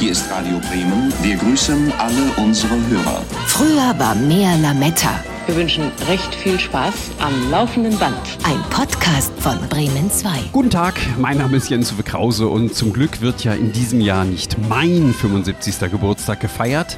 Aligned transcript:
Hier 0.00 0.12
ist 0.12 0.30
Radio 0.30 0.58
Bremen. 0.60 1.12
Wir 1.20 1.36
grüßen 1.36 1.92
alle 1.98 2.32
unsere 2.42 2.74
Hörer. 2.88 3.22
Früher 3.48 3.94
war 3.98 4.14
mehr 4.14 4.56
Lametta. 4.56 5.22
Wir 5.44 5.56
wünschen 5.56 5.92
recht 6.08 6.34
viel 6.34 6.58
Spaß 6.58 6.94
am 7.18 7.50
laufenden 7.50 7.98
Band. 7.98 8.16
Ein 8.44 8.62
Podcast 8.70 9.30
von 9.40 9.58
Bremen 9.68 10.10
2. 10.10 10.30
Guten 10.52 10.70
Tag, 10.70 10.94
mein 11.18 11.36
Name 11.36 11.58
ist 11.58 11.68
Jens 11.68 11.92
Uwe 11.92 12.02
Krause 12.02 12.48
und 12.48 12.74
zum 12.74 12.94
Glück 12.94 13.20
wird 13.20 13.44
ja 13.44 13.52
in 13.52 13.72
diesem 13.72 14.00
Jahr 14.00 14.24
nicht 14.24 14.56
mein 14.70 15.12
75. 15.12 15.90
Geburtstag 15.90 16.40
gefeiert, 16.40 16.96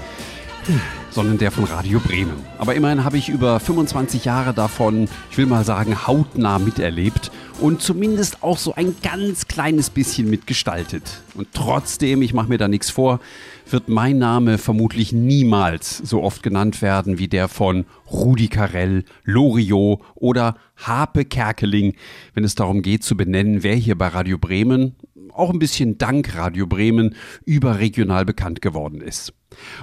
sondern 1.10 1.38
der 1.38 1.50
von 1.50 1.64
Radio 1.64 2.00
Bremen. 2.00 2.36
Aber 2.58 2.74
immerhin 2.74 3.04
habe 3.04 3.18
ich 3.18 3.28
über 3.28 3.60
25 3.60 4.24
Jahre 4.24 4.54
davon, 4.54 5.08
ich 5.30 5.38
will 5.38 5.46
mal 5.46 5.64
sagen, 5.64 6.06
hautnah 6.06 6.58
miterlebt 6.58 7.30
und 7.60 7.82
zumindest 7.82 8.42
auch 8.42 8.58
so 8.58 8.74
ein 8.74 8.94
ganz 9.02 9.46
kleines 9.46 9.90
bisschen 9.90 10.30
mitgestaltet. 10.30 11.22
Und 11.34 11.48
trotzdem, 11.52 12.22
ich 12.22 12.32
mache 12.34 12.48
mir 12.48 12.58
da 12.58 12.68
nichts 12.68 12.90
vor, 12.90 13.20
wird 13.70 13.88
mein 13.88 14.18
Name 14.18 14.58
vermutlich 14.58 15.12
niemals 15.12 15.98
so 15.98 16.22
oft 16.22 16.42
genannt 16.42 16.82
werden 16.82 17.18
wie 17.18 17.28
der 17.28 17.48
von 17.48 17.84
Rudi 18.10 18.48
Carell, 18.48 19.04
Loriot 19.24 20.00
oder 20.14 20.56
Harpe 20.76 21.24
Kerkeling, 21.24 21.94
wenn 22.34 22.44
es 22.44 22.54
darum 22.54 22.82
geht 22.82 23.04
zu 23.04 23.16
benennen, 23.16 23.62
wer 23.62 23.74
hier 23.74 23.96
bei 23.96 24.08
Radio 24.08 24.38
Bremen, 24.38 24.96
auch 25.32 25.50
ein 25.50 25.58
bisschen 25.58 25.98
dank 25.98 26.34
Radio 26.36 26.66
Bremen, 26.66 27.14
überregional 27.44 28.24
bekannt 28.24 28.60
geworden 28.60 29.00
ist. 29.00 29.32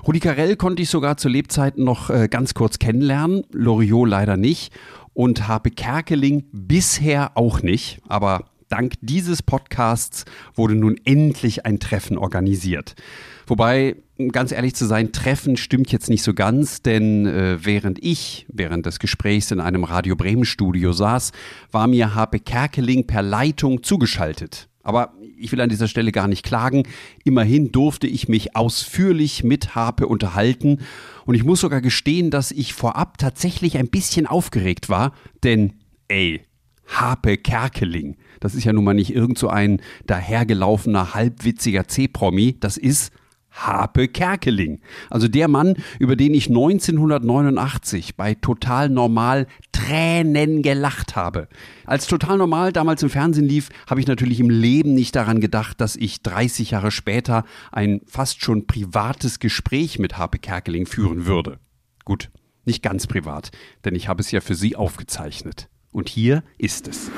Rudi 0.05 0.19
Carell 0.19 0.55
konnte 0.55 0.81
ich 0.81 0.89
sogar 0.89 1.17
zu 1.17 1.29
Lebzeiten 1.29 1.83
noch 1.83 2.09
äh, 2.09 2.27
ganz 2.27 2.53
kurz 2.53 2.79
kennenlernen, 2.79 3.43
Loriot 3.51 4.07
leider 4.09 4.38
nicht 4.38 4.73
und 5.13 5.47
Harpe 5.47 5.71
Kerkeling 5.71 6.45
bisher 6.52 7.35
auch 7.35 7.61
nicht, 7.61 7.99
aber 8.07 8.45
dank 8.69 8.93
dieses 9.02 9.43
Podcasts 9.43 10.25
wurde 10.53 10.75
nun 10.75 10.95
endlich 11.03 11.65
ein 11.65 11.79
Treffen 11.79 12.17
organisiert. 12.17 12.95
Wobei, 13.47 13.95
ganz 14.31 14.52
ehrlich 14.52 14.75
zu 14.75 14.85
sein, 14.85 15.11
Treffen 15.11 15.57
stimmt 15.57 15.91
jetzt 15.91 16.09
nicht 16.09 16.21
so 16.21 16.33
ganz, 16.33 16.83
denn 16.83 17.25
äh, 17.25 17.57
während 17.66 17.97
ich 18.03 18.45
während 18.47 18.85
des 18.85 19.00
Gesprächs 19.00 19.52
in 19.52 19.59
einem 19.59 19.83
Radio 19.83 20.16
Bremen 20.16 20.45
Studio 20.45 20.94
saß, 20.94 21.31
war 21.72 21.88
mir 21.88 22.13
Harpe 22.13 22.39
Kerkeling 22.39 23.07
per 23.07 23.23
Leitung 23.23 23.81
zugeschaltet. 23.81 24.69
Aber 24.83 25.13
ich 25.39 25.51
will 25.51 25.61
an 25.61 25.69
dieser 25.69 25.87
Stelle 25.87 26.11
gar 26.11 26.27
nicht 26.27 26.43
klagen. 26.43 26.83
Immerhin 27.23 27.71
durfte 27.71 28.07
ich 28.07 28.27
mich 28.27 28.55
ausführlich 28.55 29.43
mit 29.43 29.75
Harpe 29.75 30.07
unterhalten. 30.07 30.79
Und 31.25 31.35
ich 31.35 31.43
muss 31.43 31.61
sogar 31.61 31.81
gestehen, 31.81 32.31
dass 32.31 32.51
ich 32.51 32.73
vorab 32.73 33.17
tatsächlich 33.17 33.77
ein 33.77 33.87
bisschen 33.87 34.27
aufgeregt 34.27 34.89
war. 34.89 35.13
Denn, 35.43 35.73
ey, 36.07 36.41
Harpe 36.87 37.37
Kerkeling, 37.37 38.17
das 38.39 38.55
ist 38.55 38.63
ja 38.63 38.73
nun 38.73 38.83
mal 38.83 38.93
nicht 38.93 39.13
irgend 39.13 39.37
so 39.37 39.47
ein 39.47 39.81
dahergelaufener, 40.07 41.13
halbwitziger 41.13 41.87
C-Promi. 41.87 42.57
Das 42.59 42.77
ist 42.77 43.11
Harpe 43.67 44.07
Kerkeling. 44.07 44.81
Also 45.09 45.27
der 45.27 45.47
Mann, 45.47 45.75
über 45.99 46.15
den 46.15 46.33
ich 46.33 46.47
1989 46.47 48.16
bei 48.16 48.35
Total 48.35 48.89
Normal 48.89 49.47
Tränen 49.71 50.61
gelacht 50.61 51.16
habe. 51.16 51.47
Als 51.85 52.07
Total 52.07 52.38
Normal 52.38 52.73
damals 52.73 53.03
im 53.03 53.09
Fernsehen 53.09 53.47
lief, 53.47 53.69
habe 53.88 53.99
ich 53.99 54.07
natürlich 54.07 54.39
im 54.39 54.49
Leben 54.49 54.93
nicht 54.93 55.16
daran 55.16 55.39
gedacht, 55.39 55.79
dass 55.81 55.95
ich 55.95 56.21
30 56.21 56.71
Jahre 56.71 56.91
später 56.91 57.45
ein 57.71 58.01
fast 58.05 58.43
schon 58.43 58.67
privates 58.67 59.39
Gespräch 59.39 59.99
mit 59.99 60.17
Harpe 60.17 60.39
Kerkeling 60.39 60.85
führen 60.85 61.25
würde. 61.25 61.59
Gut, 62.05 62.29
nicht 62.66 62.83
ganz 62.83 63.07
privat, 63.07 63.51
denn 63.85 63.95
ich 63.95 64.07
habe 64.07 64.21
es 64.21 64.31
ja 64.31 64.41
für 64.41 64.55
Sie 64.55 64.75
aufgezeichnet. 64.75 65.69
Und 65.91 66.09
hier 66.09 66.44
ist 66.57 66.88
es. 66.88 67.09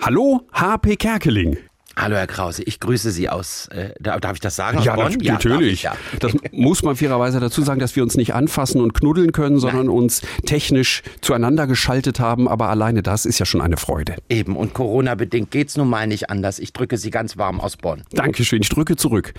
Hallo, 0.00 0.46
HP 0.52 0.96
Kerkeling. 0.96 1.56
Hallo 2.00 2.14
Herr 2.14 2.28
Krause, 2.28 2.62
ich 2.62 2.78
grüße 2.78 3.10
Sie 3.10 3.28
aus, 3.28 3.66
äh, 3.72 3.90
darf 4.00 4.34
ich 4.34 4.40
das 4.40 4.54
sagen? 4.54 4.80
Ja, 4.84 4.94
Bonn? 4.94 5.18
ja, 5.20 5.32
natürlich. 5.32 5.82
Ja. 5.82 5.96
Das 6.20 6.32
muss 6.52 6.84
man 6.84 6.94
fairerweise 6.94 7.40
dazu 7.40 7.62
sagen, 7.62 7.80
dass 7.80 7.96
wir 7.96 8.04
uns 8.04 8.16
nicht 8.16 8.34
anfassen 8.34 8.80
und 8.80 8.94
knuddeln 8.94 9.32
können, 9.32 9.58
sondern 9.58 9.86
Nein. 9.86 9.96
uns 9.96 10.22
technisch 10.46 11.02
zueinander 11.22 11.66
geschaltet 11.66 12.20
haben. 12.20 12.46
Aber 12.46 12.68
alleine 12.68 13.02
das 13.02 13.26
ist 13.26 13.40
ja 13.40 13.46
schon 13.46 13.60
eine 13.60 13.76
Freude. 13.76 14.14
Eben, 14.28 14.54
und 14.54 14.74
Corona-bedingt 14.74 15.50
geht's 15.50 15.76
nun 15.76 15.90
mal 15.90 16.06
nicht 16.06 16.30
anders. 16.30 16.60
Ich 16.60 16.72
drücke 16.72 16.98
Sie 16.98 17.10
ganz 17.10 17.36
warm 17.36 17.58
aus 17.58 17.76
Bonn. 17.76 18.04
Dankeschön, 18.12 18.62
ich 18.62 18.68
drücke 18.68 18.94
zurück. 18.94 19.34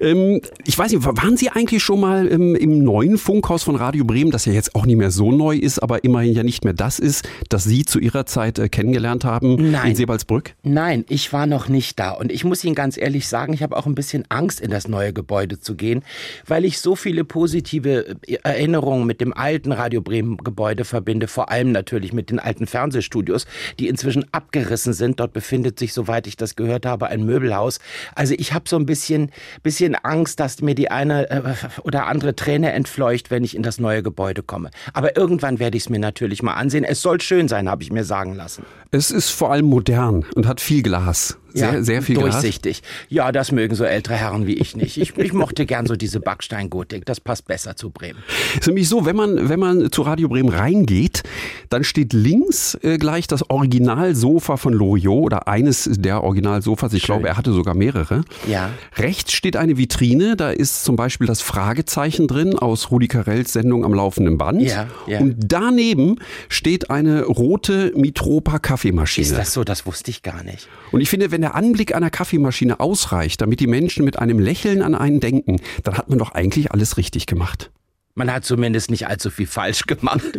Ähm, 0.00 0.40
ich 0.64 0.76
weiß 0.76 0.90
nicht, 0.90 1.04
waren 1.04 1.36
Sie 1.36 1.50
eigentlich 1.50 1.84
schon 1.84 2.00
mal 2.00 2.26
im, 2.26 2.56
im 2.56 2.82
neuen 2.82 3.18
Funkhaus 3.18 3.62
von 3.62 3.76
Radio 3.76 4.04
Bremen, 4.04 4.32
das 4.32 4.46
ja 4.46 4.52
jetzt 4.52 4.74
auch 4.74 4.84
nicht 4.84 4.96
mehr 4.96 5.12
so 5.12 5.30
neu 5.30 5.56
ist, 5.56 5.78
aber 5.78 6.02
immerhin 6.02 6.32
ja 6.32 6.42
nicht 6.42 6.64
mehr 6.64 6.74
das 6.74 6.98
ist, 6.98 7.28
das 7.50 7.62
Sie 7.62 7.84
zu 7.84 8.00
Ihrer 8.00 8.26
Zeit 8.26 8.58
äh, 8.58 8.68
kennengelernt 8.68 9.24
haben 9.24 9.70
Nein. 9.70 9.90
in 9.90 9.96
Sebalsbrück? 9.96 10.54
Nein, 10.64 11.04
ich 11.08 11.32
war 11.32 11.46
noch 11.46 11.68
nicht 11.68 11.83
nicht 11.84 11.98
da. 11.98 12.10
Und 12.10 12.32
ich 12.32 12.44
muss 12.44 12.64
Ihnen 12.64 12.74
ganz 12.74 12.96
ehrlich 12.96 13.28
sagen, 13.28 13.52
ich 13.52 13.62
habe 13.62 13.76
auch 13.76 13.86
ein 13.86 13.94
bisschen 13.94 14.24
Angst, 14.30 14.60
in 14.60 14.70
das 14.70 14.88
neue 14.88 15.12
Gebäude 15.12 15.60
zu 15.60 15.74
gehen, 15.74 16.02
weil 16.46 16.64
ich 16.64 16.80
so 16.80 16.96
viele 16.96 17.24
positive 17.24 18.16
äh, 18.26 18.38
Erinnerungen 18.42 19.06
mit 19.06 19.20
dem 19.20 19.34
alten 19.34 19.72
Radio 19.72 20.00
Bremen 20.00 20.38
Gebäude 20.38 20.84
verbinde, 20.84 21.28
vor 21.28 21.50
allem 21.50 21.72
natürlich 21.72 22.12
mit 22.12 22.30
den 22.30 22.38
alten 22.38 22.66
Fernsehstudios, 22.66 23.46
die 23.78 23.88
inzwischen 23.88 24.24
abgerissen 24.32 24.92
sind. 24.92 25.20
Dort 25.20 25.32
befindet 25.32 25.78
sich, 25.78 25.92
soweit 25.92 26.26
ich 26.26 26.36
das 26.36 26.56
gehört 26.56 26.86
habe, 26.86 27.08
ein 27.08 27.24
Möbelhaus. 27.24 27.80
Also 28.14 28.34
ich 28.36 28.52
habe 28.52 28.68
so 28.68 28.76
ein 28.76 28.86
bisschen, 28.86 29.30
bisschen 29.62 29.94
Angst, 29.94 30.40
dass 30.40 30.62
mir 30.62 30.74
die 30.74 30.90
eine 30.90 31.30
äh, 31.30 31.54
oder 31.82 32.06
andere 32.06 32.34
Träne 32.34 32.72
entfleucht, 32.72 33.30
wenn 33.30 33.44
ich 33.44 33.54
in 33.54 33.62
das 33.62 33.78
neue 33.78 34.02
Gebäude 34.02 34.42
komme. 34.42 34.70
Aber 34.92 35.16
irgendwann 35.16 35.58
werde 35.58 35.76
ich 35.76 35.84
es 35.84 35.90
mir 35.90 35.98
natürlich 35.98 36.42
mal 36.42 36.54
ansehen. 36.54 36.84
Es 36.84 37.02
soll 37.02 37.20
schön 37.20 37.48
sein, 37.48 37.68
habe 37.68 37.82
ich 37.82 37.92
mir 37.92 38.04
sagen 38.04 38.34
lassen. 38.34 38.64
Es 38.90 39.10
ist 39.10 39.30
vor 39.30 39.52
allem 39.52 39.66
modern 39.66 40.24
und 40.34 40.46
hat 40.46 40.60
viel 40.60 40.82
Glas. 40.82 41.36
Sehr, 41.54 41.72
ja, 41.72 41.82
sehr 41.84 42.02
viel 42.02 42.16
durchsichtig. 42.16 42.82
Glas. 42.82 42.92
Ja, 43.08 43.32
das 43.32 43.52
mögen 43.52 43.76
so 43.76 43.84
ältere 43.84 44.16
Herren 44.16 44.48
wie 44.48 44.54
ich 44.54 44.74
nicht. 44.76 44.96
Ich, 44.96 45.16
ich 45.16 45.32
mochte 45.32 45.66
gern 45.66 45.86
so 45.86 45.94
diese 45.94 46.18
Backsteingotik. 46.18 47.06
Das 47.06 47.20
passt 47.20 47.46
besser 47.46 47.76
zu 47.76 47.90
Bremen. 47.90 48.18
Ist 48.58 48.66
nämlich 48.66 48.88
so, 48.88 49.06
wenn 49.06 49.14
man, 49.14 49.48
wenn 49.48 49.60
man 49.60 49.92
zu 49.92 50.02
Radio 50.02 50.28
Bremen 50.28 50.48
reingeht, 50.48 51.22
dann 51.70 51.84
steht 51.84 52.12
links 52.12 52.76
äh, 52.82 52.98
gleich 52.98 53.28
das 53.28 53.48
Originalsofa 53.48 54.56
von 54.56 54.72
Loriot 54.72 55.22
oder 55.26 55.46
eines 55.46 55.88
der 55.92 56.24
Originalsofas. 56.24 56.92
Ich 56.92 57.02
Schön. 57.02 57.14
glaube, 57.14 57.28
er 57.28 57.36
hatte 57.36 57.52
sogar 57.52 57.74
mehrere. 57.74 58.24
Ja. 58.48 58.70
Rechts 58.96 59.32
steht 59.32 59.56
eine 59.56 59.78
Vitrine. 59.78 60.36
Da 60.36 60.50
ist 60.50 60.84
zum 60.84 60.96
Beispiel 60.96 61.28
das 61.28 61.40
Fragezeichen 61.40 62.26
drin 62.26 62.58
aus 62.58 62.90
Rudi 62.90 63.06
Carells 63.06 63.52
Sendung 63.52 63.84
am 63.84 63.94
laufenden 63.94 64.38
Band. 64.38 64.60
Ja, 64.62 64.88
ja. 65.06 65.20
Und 65.20 65.36
daneben 65.38 66.16
steht 66.48 66.90
eine 66.90 67.22
rote 67.22 67.92
Mitropa 67.94 68.58
Kaffeemaschine. 68.58 69.26
Ist 69.28 69.36
das 69.36 69.52
so? 69.52 69.62
Das 69.62 69.86
wusste 69.86 70.10
ich 70.10 70.24
gar 70.24 70.42
nicht. 70.42 70.68
Und 70.90 71.00
ich 71.00 71.08
finde, 71.08 71.30
wenn 71.30 71.43
der 71.44 71.54
Anblick 71.54 71.94
einer 71.94 72.08
Kaffeemaschine 72.08 72.80
ausreicht, 72.80 73.42
damit 73.42 73.60
die 73.60 73.66
Menschen 73.66 74.02
mit 74.02 74.18
einem 74.18 74.38
Lächeln 74.38 74.80
an 74.80 74.94
einen 74.94 75.20
denken, 75.20 75.60
dann 75.82 75.98
hat 75.98 76.08
man 76.08 76.18
doch 76.18 76.32
eigentlich 76.32 76.72
alles 76.72 76.96
richtig 76.96 77.26
gemacht. 77.26 77.70
Man 78.16 78.32
hat 78.32 78.44
zumindest 78.44 78.92
nicht 78.92 79.08
allzu 79.08 79.28
viel 79.28 79.48
falsch 79.48 79.86
gemacht. 79.86 80.22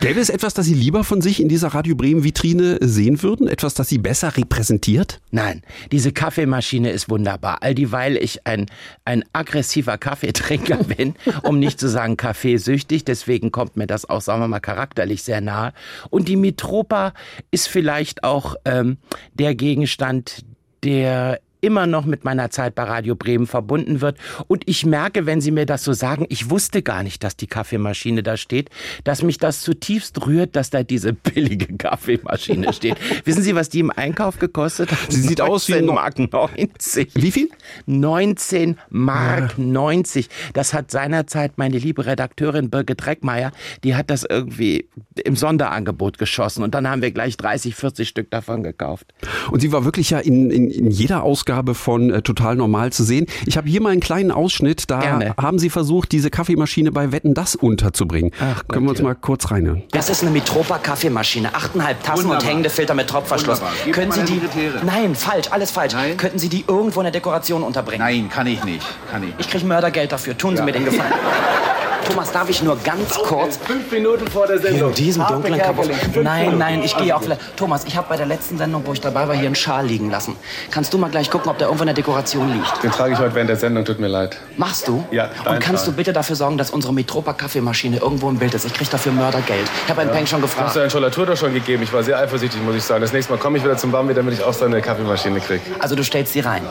Gäbe 0.00 0.18
es 0.18 0.28
etwas, 0.28 0.52
das 0.54 0.66
Sie 0.66 0.74
lieber 0.74 1.04
von 1.04 1.20
sich 1.20 1.40
in 1.40 1.48
dieser 1.48 1.68
Radio 1.68 1.94
Bremen 1.94 2.24
Vitrine 2.24 2.78
sehen 2.80 3.22
würden? 3.22 3.46
Etwas, 3.46 3.74
das 3.74 3.88
Sie 3.88 3.98
besser 3.98 4.36
repräsentiert? 4.36 5.20
Nein, 5.30 5.62
diese 5.92 6.10
Kaffeemaschine 6.10 6.90
ist 6.90 7.08
wunderbar. 7.08 7.62
All 7.62 7.76
dieweil 7.76 8.16
ich 8.16 8.44
ein, 8.44 8.66
ein 9.04 9.22
aggressiver 9.32 9.98
Kaffeetrinker 9.98 10.82
bin, 10.96 11.14
um 11.44 11.60
nicht 11.60 11.78
zu 11.78 11.88
sagen 11.88 12.16
kaffeesüchtig. 12.16 13.04
Deswegen 13.04 13.52
kommt 13.52 13.76
mir 13.76 13.86
das 13.86 14.04
auch, 14.08 14.20
sagen 14.20 14.40
wir 14.40 14.48
mal, 14.48 14.58
charakterlich 14.58 15.22
sehr 15.22 15.40
nahe. 15.40 15.72
Und 16.10 16.26
die 16.26 16.34
Mitropa 16.36 17.12
ist 17.52 17.68
vielleicht 17.68 18.24
auch 18.24 18.56
ähm, 18.64 18.98
der 19.34 19.54
Gegenstand, 19.54 20.44
der 20.82 21.40
immer 21.60 21.86
noch 21.86 22.04
mit 22.04 22.24
meiner 22.24 22.50
Zeit 22.50 22.74
bei 22.74 22.84
Radio 22.84 23.14
Bremen 23.14 23.46
verbunden 23.46 24.00
wird. 24.00 24.18
Und 24.46 24.62
ich 24.66 24.86
merke, 24.86 25.26
wenn 25.26 25.40
Sie 25.40 25.50
mir 25.50 25.66
das 25.66 25.84
so 25.84 25.92
sagen, 25.92 26.26
ich 26.28 26.50
wusste 26.50 26.82
gar 26.82 27.02
nicht, 27.02 27.24
dass 27.24 27.36
die 27.36 27.46
Kaffeemaschine 27.46 28.22
da 28.22 28.36
steht, 28.36 28.70
dass 29.04 29.22
mich 29.22 29.38
das 29.38 29.60
zutiefst 29.60 30.26
rührt, 30.26 30.56
dass 30.56 30.70
da 30.70 30.82
diese 30.82 31.12
billige 31.34 31.76
Kaffeemaschine 31.76 32.72
steht. 32.72 32.96
Wissen 33.24 33.42
Sie, 33.42 33.54
was 33.54 33.68
die 33.68 33.80
im 33.80 33.90
Einkauf 33.90 34.38
gekostet 34.38 34.92
hat? 34.92 35.10
Sie 35.10 35.20
sieht 35.20 35.40
aus 35.40 35.68
wie 35.68 35.82
Mark 35.82 36.18
90. 36.18 37.10
Wie 37.14 37.30
viel? 37.30 37.50
19 37.86 38.78
Mark 38.90 39.54
ja. 39.58 39.64
90. 39.64 40.28
Das 40.52 40.74
hat 40.74 40.90
seinerzeit 40.90 41.58
meine 41.58 41.78
liebe 41.78 42.06
Redakteurin 42.06 42.70
Birgit 42.70 43.04
Dreckmeier, 43.04 43.52
die 43.84 43.94
hat 43.94 44.10
das 44.10 44.24
irgendwie 44.24 44.88
im 45.24 45.36
Sonderangebot 45.36 46.18
geschossen 46.18 46.62
und 46.62 46.74
dann 46.74 46.88
haben 46.88 47.02
wir 47.02 47.10
gleich 47.10 47.36
30, 47.36 47.74
40 47.74 48.08
Stück 48.08 48.30
davon 48.30 48.62
gekauft. 48.62 49.12
Und 49.50 49.60
sie 49.60 49.72
war 49.72 49.84
wirklich 49.84 50.10
ja 50.10 50.18
in, 50.18 50.50
in, 50.50 50.70
in 50.70 50.90
jeder 50.90 51.22
Ausgabe 51.22 51.47
Ausgabe 51.48 51.74
von 51.74 52.10
äh, 52.10 52.20
Total 52.20 52.56
Normal 52.56 52.92
zu 52.92 53.04
sehen. 53.04 53.24
Ich 53.46 53.56
habe 53.56 53.68
hier 53.68 53.80
mal 53.80 53.90
einen 53.90 54.02
kleinen 54.02 54.30
Ausschnitt. 54.30 54.90
Da 54.90 55.00
Gerne. 55.00 55.34
haben 55.40 55.58
Sie 55.58 55.70
versucht, 55.70 56.12
diese 56.12 56.28
Kaffeemaschine 56.28 56.92
bei 56.92 57.10
Wetten 57.10 57.32
das 57.32 57.56
unterzubringen. 57.56 58.32
Ach, 58.38 58.64
Können 58.68 58.84
wir 58.84 58.90
uns 58.90 59.00
mal 59.00 59.14
kurz 59.14 59.50
reinhören? 59.50 59.82
Das 59.92 60.10
ist 60.10 60.22
eine 60.22 60.30
Mitropa 60.30 60.76
Kaffeemaschine. 60.76 61.54
Achteinhalb 61.54 62.02
Tassen 62.02 62.24
Wunderbar. 62.24 62.42
und 62.42 62.48
hängende 62.50 62.68
Filter 62.68 62.94
mit 62.94 63.08
Tropfverschluss. 63.08 63.62
Können 63.92 64.12
Sie 64.12 64.24
die? 64.24 64.40
Nein, 64.84 65.14
falsch, 65.14 65.48
alles 65.50 65.70
falsch. 65.70 65.94
Nein? 65.94 66.18
Könnten 66.18 66.38
Sie 66.38 66.50
die 66.50 66.64
irgendwo 66.68 67.00
in 67.00 67.04
der 67.04 67.12
Dekoration 67.12 67.62
unterbringen? 67.62 68.00
Nein, 68.00 68.28
kann 68.28 68.46
ich 68.46 68.62
nicht. 68.64 68.86
Kann 69.10 69.22
ich. 69.22 69.30
Ich 69.38 69.48
kriege 69.48 69.64
Mördergeld 69.64 70.12
dafür. 70.12 70.36
Tun 70.36 70.50
Sie 70.50 70.58
ja. 70.58 70.64
mir 70.66 70.72
den 70.72 70.84
Gefallen. 70.84 71.12
Thomas, 72.06 72.32
darf 72.32 72.48
ich 72.48 72.62
nur 72.62 72.76
ganz 72.78 73.10
kurz... 73.14 73.58
Fünf 73.58 73.90
Minuten 73.90 74.26
vor 74.28 74.46
der 74.46 74.58
Hier 74.60 74.70
Sendung. 74.70 74.88
in 74.90 74.94
diesem 74.94 75.22
Harpe 75.22 75.34
dunklen 75.34 75.58
Kabuff. 75.58 75.88
Nein, 76.22 76.56
nein, 76.58 76.82
ich 76.82 76.96
gehe 76.96 77.14
auch 77.14 77.22
vielleicht. 77.22 77.40
Thomas, 77.56 77.84
ich 77.84 77.96
habe 77.96 78.06
bei 78.08 78.16
der 78.16 78.26
letzten 78.26 78.56
Sendung, 78.56 78.82
wo 78.86 78.92
ich 78.92 79.00
dabei 79.00 79.28
war, 79.28 79.34
hier 79.34 79.46
einen 79.46 79.54
Schal 79.54 79.86
liegen 79.86 80.10
lassen. 80.10 80.36
Kannst 80.70 80.92
du 80.94 80.98
mal 80.98 81.10
gleich 81.10 81.30
gucken, 81.30 81.50
ob 81.50 81.58
der 81.58 81.66
irgendwo 81.68 81.82
in 81.82 81.88
der 81.88 81.94
Dekoration 81.94 82.52
liegt? 82.52 82.82
Den 82.82 82.90
trage 82.90 83.12
ich 83.12 83.18
heute 83.18 83.34
während 83.34 83.50
der 83.50 83.56
Sendung, 83.56 83.84
tut 83.84 83.98
mir 84.00 84.08
leid. 84.08 84.36
Machst 84.56 84.88
du? 84.88 85.04
Ja, 85.10 85.28
Und 85.44 85.60
kannst 85.60 85.84
Schal. 85.84 85.92
du 85.92 85.96
bitte 85.96 86.12
dafür 86.12 86.36
sorgen, 86.36 86.56
dass 86.56 86.70
unsere 86.70 86.92
Metropa 86.94 87.32
Kaffeemaschine 87.34 87.98
irgendwo 87.98 88.28
im 88.30 88.38
Bild 88.38 88.54
ist? 88.54 88.64
Ich 88.64 88.72
krieg 88.72 88.88
dafür 88.90 89.12
Mördergeld. 89.12 89.68
Ich 89.84 89.90
habe 89.90 90.00
einen 90.00 90.10
Peng 90.10 90.26
schon 90.26 90.42
Hast 90.42 90.54
gefragt. 90.54 90.74
du 90.74 90.78
deinen 90.80 90.90
Scholatur 90.90 91.26
doch 91.26 91.36
schon 91.36 91.52
gegeben? 91.52 91.82
Ich 91.82 91.92
war 91.92 92.02
sehr 92.02 92.18
eifersüchtig, 92.18 92.60
muss 92.62 92.74
ich 92.76 92.82
sagen. 92.84 93.02
Das 93.02 93.12
nächste 93.12 93.32
Mal 93.32 93.38
komme 93.38 93.58
ich 93.58 93.64
wieder 93.64 93.76
zum 93.76 93.92
Bambi, 93.92 94.14
damit 94.14 94.34
ich 94.34 94.42
auch 94.42 94.52
so 94.54 94.64
eine 94.64 94.80
Kaffeemaschine 94.80 95.40
kriege. 95.40 95.60
Also 95.78 95.94
du 95.94 96.02
stellst 96.02 96.32
sie 96.32 96.40
rein. 96.40 96.62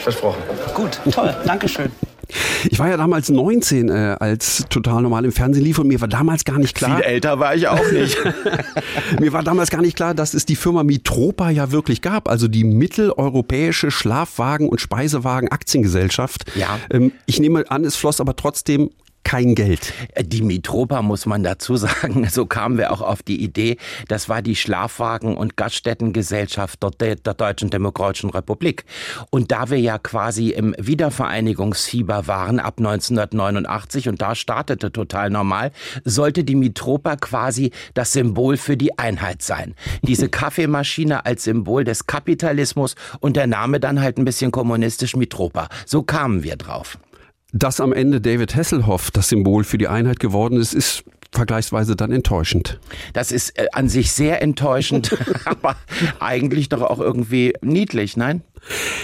Versprochen. 0.00 0.42
Gut, 0.74 0.98
toll, 1.12 1.34
Dankeschön. 1.44 1.90
Ich 2.68 2.78
war 2.78 2.88
ja 2.88 2.96
damals 2.96 3.28
19, 3.28 3.88
äh, 3.88 4.16
als 4.18 4.64
total 4.68 5.02
normal 5.02 5.24
im 5.24 5.32
Fernsehen 5.32 5.64
lief 5.64 5.78
und 5.78 5.88
mir 5.88 6.00
war 6.00 6.08
damals 6.08 6.44
gar 6.44 6.58
nicht 6.58 6.74
klar. 6.76 6.96
Viel 6.96 7.04
älter 7.04 7.38
war 7.38 7.54
ich 7.54 7.68
auch 7.68 7.90
nicht. 7.92 8.16
Mir 9.20 9.32
war 9.32 9.42
damals 9.42 9.70
gar 9.70 9.82
nicht 9.82 9.96
klar, 9.96 10.14
dass 10.14 10.34
es 10.34 10.46
die 10.46 10.56
Firma 10.56 10.82
Mitropa 10.82 11.50
ja 11.50 11.72
wirklich 11.72 12.02
gab, 12.02 12.28
also 12.28 12.48
die 12.48 12.64
mitteleuropäische 12.64 13.90
Schlafwagen- 13.90 14.68
und 14.68 14.80
Speisewagen-Aktiengesellschaft. 14.80 16.44
Ja. 16.54 16.78
Ähm, 16.90 17.12
ich 17.26 17.40
nehme 17.40 17.70
an, 17.70 17.84
es 17.84 17.96
floss 17.96 18.20
aber 18.20 18.36
trotzdem 18.36 18.90
kein 19.30 19.54
Geld. 19.54 19.92
Die 20.20 20.42
Mitropa 20.42 21.02
muss 21.02 21.24
man 21.24 21.44
dazu 21.44 21.76
sagen, 21.76 22.26
so 22.32 22.46
kamen 22.46 22.78
wir 22.78 22.90
auch 22.90 23.00
auf 23.00 23.22
die 23.22 23.44
Idee, 23.44 23.76
das 24.08 24.28
war 24.28 24.42
die 24.42 24.56
Schlafwagen- 24.56 25.36
und 25.36 25.56
Gaststättengesellschaft 25.56 26.82
der, 26.82 26.90
der 26.90 27.14
der 27.14 27.34
Deutschen 27.34 27.70
Demokratischen 27.70 28.30
Republik. 28.30 28.84
Und 29.30 29.52
da 29.52 29.70
wir 29.70 29.78
ja 29.78 29.98
quasi 29.98 30.50
im 30.50 30.74
Wiedervereinigungsfieber 30.78 32.26
waren 32.26 32.58
ab 32.58 32.78
1989 32.78 34.08
und 34.08 34.20
da 34.20 34.34
startete 34.34 34.90
total 34.90 35.30
normal, 35.30 35.70
sollte 36.04 36.42
die 36.42 36.56
Mitropa 36.56 37.14
quasi 37.14 37.70
das 37.94 38.12
Symbol 38.12 38.56
für 38.56 38.76
die 38.76 38.98
Einheit 38.98 39.42
sein. 39.42 39.76
Diese 40.02 40.28
Kaffeemaschine 40.40 41.24
als 41.24 41.44
Symbol 41.44 41.84
des 41.84 42.08
Kapitalismus 42.08 42.96
und 43.20 43.36
der 43.36 43.46
Name 43.46 43.78
dann 43.78 44.00
halt 44.00 44.18
ein 44.18 44.24
bisschen 44.24 44.50
kommunistisch 44.50 45.14
Mitropa. 45.14 45.68
So 45.86 46.02
kamen 46.02 46.42
wir 46.42 46.56
drauf. 46.56 46.98
Dass 47.52 47.80
am 47.80 47.92
Ende 47.92 48.20
David 48.20 48.54
Hasselhoff 48.54 49.10
das 49.10 49.28
Symbol 49.28 49.64
für 49.64 49.78
die 49.78 49.88
Einheit 49.88 50.20
geworden 50.20 50.58
ist, 50.58 50.74
ist 50.74 51.04
vergleichsweise 51.32 51.96
dann 51.96 52.12
enttäuschend. 52.12 52.78
Das 53.12 53.32
ist 53.32 53.58
äh, 53.58 53.66
an 53.72 53.88
sich 53.88 54.12
sehr 54.12 54.42
enttäuschend, 54.42 55.16
aber 55.44 55.76
eigentlich 56.18 56.68
doch 56.68 56.82
auch 56.82 57.00
irgendwie 57.00 57.54
niedlich, 57.60 58.16
nein? 58.16 58.42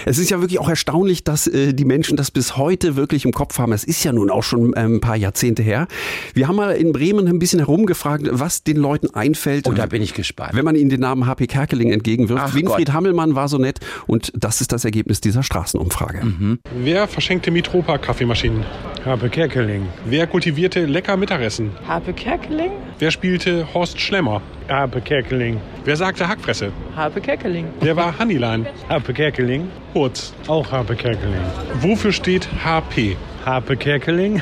Es 0.05 0.17
ist 0.17 0.29
ja 0.29 0.39
wirklich 0.39 0.59
auch 0.59 0.69
erstaunlich, 0.69 1.23
dass 1.23 1.47
äh, 1.47 1.73
die 1.73 1.85
Menschen 1.85 2.17
das 2.17 2.31
bis 2.31 2.57
heute 2.57 2.95
wirklich 2.95 3.25
im 3.25 3.31
Kopf 3.31 3.59
haben. 3.59 3.73
Es 3.73 3.83
ist 3.83 4.03
ja 4.03 4.11
nun 4.13 4.29
auch 4.29 4.43
schon 4.43 4.73
ähm, 4.75 4.95
ein 4.95 5.01
paar 5.01 5.15
Jahrzehnte 5.15 5.63
her. 5.63 5.87
Wir 6.33 6.47
haben 6.47 6.55
mal 6.55 6.71
in 6.71 6.91
Bremen 6.91 7.27
ein 7.27 7.39
bisschen 7.39 7.59
herumgefragt, 7.59 8.27
was 8.31 8.63
den 8.63 8.77
Leuten 8.77 9.13
einfällt. 9.13 9.67
Oh, 9.67 9.71
da 9.71 9.85
bin 9.85 10.01
ich 10.01 10.13
gespannt. 10.13 10.53
Wenn 10.53 10.65
man 10.65 10.75
ihnen 10.75 10.89
den 10.89 11.01
Namen 11.01 11.25
HP 11.25 11.47
Kerkeling 11.47 11.91
entgegenwirft. 11.91 12.43
Ach 12.45 12.53
Winfried 12.53 12.87
Gott. 12.87 12.93
Hammelmann 12.93 13.35
war 13.35 13.47
so 13.47 13.57
nett 13.57 13.79
und 14.05 14.31
das 14.35 14.61
ist 14.61 14.71
das 14.71 14.85
Ergebnis 14.85 15.21
dieser 15.21 15.43
Straßenumfrage. 15.43 16.25
Mhm. 16.25 16.59
Wer 16.75 17.07
verschenkte 17.07 17.51
Mitropa-Kaffeemaschinen? 17.51 18.65
Habe 19.07 19.29
Kerkeling. 19.29 19.87
Wer 20.03 20.27
kultivierte 20.27 20.85
lecker 20.85 21.15
Mittagessen? 21.15 21.71
Habe 21.87 22.11
Kerkeling? 22.11 22.71
Wer 22.99 23.09
spielte 23.11 23.73
Horst 23.73 24.01
Schlemmer? 24.01 24.41
Habe 24.67 24.99
Kerkeling. 24.99 25.61
Wer 25.85 25.95
sagte 25.95 26.27
Hackfresse? 26.27 26.73
Habe 26.93 27.21
Kerkeling. 27.21 27.67
Wer 27.79 27.95
war 27.95 28.19
Honeylein? 28.19 28.67
Habe 28.89 29.13
Kerkeling. 29.13 29.71
Kurz. 29.93 30.33
Auch 30.47 30.69
Habe 30.73 30.93
Kerkeling. 30.97 31.39
Wofür 31.75 32.11
steht 32.11 32.49
HP? 32.65 33.15
Habe 33.45 33.77
Kerkeling. 33.77 34.41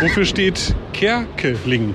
Wofür 0.00 0.24
steht 0.24 0.74
Kerkeling? 0.92 1.94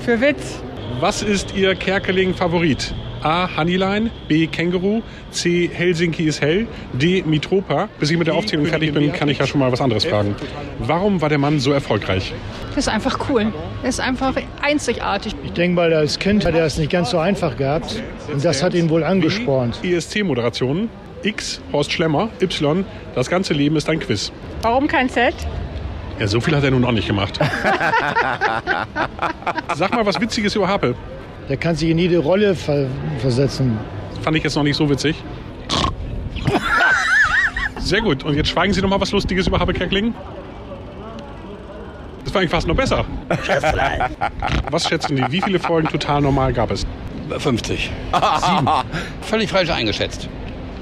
Für 0.00 0.20
Witz. 0.20 0.60
Was 0.98 1.22
ist 1.22 1.54
Ihr 1.54 1.76
Kerkeling-Favorit? 1.76 2.92
A. 3.26 3.48
Honeylein, 3.56 4.12
B. 4.28 4.46
Känguru, 4.46 5.02
C. 5.32 5.68
Helsinki 5.72 6.26
ist 6.26 6.40
hell, 6.40 6.68
D. 6.92 7.24
Mitropa. 7.26 7.88
Bis 7.98 8.12
ich 8.12 8.18
mit 8.18 8.28
der 8.28 8.36
Aufzählung 8.36 8.66
fertig 8.66 8.94
bin, 8.94 9.12
kann 9.12 9.28
ich 9.28 9.38
ja 9.38 9.48
schon 9.48 9.58
mal 9.58 9.72
was 9.72 9.80
anderes 9.80 10.04
fragen. 10.04 10.36
Warum 10.78 11.20
war 11.20 11.28
der 11.28 11.38
Mann 11.38 11.58
so 11.58 11.72
erfolgreich? 11.72 12.32
Das 12.76 12.86
ist 12.86 12.88
einfach 12.88 13.28
cool. 13.28 13.52
Das 13.82 13.96
ist 13.96 14.00
einfach 14.00 14.36
einzigartig. 14.62 15.34
Ich 15.42 15.50
denke 15.54 15.74
mal, 15.74 15.92
als 15.92 16.20
Kind 16.20 16.44
hat 16.44 16.54
er 16.54 16.66
es 16.66 16.78
nicht 16.78 16.92
ganz 16.92 17.10
so 17.10 17.18
einfach 17.18 17.56
gehabt. 17.56 18.00
Und 18.32 18.44
das 18.44 18.62
hat 18.62 18.74
ihn 18.74 18.90
wohl 18.90 19.02
angespornt. 19.02 19.82
B. 19.82 19.92
ESC-Moderation. 19.96 20.88
X. 21.24 21.60
Horst 21.72 21.90
Schlemmer. 21.90 22.28
Y. 22.40 22.84
Das 23.16 23.28
ganze 23.28 23.54
Leben 23.54 23.74
ist 23.74 23.88
ein 23.88 23.98
Quiz. 23.98 24.30
Warum 24.62 24.86
kein 24.86 25.08
Z? 25.08 25.34
Ja, 26.20 26.28
so 26.28 26.40
viel 26.40 26.54
hat 26.54 26.62
er 26.62 26.70
nun 26.70 26.84
auch 26.84 26.92
nicht 26.92 27.08
gemacht. 27.08 27.40
Sag 29.74 29.90
mal 29.90 30.06
was 30.06 30.20
Witziges 30.20 30.54
über 30.54 30.68
Harpe. 30.68 30.94
Der 31.48 31.56
kann 31.56 31.76
sich 31.76 31.90
in 31.90 31.98
jede 31.98 32.18
Rolle 32.18 32.54
ver 32.54 32.86
versetzen. 33.18 33.78
Fand 34.22 34.36
ich 34.36 34.44
jetzt 34.44 34.56
noch 34.56 34.64
nicht 34.64 34.76
so 34.76 34.88
witzig. 34.90 35.16
Sehr 37.78 38.00
gut. 38.00 38.24
Und 38.24 38.34
jetzt 38.34 38.48
schweigen 38.48 38.72
Sie 38.72 38.82
noch 38.82 38.88
mal 38.88 39.00
was 39.00 39.12
Lustiges 39.12 39.46
über 39.46 39.60
Habe. 39.60 39.72
Das 39.72 39.84
war 42.34 42.40
eigentlich 42.40 42.50
fast 42.50 42.66
noch 42.66 42.74
besser. 42.74 43.04
Was 44.70 44.88
schätzen 44.88 45.16
Sie, 45.16 45.24
wie 45.30 45.40
viele 45.40 45.60
Folgen 45.60 45.86
total 45.86 46.20
normal 46.20 46.52
gab 46.52 46.72
es? 46.72 46.84
50. 47.38 47.90
Sieben. 48.40 48.68
Völlig 49.22 49.50
falsch 49.50 49.70
eingeschätzt. 49.70 50.28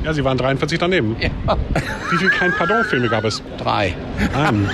Ja, 0.03 0.15
Sie 0.15 0.25
waren 0.25 0.39
43 0.39 0.79
daneben. 0.79 1.17
Wie 1.19 2.17
viele 2.17 2.31
kein 2.31 2.53
Pardon-Filme 2.53 3.09
gab 3.11 3.25
es? 3.25 3.43
Drei. 3.59 3.95
Ähm, 4.37 4.69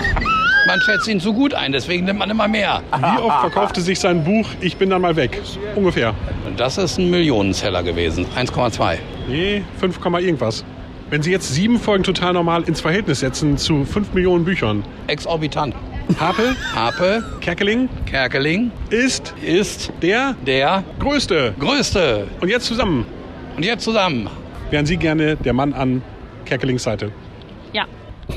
Man 0.67 0.81
schätzt 0.83 1.09
ihn 1.09 1.21
zu 1.21 1.33
gut 1.33 1.55
ein, 1.55 1.73
deswegen 1.73 2.05
nimmt 2.05 2.19
man 2.19 2.31
immer 2.31 2.47
mehr. 2.49 2.83
wie 2.93 3.23
oft 3.23 3.41
verkaufte 3.41 3.81
sich 3.81 3.99
sein 3.99 4.25
Buch 4.25 4.47
Ich 4.61 4.77
bin 4.77 4.91
dann 4.91 5.03
mal 5.03 5.17
weg? 5.17 5.41
Ungefähr. 5.75 6.15
Das 6.57 6.79
ist 6.79 6.99
ein 6.99 7.11
Millionenseller 7.11 7.83
gewesen. 7.83 8.27
1,2. 8.37 8.99
Nee, 9.29 9.63
5, 9.79 9.99
irgendwas. 10.21 10.65
Wenn 11.09 11.23
Sie 11.23 11.33
jetzt 11.33 11.53
sieben 11.53 11.79
Folgen 11.81 12.05
total 12.05 12.35
normal 12.35 12.63
ins 12.65 12.81
Verhältnis 12.81 13.21
setzen 13.21 13.57
zu 13.57 13.85
5 13.85 14.13
Millionen 14.13 14.45
Büchern. 14.45 14.85
Exorbitant. 15.09 15.75
Harpe, 16.19 16.57
Harpe, 16.75 17.25
Kerkeling 17.41 17.89
Kerkeling 18.07 18.73
ist 18.91 19.33
ist 19.43 19.93
der 20.03 20.35
der 20.47 20.83
größte. 20.99 21.55
größte. 21.59 22.27
Und 22.41 22.49
jetzt 22.49 22.67
zusammen. 22.67 23.07
Und 23.57 23.65
jetzt 23.65 23.85
zusammen. 23.85 24.29
Wären 24.71 24.87
Sie 24.87 24.97
gerne 24.97 25.37
der 25.37 25.53
Mann 25.53 25.73
an 25.73 26.03
Kerkelings 26.45 26.83
Seite? 26.83 27.13
Ja. 27.73 27.87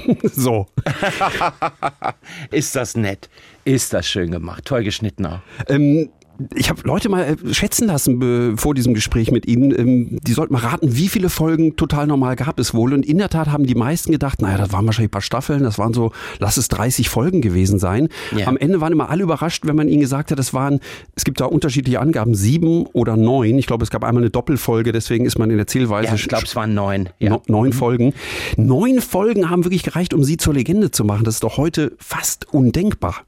So. 0.24 0.68
Ist 2.52 2.76
das 2.76 2.96
nett? 2.96 3.30
Ist 3.66 3.94
das 3.94 4.08
schön 4.08 4.32
gemacht? 4.32 4.66
Toll 4.66 4.84
geschnitten 4.84 5.26
auch. 5.26 5.40
Ähm, 5.68 6.10
ich 6.56 6.70
habe 6.70 6.82
Leute 6.84 7.10
mal 7.10 7.24
äh, 7.24 7.54
schätzen 7.54 7.88
lassen 7.88 8.58
vor 8.58 8.74
diesem 8.74 8.94
Gespräch 8.94 9.32
mit 9.32 9.48
Ihnen. 9.48 9.78
Ähm, 9.78 10.20
die 10.22 10.34
sollten 10.34 10.54
mal 10.54 10.60
raten, 10.60 10.96
wie 10.96 11.08
viele 11.08 11.30
Folgen 11.30 11.76
total 11.76 12.08
normal 12.08 12.36
gab 12.36 12.60
es 12.60 12.74
wohl. 12.74 12.94
Und 12.94 13.06
in 13.06 13.20
der 13.20 13.30
Tat 13.30 13.48
haben 13.52 13.66
die 13.66 13.76
meisten 13.76 14.12
gedacht, 14.12 14.42
naja, 14.42 14.58
das 14.58 14.72
waren 14.72 14.86
wahrscheinlich 14.86 15.10
ein 15.10 15.12
paar 15.12 15.22
Staffeln, 15.22 15.64
das 15.64 15.78
waren 15.78 15.94
so, 15.94 16.12
lass 16.40 16.58
es 16.58 16.68
30 16.70 17.10
Folgen 17.10 17.42
gewesen 17.42 17.80
sein. 17.80 18.10
Ja. 18.36 18.48
Am 18.48 18.58
Ende 18.58 18.82
waren 18.82 18.94
immer 18.94 19.10
alle 19.10 19.24
überrascht, 19.24 19.66
wenn 19.66 19.76
man 19.76 19.88
ihnen 19.88 20.02
gesagt 20.02 20.32
hat, 20.32 20.40
es 20.40 20.54
waren, 20.54 20.80
es 21.16 21.24
gibt 21.24 21.40
da 21.40 21.46
unterschiedliche 21.46 22.00
Angaben, 22.00 22.36
sieben 22.36 22.86
oder 22.88 23.16
neun. 23.16 23.58
Ich 23.58 23.68
glaube, 23.68 23.84
es 23.84 23.90
gab 23.90 24.04
einmal 24.04 24.24
eine 24.24 24.32
Doppelfolge, 24.32 24.92
deswegen 24.92 25.26
ist 25.26 25.38
man 25.38 25.52
in 25.52 25.58
der 25.58 25.68
Zählweise 25.68 26.10
Ja, 26.10 26.16
ich 26.16 26.28
glaube, 26.28 26.46
es 26.46 26.56
waren 26.56 26.74
neun. 26.74 27.10
Ja. 27.20 27.40
Neun 27.48 27.74
Folgen. 27.74 28.14
Neun 28.58 29.02
Folgen 29.02 29.50
haben 29.50 29.66
wirklich 29.66 29.84
gereicht, 29.84 30.14
um 30.14 30.24
sie 30.24 30.38
zur 30.38 30.54
Legende 30.54 30.92
zu 30.92 31.04
machen. 31.06 31.24
Das 31.26 31.36
ist 31.36 31.44
doch 31.44 31.58
heute 31.58 31.94
fast 32.00 32.54
undenkbar. 32.54 33.24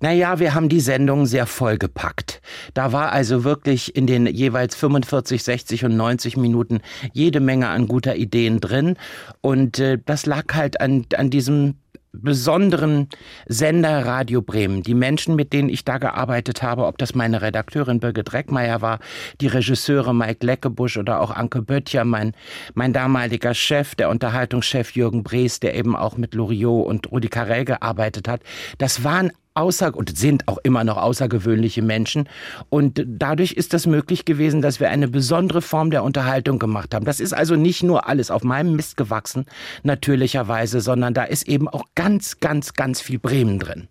Naja, 0.00 0.38
wir 0.38 0.54
haben 0.54 0.68
die 0.68 0.80
Sendung 0.80 1.26
sehr 1.26 1.46
vollgepackt. 1.46 2.40
Da 2.74 2.92
war 2.92 3.12
also 3.12 3.44
wirklich 3.44 3.96
in 3.96 4.06
den 4.06 4.26
jeweils 4.26 4.74
45, 4.74 5.42
60 5.42 5.84
und 5.84 5.96
90 5.96 6.36
Minuten 6.36 6.80
jede 7.12 7.40
Menge 7.40 7.68
an 7.68 7.88
guter 7.88 8.16
Ideen 8.16 8.60
drin. 8.60 8.96
Und 9.40 9.78
äh, 9.78 9.98
das 10.04 10.26
lag 10.26 10.54
halt 10.54 10.80
an, 10.80 11.06
an 11.16 11.30
diesem 11.30 11.76
besonderen 12.22 13.08
Sender 13.46 14.04
Radio 14.04 14.42
Bremen. 14.42 14.82
Die 14.82 14.94
Menschen, 14.94 15.36
mit 15.36 15.52
denen 15.52 15.68
ich 15.68 15.84
da 15.84 15.98
gearbeitet 15.98 16.62
habe, 16.62 16.86
ob 16.86 16.98
das 16.98 17.14
meine 17.14 17.42
Redakteurin 17.42 18.00
Birgit 18.00 18.32
Reckmeier 18.32 18.80
war, 18.80 18.98
die 19.40 19.46
Regisseure 19.46 20.14
Mike 20.14 20.44
Leckebusch 20.44 20.96
oder 20.96 21.20
auch 21.20 21.30
Anke 21.30 21.62
Böttcher, 21.62 22.04
mein, 22.04 22.32
mein 22.74 22.92
damaliger 22.92 23.54
Chef, 23.54 23.94
der 23.94 24.10
Unterhaltungschef 24.10 24.92
Jürgen 24.92 25.22
Brees, 25.22 25.60
der 25.60 25.74
eben 25.74 25.96
auch 25.96 26.16
mit 26.16 26.34
Loriot 26.34 26.86
und 26.86 27.10
Rudi 27.10 27.28
Carell 27.28 27.64
gearbeitet 27.64 28.28
hat. 28.28 28.40
Das 28.78 29.04
waren 29.04 29.32
außer 29.56 29.94
und 29.94 30.16
sind 30.16 30.48
auch 30.48 30.58
immer 30.62 30.84
noch 30.84 30.96
außergewöhnliche 30.96 31.82
Menschen. 31.82 32.28
Und 32.68 33.04
dadurch 33.06 33.52
ist 33.52 33.72
das 33.74 33.86
möglich 33.86 34.24
gewesen, 34.24 34.62
dass 34.62 34.80
wir 34.80 34.90
eine 34.90 35.08
besondere 35.08 35.62
Form 35.62 35.90
der 35.90 36.04
Unterhaltung 36.04 36.58
gemacht 36.58 36.94
haben. 36.94 37.04
Das 37.04 37.20
ist 37.20 37.32
also 37.32 37.56
nicht 37.56 37.82
nur 37.82 38.08
alles 38.08 38.30
auf 38.30 38.44
meinem 38.44 38.76
Mist 38.76 38.96
gewachsen, 38.96 39.46
natürlicherweise, 39.82 40.80
sondern 40.80 41.14
da 41.14 41.24
ist 41.24 41.48
eben 41.48 41.68
auch 41.68 41.84
ganz, 41.94 42.40
ganz, 42.40 42.74
ganz 42.74 43.00
viel 43.00 43.18
Bremen 43.18 43.58
drin. 43.58 43.88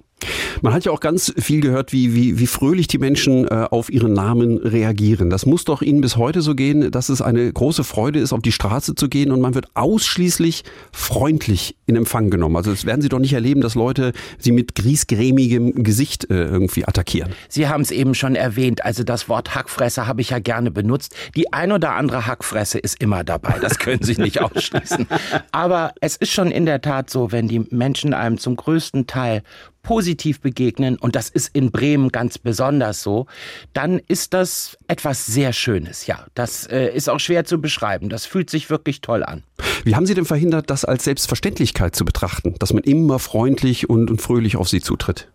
Man 0.61 0.73
hat 0.73 0.85
ja 0.85 0.91
auch 0.91 0.99
ganz 0.99 1.33
viel 1.37 1.61
gehört, 1.61 1.91
wie, 1.91 2.15
wie, 2.15 2.39
wie 2.39 2.47
fröhlich 2.47 2.87
die 2.87 2.97
Menschen 2.97 3.47
äh, 3.47 3.67
auf 3.69 3.89
ihren 3.89 4.13
Namen 4.13 4.57
reagieren. 4.57 5.29
Das 5.29 5.45
muss 5.45 5.65
doch 5.65 5.81
Ihnen 5.81 6.01
bis 6.01 6.17
heute 6.17 6.41
so 6.41 6.55
gehen, 6.55 6.91
dass 6.91 7.09
es 7.09 7.21
eine 7.21 7.51
große 7.51 7.83
Freude 7.83 8.19
ist, 8.19 8.33
auf 8.33 8.41
die 8.41 8.51
Straße 8.51 8.95
zu 8.95 9.09
gehen 9.09 9.31
und 9.31 9.41
man 9.41 9.53
wird 9.53 9.67
ausschließlich 9.73 10.63
freundlich 10.91 11.75
in 11.85 11.95
Empfang 11.95 12.29
genommen. 12.29 12.55
Also 12.55 12.71
das 12.71 12.85
werden 12.85 13.01
Sie 13.01 13.09
doch 13.09 13.19
nicht 13.19 13.33
erleben, 13.33 13.61
dass 13.61 13.75
Leute 13.75 14.13
Sie 14.39 14.51
mit 14.51 14.75
griesgrämigem 14.75 15.83
Gesicht 15.83 16.29
äh, 16.29 16.45
irgendwie 16.45 16.87
attackieren. 16.87 17.33
Sie 17.49 17.67
haben 17.67 17.81
es 17.81 17.91
eben 17.91 18.15
schon 18.15 18.35
erwähnt, 18.35 18.85
also 18.85 19.03
das 19.03 19.29
Wort 19.29 19.55
Hackfresse 19.55 20.07
habe 20.07 20.21
ich 20.21 20.29
ja 20.31 20.39
gerne 20.39 20.71
benutzt. 20.71 21.15
Die 21.35 21.53
ein 21.53 21.71
oder 21.71 21.93
andere 21.93 22.25
Hackfresse 22.25 22.79
ist 22.79 23.01
immer 23.01 23.23
dabei, 23.23 23.59
das 23.59 23.79
können 23.79 24.01
Sie 24.01 24.15
nicht 24.15 24.41
ausschließen. 24.41 25.07
Aber 25.51 25.93
es 26.01 26.15
ist 26.15 26.31
schon 26.31 26.49
in 26.51 26.65
der 26.65 26.81
Tat 26.81 27.09
so, 27.09 27.31
wenn 27.31 27.47
die 27.47 27.59
Menschen 27.69 28.13
einem 28.13 28.37
zum 28.37 28.55
größten 28.55 29.07
Teil 29.07 29.43
positiv 29.85 30.41
begegnen, 30.41 30.97
und 30.97 31.15
das 31.15 31.29
ist 31.29 31.51
in 31.53 31.71
Bremen 31.71 32.09
ganz 32.09 32.37
besonders 32.37 33.01
so, 33.01 33.27
dann 33.73 34.01
ist 34.07 34.33
das 34.33 34.77
etwas 34.87 35.25
sehr 35.25 35.53
Schönes. 35.53 36.07
Ja, 36.07 36.25
das 36.33 36.67
äh, 36.67 36.87
ist 36.93 37.09
auch 37.09 37.19
schwer 37.19 37.45
zu 37.45 37.61
beschreiben. 37.61 38.09
Das 38.09 38.25
fühlt 38.25 38.49
sich 38.49 38.69
wirklich 38.69 39.01
toll 39.01 39.23
an. 39.23 39.43
Wie 39.83 39.95
haben 39.95 40.05
Sie 40.05 40.15
denn 40.15 40.25
verhindert, 40.25 40.69
das 40.69 40.83
als 40.83 41.03
Selbstverständlichkeit 41.05 41.95
zu 41.95 42.03
betrachten, 42.03 42.55
dass 42.59 42.73
man 42.73 42.83
immer 42.83 43.19
freundlich 43.19 43.89
und, 43.89 44.09
und 44.09 44.21
fröhlich 44.21 44.57
auf 44.57 44.67
Sie 44.67 44.81
zutritt? 44.81 45.29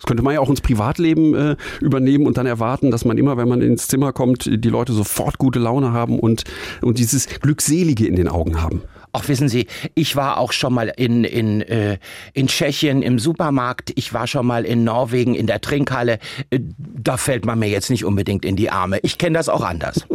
Das 0.00 0.06
könnte 0.06 0.22
man 0.22 0.32
ja 0.32 0.40
auch 0.40 0.48
ins 0.48 0.62
Privatleben 0.62 1.34
äh, 1.34 1.56
übernehmen 1.82 2.26
und 2.26 2.38
dann 2.38 2.46
erwarten, 2.46 2.90
dass 2.90 3.04
man 3.04 3.18
immer, 3.18 3.36
wenn 3.36 3.48
man 3.48 3.60
ins 3.60 3.86
Zimmer 3.86 4.14
kommt, 4.14 4.46
die 4.46 4.68
Leute 4.70 4.94
sofort 4.94 5.36
gute 5.36 5.58
Laune 5.58 5.92
haben 5.92 6.18
und, 6.18 6.44
und 6.80 6.98
dieses 6.98 7.26
Glückselige 7.40 8.06
in 8.06 8.16
den 8.16 8.26
Augen 8.26 8.62
haben. 8.62 8.80
Ach, 9.12 9.28
wissen 9.28 9.48
Sie, 9.48 9.66
ich 9.94 10.14
war 10.16 10.38
auch 10.38 10.52
schon 10.52 10.72
mal 10.72 10.92
in, 10.96 11.24
in, 11.24 11.60
äh, 11.62 11.98
in 12.32 12.46
Tschechien 12.46 13.02
im 13.02 13.18
Supermarkt, 13.18 13.92
ich 13.96 14.12
war 14.12 14.26
schon 14.26 14.46
mal 14.46 14.64
in 14.64 14.84
Norwegen 14.84 15.34
in 15.34 15.46
der 15.46 15.60
Trinkhalle. 15.60 16.18
Äh, 16.50 16.60
da 16.78 17.16
fällt 17.16 17.44
man 17.44 17.58
mir 17.58 17.68
jetzt 17.68 17.90
nicht 17.90 18.04
unbedingt 18.04 18.44
in 18.44 18.56
die 18.56 18.70
Arme. 18.70 18.98
Ich 19.02 19.18
kenne 19.18 19.36
das 19.36 19.48
auch 19.48 19.62
anders. 19.62 20.06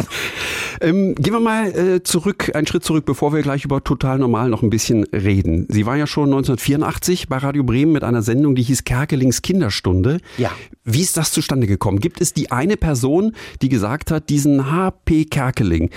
ähm, 0.80 1.14
gehen 1.14 1.32
wir 1.32 1.40
mal 1.40 1.70
äh, 1.70 2.02
zurück, 2.02 2.50
einen 2.54 2.66
Schritt 2.66 2.84
zurück, 2.84 3.04
bevor 3.04 3.32
wir 3.32 3.42
gleich 3.42 3.64
über 3.64 3.84
Total 3.84 4.18
Normal 4.18 4.48
noch 4.48 4.62
ein 4.62 4.70
bisschen 4.70 5.04
reden. 5.04 5.66
Sie 5.68 5.86
war 5.86 5.96
ja 5.96 6.06
schon 6.06 6.24
1984 6.24 7.28
bei 7.28 7.36
Radio 7.38 7.62
Bremen 7.62 7.92
mit 7.92 8.04
einer 8.04 8.22
Sendung, 8.22 8.54
die 8.54 8.62
hieß 8.62 8.84
Kerkelings 8.84 9.42
Kinderstunde. 9.42 10.18
Ja. 10.38 10.50
Wie 10.84 11.00
ist 11.00 11.16
das 11.16 11.32
zustande 11.32 11.66
gekommen? 11.66 12.00
Gibt 12.00 12.20
es 12.20 12.32
die 12.32 12.50
eine 12.50 12.76
Person, 12.76 13.34
die 13.60 13.68
gesagt 13.68 14.10
hat, 14.10 14.30
diesen 14.30 14.70
HP 14.70 15.26
Kerkeling, 15.26 15.90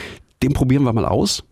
den 0.44 0.54
probieren 0.54 0.84
wir 0.84 0.94
mal 0.94 1.06
aus? 1.06 1.44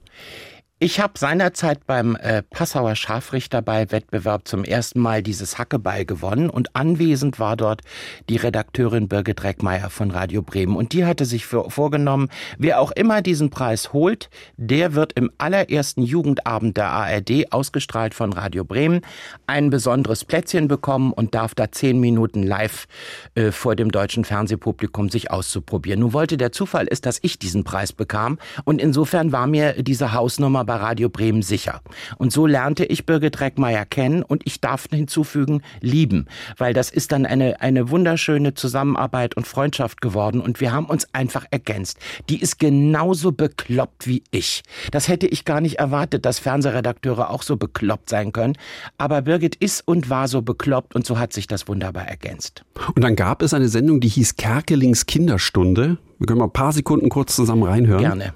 Ich 0.83 0.99
habe 0.99 1.17
seinerzeit 1.17 1.87
beim 1.87 2.17
äh, 2.17 2.43
Passauer 2.43 2.97
Scharfrichterball-Wettbewerb 2.97 4.45
zum 4.45 4.65
ersten 4.65 4.99
Mal 4.99 5.23
dieses 5.23 5.57
Hackeball 5.57 6.03
gewonnen 6.03 6.49
und 6.49 6.75
anwesend 6.75 7.39
war 7.39 7.55
dort 7.55 7.83
die 8.27 8.35
Redakteurin 8.35 9.07
Birgit 9.07 9.45
Reckmeier 9.45 9.89
von 9.89 10.11
Radio 10.11 10.41
Bremen 10.41 10.75
und 10.75 10.91
die 10.91 11.05
hatte 11.05 11.23
sich 11.23 11.45
für, 11.45 11.69
vorgenommen, 11.69 12.27
wer 12.57 12.81
auch 12.81 12.91
immer 12.91 13.21
diesen 13.21 13.49
Preis 13.49 13.93
holt, 13.93 14.29
der 14.57 14.93
wird 14.93 15.13
im 15.13 15.31
allerersten 15.37 16.01
Jugendabend 16.01 16.75
der 16.75 16.89
ARD, 16.89 17.53
ausgestrahlt 17.53 18.13
von 18.13 18.33
Radio 18.33 18.65
Bremen, 18.65 18.99
ein 19.47 19.69
besonderes 19.69 20.25
Plätzchen 20.25 20.67
bekommen 20.67 21.13
und 21.13 21.33
darf 21.33 21.55
da 21.55 21.71
zehn 21.71 21.97
Minuten 21.97 22.43
live 22.43 22.87
äh, 23.35 23.51
vor 23.51 23.77
dem 23.77 23.89
deutschen 23.89 24.25
Fernsehpublikum 24.25 25.07
sich 25.07 25.31
auszuprobieren. 25.31 26.01
Nun 26.01 26.11
wollte 26.11 26.35
der 26.35 26.51
Zufall 26.51 26.87
ist, 26.87 27.05
dass 27.05 27.19
ich 27.21 27.39
diesen 27.39 27.63
Preis 27.63 27.93
bekam 27.93 28.37
und 28.65 28.81
insofern 28.81 29.31
war 29.31 29.47
mir 29.47 29.81
diese 29.81 30.11
Hausnummer 30.11 30.65
Radio 30.77 31.10
Bremen 31.10 31.42
sicher. 31.42 31.82
Und 32.18 32.32
so 32.32 32.46
lernte 32.46 32.86
ich 32.86 33.06
Birgit 33.06 33.39
Reckmeier 33.39 33.86
kennen 33.86 34.24
und 34.24 34.44
ich 34.46 34.62
darf 34.62 34.88
hinzufügen, 34.89 35.62
lieben, 35.82 36.27
weil 36.58 36.74
das 36.74 36.89
ist 36.89 37.12
dann 37.12 37.25
eine, 37.25 37.62
eine 37.62 37.89
wunderschöne 37.89 38.53
Zusammenarbeit 38.53 39.36
und 39.36 39.48
Freundschaft 39.48 40.01
geworden 40.01 40.42
und 40.42 40.62
wir 40.62 40.72
haben 40.72 40.86
uns 40.86 41.08
einfach 41.13 41.46
ergänzt. 41.51 41.98
Die 42.30 42.42
ist 42.42 42.60
genauso 42.60 43.32
bekloppt 43.32 44.08
wie 44.08 44.24
ich. 44.32 44.63
Das 44.92 45.08
hätte 45.08 45.27
ich 45.27 45.46
gar 45.46 45.62
nicht 45.62 45.80
erwartet, 45.80 46.25
dass 46.25 46.39
Fernsehredakteure 46.39 47.30
auch 47.30 47.44
so 47.44 47.58
bekloppt 47.58 48.10
sein 48.10 48.32
können. 48.32 48.58
Aber 48.98 49.22
Birgit 49.24 49.56
ist 49.56 49.88
und 49.88 50.10
war 50.10 50.27
so 50.27 50.42
bekloppt 50.42 50.96
und 50.96 51.06
so 51.06 51.20
hat 51.20 51.34
sich 51.34 51.48
das 51.48 51.68
wunderbar 51.68 52.08
ergänzt. 52.08 52.63
Und 52.96 53.03
dann 53.03 53.15
gab 53.15 53.42
es 53.42 53.53
eine 53.53 53.68
Sendung, 53.70 54.00
die 54.00 54.08
hieß 54.08 54.36
Kerkelings 54.36 55.06
Kinderstunde. 55.06 55.98
Wir 56.20 56.27
können 56.27 56.39
mal 56.39 56.46
ein 56.46 56.53
paar 56.53 56.74
Sekunden 56.74 57.10
kurz 57.10 57.36
zusammen 57.36 57.63
reinhören. 57.63 58.01
Gerne. 58.01 58.34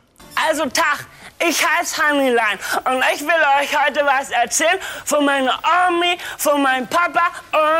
Also 0.49 0.63
Tag, 0.63 1.07
ich 1.39 1.65
heiße 1.65 2.01
Hannilein 2.01 2.57
und 2.85 3.03
ich 3.13 3.21
will 3.21 3.29
euch 3.61 3.85
heute 3.85 4.01
was 4.05 4.31
erzählen 4.31 4.79
von 5.05 5.25
meiner 5.25 5.59
Omi, 5.87 6.17
von 6.37 6.61
meinem 6.61 6.87
Papa 6.87 7.31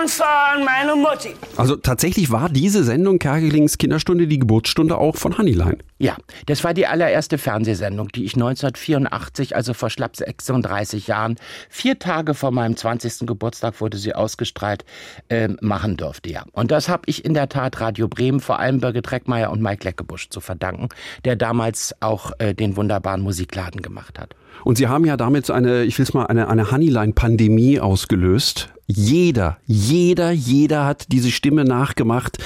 und 0.02 0.10
von 0.10 0.64
meiner 0.64 0.96
Mutti. 0.96 1.36
Also 1.56 1.76
tatsächlich 1.76 2.32
war 2.32 2.50
diese 2.50 2.84
Sendung 2.84 3.20
Kerkelings 3.20 3.78
Kinderstunde 3.78 4.28
die 4.28 4.40
Geburtsstunde 4.40 4.98
auch 4.98 5.16
von 5.16 5.38
Hannilein. 5.38 5.82
Ja, 6.00 6.16
das 6.46 6.64
war 6.64 6.76
die 6.76 6.86
allererste 6.86 7.40
Fernsehsendung, 7.40 8.10
die 8.10 8.26
ich 8.26 8.36
1984, 8.36 9.56
also 9.56 9.74
vor 9.74 9.90
schlapp 9.90 10.16
36 10.16 11.08
Jahren, 11.08 11.38
vier 11.70 11.98
Tage 11.98 12.36
vor 12.36 12.52
meinem 12.52 12.78
20. 12.78 13.26
Geburtstag 13.26 13.82
wurde 13.82 13.98
sie 13.98 14.14
ausgestrahlt, 14.14 14.86
äh, 15.30 15.50
machen 15.62 15.98
durfte. 15.98 16.30
Ja. 16.30 16.44
Und 16.52 16.70
das 16.70 16.88
habe 16.88 17.04
ich 17.08 17.26
in 17.26 17.34
der 17.34 17.50
Tat 17.50 17.82
Radio 17.82 18.08
Bremen, 18.08 18.40
vor 18.42 18.60
allem 18.60 18.80
Birgit 18.80 19.12
Reckmeier 19.12 19.50
und 19.50 19.62
Mike 19.62 19.86
Leckebusch 19.86 20.30
zu 20.30 20.40
verdanken, 20.40 20.90
der 21.26 21.36
damals 21.36 21.96
auch 22.00 22.32
äh, 22.38 22.54
den 22.54 22.76
wunderbaren 22.76 23.22
Musikladen 23.48 23.82
gemacht 23.82 24.20
hat. 24.20 24.36
Und 24.64 24.78
Sie 24.78 24.88
haben 24.88 25.06
ja 25.06 25.18
damit 25.18 25.50
eine, 25.50 25.84
ich 25.86 25.98
will 25.98 26.04
es 26.04 26.14
mal, 26.14 26.26
eine, 26.26 26.50
eine 26.50 26.72
Honeyline-Pandemie 26.72 27.80
ausgelöst. 27.80 28.70
Jeder, 28.88 29.58
jeder, 29.66 30.32
jeder 30.32 30.86
hat 30.86 31.12
diese 31.12 31.32
Stimme 31.32 31.64
nachgemacht 31.64 32.38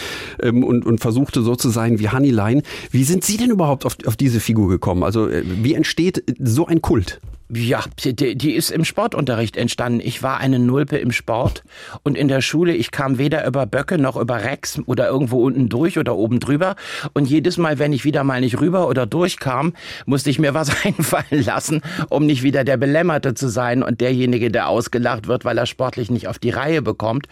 ähm, 0.41 0.63
und, 0.63 0.85
und 0.85 0.99
versuchte 0.99 1.41
so 1.41 1.55
zu 1.55 1.69
sein 1.69 1.99
wie 1.99 2.09
Honeyline. 2.09 2.63
Wie 2.91 3.03
sind 3.03 3.23
Sie 3.23 3.37
denn 3.37 3.51
überhaupt 3.51 3.85
auf, 3.85 3.97
auf 4.05 4.15
diese 4.15 4.39
Figur 4.39 4.69
gekommen? 4.69 5.03
Also 5.03 5.27
äh, 5.27 5.43
wie 5.45 5.73
entsteht 5.73 6.23
so 6.39 6.65
ein 6.65 6.81
Kult? 6.81 7.19
Ja, 7.53 7.83
die, 7.99 8.37
die 8.37 8.53
ist 8.53 8.71
im 8.71 8.85
Sportunterricht 8.85 9.57
entstanden. 9.57 9.99
Ich 10.01 10.23
war 10.23 10.37
eine 10.37 10.57
Nulpe 10.57 10.97
im 10.97 11.11
Sport 11.11 11.63
und 12.01 12.15
in 12.15 12.29
der 12.29 12.39
Schule, 12.39 12.73
ich 12.73 12.91
kam 12.91 13.17
weder 13.17 13.45
über 13.45 13.65
Böcke 13.65 13.97
noch 13.97 14.15
über 14.15 14.45
Rex 14.45 14.79
oder 14.85 15.09
irgendwo 15.09 15.43
unten 15.43 15.67
durch 15.67 15.99
oder 15.99 16.15
oben 16.15 16.39
drüber. 16.39 16.77
Und 17.11 17.25
jedes 17.29 17.57
Mal, 17.57 17.77
wenn 17.77 17.91
ich 17.91 18.05
wieder 18.05 18.23
mal 18.23 18.39
nicht 18.39 18.61
rüber 18.61 18.87
oder 18.87 19.05
durchkam, 19.05 19.73
musste 20.05 20.29
ich 20.29 20.39
mir 20.39 20.53
was 20.53 20.71
einfallen 20.85 21.43
lassen, 21.43 21.81
um 22.07 22.25
nicht 22.25 22.41
wieder 22.41 22.63
der 22.63 22.77
Belämmerte 22.77 23.33
zu 23.33 23.49
sein 23.49 23.83
und 23.83 23.99
derjenige, 23.99 24.49
der 24.49 24.69
ausgelacht 24.69 25.27
wird, 25.27 25.43
weil 25.43 25.57
er 25.57 25.65
sportlich 25.65 26.09
nicht 26.09 26.29
auf 26.29 26.39
die 26.39 26.51
Reihe 26.51 26.81
bekommt. 26.81 27.27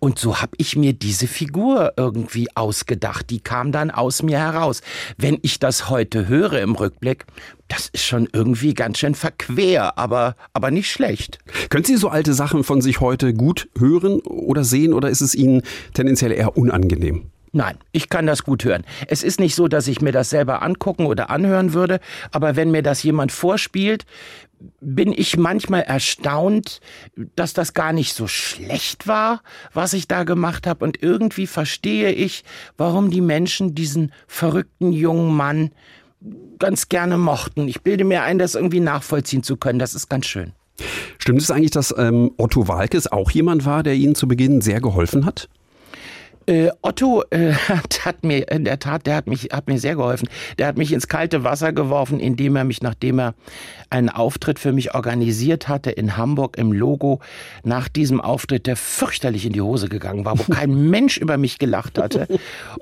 Und 0.00 0.18
so 0.18 0.40
habe 0.40 0.52
ich 0.56 0.76
mir 0.76 0.94
diese 0.94 1.26
Figur 1.26 1.92
irgendwie 1.96 2.48
ausgedacht. 2.56 3.30
Die 3.30 3.40
kam 3.40 3.70
dann 3.70 3.90
aus 3.90 4.22
mir 4.22 4.38
heraus. 4.38 4.80
Wenn 5.18 5.38
ich 5.42 5.58
das 5.58 5.90
heute 5.90 6.26
höre 6.26 6.54
im 6.60 6.74
Rückblick, 6.74 7.26
das 7.68 7.88
ist 7.92 8.04
schon 8.04 8.26
irgendwie 8.32 8.74
ganz 8.74 8.98
schön 8.98 9.14
verquer, 9.14 9.96
aber, 9.96 10.36
aber 10.54 10.70
nicht 10.70 10.90
schlecht. 10.90 11.38
Können 11.68 11.84
Sie 11.84 11.96
so 11.96 12.08
alte 12.08 12.34
Sachen 12.34 12.64
von 12.64 12.80
sich 12.80 13.00
heute 13.00 13.34
gut 13.34 13.68
hören 13.78 14.20
oder 14.20 14.64
sehen 14.64 14.92
oder 14.94 15.10
ist 15.10 15.20
es 15.20 15.34
Ihnen 15.34 15.62
tendenziell 15.94 16.32
eher 16.32 16.56
unangenehm? 16.56 17.30
Nein, 17.52 17.78
ich 17.90 18.08
kann 18.08 18.26
das 18.26 18.44
gut 18.44 18.64
hören. 18.64 18.84
Es 19.08 19.22
ist 19.22 19.40
nicht 19.40 19.56
so, 19.56 19.66
dass 19.66 19.88
ich 19.88 20.00
mir 20.00 20.12
das 20.12 20.30
selber 20.30 20.62
angucken 20.62 21.06
oder 21.06 21.30
anhören 21.30 21.72
würde, 21.72 21.98
aber 22.30 22.54
wenn 22.54 22.70
mir 22.70 22.82
das 22.82 23.02
jemand 23.02 23.32
vorspielt, 23.32 24.06
bin 24.80 25.12
ich 25.12 25.36
manchmal 25.36 25.82
erstaunt, 25.82 26.80
dass 27.34 27.52
das 27.52 27.74
gar 27.74 27.92
nicht 27.92 28.14
so 28.14 28.26
schlecht 28.26 29.06
war, 29.08 29.42
was 29.72 29.94
ich 29.94 30.06
da 30.06 30.24
gemacht 30.24 30.66
habe. 30.66 30.84
Und 30.84 31.02
irgendwie 31.02 31.46
verstehe 31.46 32.12
ich, 32.12 32.44
warum 32.76 33.10
die 33.10 33.22
Menschen 33.22 33.74
diesen 33.74 34.12
verrückten 34.26 34.92
jungen 34.92 35.34
Mann 35.34 35.70
ganz 36.58 36.88
gerne 36.88 37.16
mochten. 37.16 37.68
Ich 37.68 37.80
bilde 37.82 38.04
mir 38.04 38.22
ein, 38.22 38.38
das 38.38 38.54
irgendwie 38.54 38.80
nachvollziehen 38.80 39.42
zu 39.42 39.56
können. 39.56 39.78
Das 39.78 39.94
ist 39.94 40.08
ganz 40.08 40.26
schön. 40.26 40.52
Stimmt 41.18 41.40
es 41.40 41.50
eigentlich, 41.50 41.70
dass 41.70 41.94
ähm, 41.96 42.32
Otto 42.36 42.68
Walkes 42.68 43.10
auch 43.10 43.30
jemand 43.30 43.64
war, 43.64 43.82
der 43.82 43.94
Ihnen 43.94 44.14
zu 44.14 44.28
Beginn 44.28 44.60
sehr 44.60 44.80
geholfen 44.80 45.24
hat? 45.24 45.48
Äh, 46.46 46.70
Otto 46.82 47.22
äh, 47.30 47.52
hat, 47.68 48.04
hat, 48.04 48.24
mir 48.24 48.50
in 48.50 48.64
der 48.64 48.78
Tat, 48.78 49.06
der 49.06 49.16
hat 49.16 49.26
mich, 49.26 49.48
hat 49.52 49.68
mir 49.68 49.78
sehr 49.78 49.96
geholfen. 49.96 50.28
Der 50.58 50.66
hat 50.66 50.76
mich 50.76 50.92
ins 50.92 51.08
kalte 51.08 51.44
Wasser 51.44 51.72
geworfen, 51.72 52.20
indem 52.20 52.56
er 52.56 52.64
mich, 52.64 52.82
nachdem 52.82 53.20
er 53.20 53.34
einen 53.90 54.08
Auftritt 54.08 54.58
für 54.58 54.72
mich 54.72 54.94
organisiert 54.94 55.68
hatte 55.68 55.90
in 55.90 56.16
Hamburg 56.16 56.56
im 56.56 56.72
Logo, 56.72 57.20
nach 57.64 57.88
diesem 57.88 58.20
Auftritt, 58.20 58.66
der 58.66 58.76
fürchterlich 58.76 59.46
in 59.46 59.52
die 59.52 59.60
Hose 59.60 59.88
gegangen 59.88 60.24
war, 60.24 60.38
wo 60.38 60.44
kein 60.52 60.90
Mensch 60.90 61.18
über 61.18 61.36
mich 61.36 61.58
gelacht 61.58 61.98
hatte. 61.98 62.26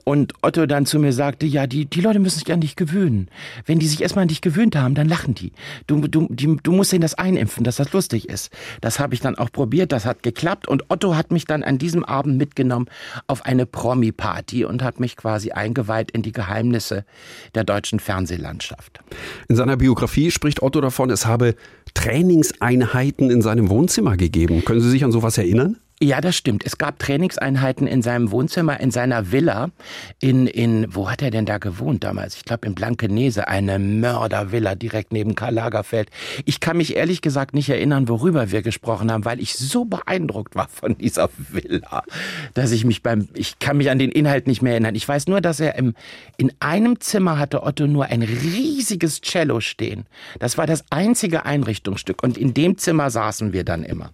Und 0.05 0.35
Otto 0.43 0.67
dann 0.67 0.87
zu 0.87 0.99
mir 0.99 1.13
sagte, 1.13 1.47
ja, 1.47 1.67
die, 1.67 1.87
die 1.87 2.01
Leute 2.01 2.19
müssen 2.19 2.39
sich 2.39 2.53
an 2.53 2.61
dich 2.61 2.77
gewöhnen. 2.77 3.29
Wenn 3.65 3.79
die 3.79 3.89
sich 3.89 4.03
erstmal 4.03 4.23
an 4.23 4.29
dich 4.29 4.43
gewöhnt 4.43 4.77
haben, 4.77 4.95
dann 4.95 5.09
lachen 5.09 5.35
die. 5.35 5.53
Du, 5.87 6.01
du, 6.07 6.27
die, 6.31 6.57
du 6.63 6.73
musst 6.73 6.93
ihnen 6.93 7.03
das 7.03 7.15
einimpfen, 7.15 7.65
dass 7.65 7.77
das 7.77 7.93
lustig 7.93 8.29
ist. 8.29 8.51
Das 8.81 9.01
habe 9.01 9.15
ich 9.15 9.21
dann 9.21 9.37
auch 9.37 9.51
probiert, 9.51 9.93
das 9.93 10.05
hat 10.05 10.23
geklappt. 10.23 10.69
Und 10.69 10.85
Otto 10.91 11.17
hat 11.17 11.31
mich 11.31 11.47
dann 11.47 11.63
an 11.63 11.79
diesem 11.79 12.05
Abend 12.05 12.37
mitgenommen 12.37 12.87
auf 13.27 13.45
eine 13.49 13.67
Promi-Party 13.67 14.65
und 14.65 14.83
hat 14.83 15.01
mich 15.01 15.17
quasi 15.17 15.51
eingeweiht 15.51 16.11
in 16.11 16.23
die 16.23 16.33
Geheimnisse 16.33 17.05
der 17.55 17.65
deutschen 17.65 17.99
Fernsehlandschaft. 17.99 19.01
In 19.49 19.57
seiner 19.57 19.77
Biografie 19.77 20.31
spricht 20.31 20.63
Otto 20.63 20.81
davon, 20.81 21.11
es 21.11 21.27
habe 21.27 21.55
Trainingseinheiten 21.95 23.31
in 23.31 23.43
seinem 23.43 23.71
Wohnzimmer 23.71 24.17
gegeben. 24.17 24.65
Können 24.65 24.81
Sie 24.81 24.91
sich 24.91 25.03
an 25.03 25.13
sowas 25.13 25.39
erinnern? 25.39 25.79
Ja, 26.01 26.21
das 26.21 26.37
stimmt. 26.37 26.65
Es 26.65 26.79
gab 26.79 27.01
Trainingseinheiten 27.01 27.89
in 27.89 28.03
seinem 28.03 28.31
Wohnzimmer, 28.31 28.79
in 28.79 28.93
seiner 28.93 29.33
Villa. 29.33 29.71
In, 30.21 30.47
in 30.47 30.95
wo 30.95 31.11
hat 31.11 31.23
er 31.23 31.33
denn 31.33 31.45
da 31.45 31.59
gewohnt 31.59 32.05
damals? 32.05 32.37
Ich 32.37 32.45
glaube 32.45 32.69
in 32.69 32.77
Blankenese, 32.77 33.49
eine 33.49 33.81
Mördervilla 33.81 34.77
direkt 34.77 35.13
neben 35.13 35.35
Karl 35.35 35.55
Lagerfeld. 35.55 36.09
Ich 36.45 36.61
kann 36.61 36.77
mich 36.77 36.95
ehrlich 36.95 37.21
gesagt 37.21 37.53
nicht 37.53 37.69
erinnern, 37.69 38.09
worüber 38.09 38.53
wir 38.53 38.63
gesprochen 38.63 39.11
haben, 39.11 39.25
weil 39.25 39.41
ich 39.41 39.55
so 39.55 39.87
beeindruckt 39.87 40.55
war 40.55 40.69
von 40.69 40.97
dieser 40.97 41.31
Villa, 41.37 42.05
dass 42.55 42.71
ich 42.71 42.85
mich 42.85 43.03
beim, 43.03 43.29
ich 43.35 43.59
kann 43.59 43.77
mich 43.77 43.91
an 43.91 43.99
den 43.99 44.13
Inhalt 44.13 44.47
nicht 44.47 44.63
mehr 44.63 44.75
erinnern. 44.75 44.95
Ich 44.95 45.09
weiß 45.09 45.27
nur, 45.27 45.41
dass 45.41 45.59
er 45.59 45.75
im, 45.75 45.95
in 46.37 46.53
einem 46.61 47.01
Zimmer 47.01 47.41
hatte 47.41 47.65
Otto 47.65 47.89
nur 47.89 48.07
ein 48.07 48.23
riesiges 48.23 49.21
Cello 49.21 49.59
stehen. 49.59 50.07
Das 50.39 50.59
war 50.59 50.69
das 50.69 50.85
einzige 50.91 51.45
Einrichtungsstück 51.45 52.23
und 52.23 52.39
in 52.39 52.55
dem 52.55 52.79
Zimmer 52.79 53.11
saßen 53.11 53.53
wir 53.53 53.65
dann 53.65 53.83
immer. 53.83 54.13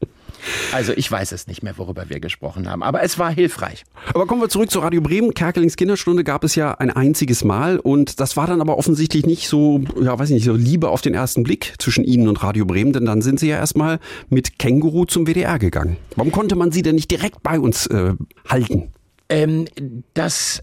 Also 0.72 0.92
ich 0.92 1.10
weiß 1.10 1.32
es 1.32 1.46
nicht 1.46 1.62
mehr, 1.62 1.78
worüber 1.78 2.08
wir 2.08 2.20
gesprochen 2.20 2.68
haben, 2.68 2.82
aber 2.82 3.02
es 3.02 3.18
war 3.18 3.30
hilfreich. 3.30 3.84
Aber 4.12 4.26
kommen 4.26 4.40
wir 4.40 4.48
zurück 4.48 4.70
zu 4.70 4.80
Radio 4.80 5.00
Bremen. 5.00 5.34
Kerkelings 5.34 5.76
Kinderstunde 5.76 6.24
gab 6.24 6.44
es 6.44 6.54
ja 6.54 6.72
ein 6.72 6.90
einziges 6.90 7.44
Mal 7.44 7.78
und 7.78 8.20
das 8.20 8.36
war 8.36 8.46
dann 8.46 8.60
aber 8.60 8.78
offensichtlich 8.78 9.26
nicht 9.26 9.48
so, 9.48 9.82
ja, 10.00 10.18
weiß 10.18 10.30
ich 10.30 10.34
nicht, 10.34 10.44
so 10.44 10.54
Liebe 10.54 10.88
auf 10.88 11.00
den 11.00 11.14
ersten 11.14 11.42
Blick 11.42 11.74
zwischen 11.78 12.04
Ihnen 12.04 12.28
und 12.28 12.42
Radio 12.42 12.64
Bremen, 12.64 12.92
denn 12.92 13.04
dann 13.04 13.22
sind 13.22 13.40
Sie 13.40 13.48
ja 13.48 13.56
erstmal 13.56 13.98
mit 14.28 14.58
Känguru 14.58 15.04
zum 15.04 15.26
WDR 15.26 15.58
gegangen. 15.58 15.96
Warum 16.16 16.32
konnte 16.32 16.56
man 16.56 16.72
Sie 16.72 16.82
denn 16.82 16.94
nicht 16.94 17.10
direkt 17.10 17.42
bei 17.42 17.58
uns 17.58 17.86
äh, 17.86 18.14
halten? 18.48 18.92
Ähm, 19.28 19.66
das 20.12 20.62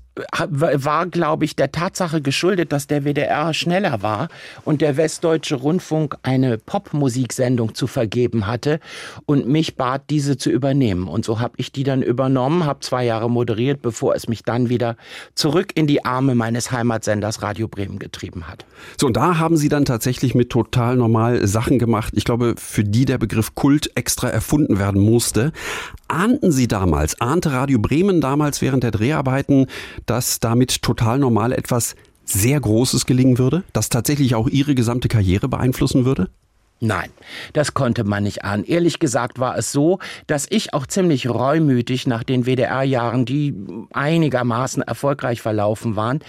war, 0.49 1.05
glaube 1.05 1.45
ich, 1.45 1.55
der 1.55 1.71
Tatsache 1.71 2.21
geschuldet, 2.21 2.73
dass 2.73 2.87
der 2.87 3.05
WDR 3.05 3.53
schneller 3.53 4.01
war 4.01 4.27
und 4.65 4.81
der 4.81 4.97
Westdeutsche 4.97 5.55
Rundfunk 5.55 6.17
eine 6.21 6.57
Popmusiksendung 6.57 7.75
zu 7.75 7.87
vergeben 7.87 8.45
hatte 8.45 8.81
und 9.25 9.47
mich 9.47 9.77
bat, 9.77 10.09
diese 10.09 10.35
zu 10.37 10.49
übernehmen. 10.49 11.07
Und 11.07 11.23
so 11.23 11.39
habe 11.39 11.53
ich 11.57 11.71
die 11.71 11.83
dann 11.83 12.01
übernommen, 12.01 12.65
habe 12.65 12.81
zwei 12.81 13.05
Jahre 13.05 13.29
moderiert, 13.29 13.81
bevor 13.81 14.13
es 14.13 14.27
mich 14.27 14.43
dann 14.43 14.67
wieder 14.67 14.97
zurück 15.33 15.71
in 15.75 15.87
die 15.87 16.03
Arme 16.03 16.35
meines 16.35 16.71
Heimatsenders 16.73 17.41
Radio 17.41 17.69
Bremen 17.69 17.97
getrieben 17.97 18.49
hat. 18.49 18.65
So, 18.99 19.07
und 19.07 19.15
da 19.15 19.37
haben 19.37 19.55
Sie 19.55 19.69
dann 19.69 19.85
tatsächlich 19.85 20.35
mit 20.35 20.49
total 20.49 20.97
normal 20.97 21.47
Sachen 21.47 21.79
gemacht, 21.79 22.13
ich 22.17 22.25
glaube, 22.25 22.55
für 22.57 22.83
die 22.83 23.05
der 23.05 23.17
Begriff 23.17 23.55
Kult 23.55 23.91
extra 23.95 24.27
erfunden 24.27 24.77
werden 24.77 25.01
musste. 25.01 25.53
Ahnten 26.09 26.51
Sie 26.51 26.67
damals, 26.67 27.21
ahnte 27.21 27.53
Radio 27.53 27.79
Bremen 27.79 28.19
damals 28.19 28.61
während 28.61 28.83
der 28.83 28.91
Dreharbeiten, 28.91 29.67
dass 30.05 30.39
damit 30.39 30.81
total 30.81 31.19
normal 31.19 31.51
etwas 31.51 31.95
sehr 32.25 32.59
Großes 32.59 33.05
gelingen 33.05 33.37
würde, 33.37 33.63
das 33.73 33.89
tatsächlich 33.89 34.35
auch 34.35 34.47
Ihre 34.47 34.75
gesamte 34.75 35.07
Karriere 35.07 35.49
beeinflussen 35.49 36.05
würde? 36.05 36.29
Nein, 36.83 37.11
das 37.53 37.75
konnte 37.75 38.03
man 38.03 38.23
nicht 38.23 38.43
ahnen. 38.43 38.63
Ehrlich 38.63 38.97
gesagt 38.97 39.37
war 39.37 39.55
es 39.55 39.71
so, 39.71 39.99
dass 40.25 40.47
ich 40.49 40.73
auch 40.73 40.87
ziemlich 40.87 41.29
reumütig 41.29 42.07
nach 42.07 42.23
den 42.23 42.47
WDR-Jahren, 42.47 43.23
die 43.23 43.53
einigermaßen 43.93 44.81
erfolgreich 44.81 45.43
verlaufen 45.43 45.95
waren, 45.95 46.21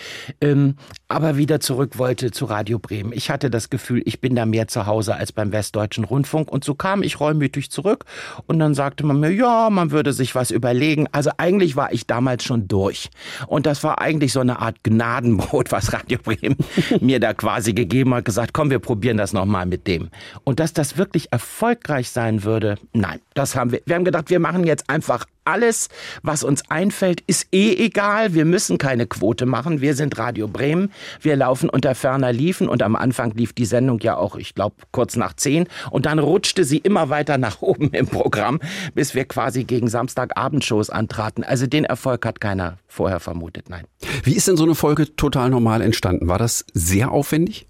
ähm, 0.43 0.77
aber 1.09 1.39
wieder 1.39 1.61
zurück 1.61 1.97
wollte 1.97 2.33
zu 2.33 2.45
Radio 2.45 2.79
Bremen. 2.79 3.15
Ich 3.15 3.31
hatte 3.31 3.49
das 3.49 3.71
Gefühl, 3.71 4.03
ich 4.05 4.21
bin 4.21 4.37
da 4.37 4.45
mehr 4.45 4.69
zu 4.69 4.85
Hause 4.85 5.15
als 5.15 5.33
beim 5.33 5.53
Westdeutschen 5.53 6.05
Rundfunk 6.05 6.53
und 6.53 6.65
so 6.65 6.75
kam 6.75 7.03
ich 7.03 7.19
reumütig 7.19 7.71
zurück 7.71 8.05
und 8.47 8.59
dann 8.59 8.75
sagte 8.75 9.07
man 9.07 9.21
mir, 9.21 9.31
ja, 9.31 9.71
man 9.71 9.91
würde 9.91 10.13
sich 10.13 10.35
was 10.35 10.51
überlegen. 10.51 11.09
Also 11.13 11.31
eigentlich 11.39 11.77
war 11.77 11.95
ich 11.95 12.07
damals 12.07 12.45
schon 12.45 12.69
durch 12.69 13.09
und 13.47 13.65
das 13.65 13.83
war 13.85 14.03
eigentlich 14.03 14.35
so 14.35 14.41
eine 14.41 14.59
Art 14.59 14.85
Gnadenbrot, 14.85 15.73
was 15.73 15.95
Radio 15.95 16.19
Bremen 16.23 16.59
mir 17.01 17.21
da 17.21 17.33
quasi 17.33 17.73
gegeben 17.73 18.13
hat, 18.13 18.27
gesagt, 18.27 18.53
komm, 18.53 18.69
wir 18.69 18.81
probieren 18.81 19.17
das 19.17 19.33
nochmal 19.33 19.65
mit 19.65 19.87
dem. 19.87 20.11
Und 20.45 20.61
dass 20.61 20.73
das 20.73 20.97
wirklich 20.97 21.33
erfolgreich 21.33 22.11
sein 22.11 22.45
würde, 22.45 22.77
nein, 22.93 23.21
das 23.35 23.55
haben 23.55 23.73
wir. 23.73 23.81
Wir 23.87 23.95
haben 23.95 24.05
gedacht, 24.05 24.31
wir 24.31 24.41
machen 24.41 24.65
jetzt 24.65 24.89
einfach 24.91 25.27
alles, 25.45 25.89
was 26.23 26.45
uns 26.45 26.71
einfällt, 26.71 27.21
ist 27.27 27.49
eh 27.53 27.75
egal. 27.75 28.35
Wir 28.35 28.45
müssen 28.45 28.79
keine 28.79 29.07
Quote 29.07 29.47
machen. 29.47 29.81
Wir 29.81 29.95
sind 29.95 30.19
Radio 30.19 30.49
Bremen. 30.49 30.93
Wir 31.21 31.37
laufen 31.37 31.69
unter 31.69 31.95
ferner 31.95 32.33
Liefen. 32.33 32.69
Und 32.69 32.83
am 32.83 32.97
Anfang 32.97 33.33
lief 33.33 33.53
die 33.53 33.65
Sendung 33.65 34.01
ja 34.01 34.17
auch, 34.17 34.37
ich 34.37 34.55
glaube, 34.55 34.77
kurz 34.93 35.17
nach 35.17 35.35
zehn. 35.35 35.67
Und 35.91 36.07
dann 36.07 36.19
rutschte 36.19 36.65
sie 36.65 36.79
immer 36.79 37.09
weiter 37.09 37.39
nach 37.39 37.61
oben 37.63 37.91
im 37.91 38.07
Programm, 38.07 38.61
bis 38.95 39.15
wir 39.15 39.25
quasi 39.25 39.65
gegen 39.65 39.89
Samstagabendshows 39.89 40.91
antraten. 40.91 41.45
Also 41.45 41.67
den 41.67 41.85
Erfolg 41.85 42.25
hat 42.27 42.41
keiner 42.41 42.79
vorher 42.87 43.21
vermutet, 43.21 43.69
nein. 43.69 43.85
Wie 44.23 44.35
ist 44.35 44.49
denn 44.49 44.57
so 44.57 44.65
eine 44.65 44.75
Folge 44.75 45.17
total 45.17 45.51
normal 45.51 45.81
entstanden? 45.81 46.29
War 46.29 46.39
das 46.39 46.65
sehr 46.73 47.11
aufwendig? 47.11 47.67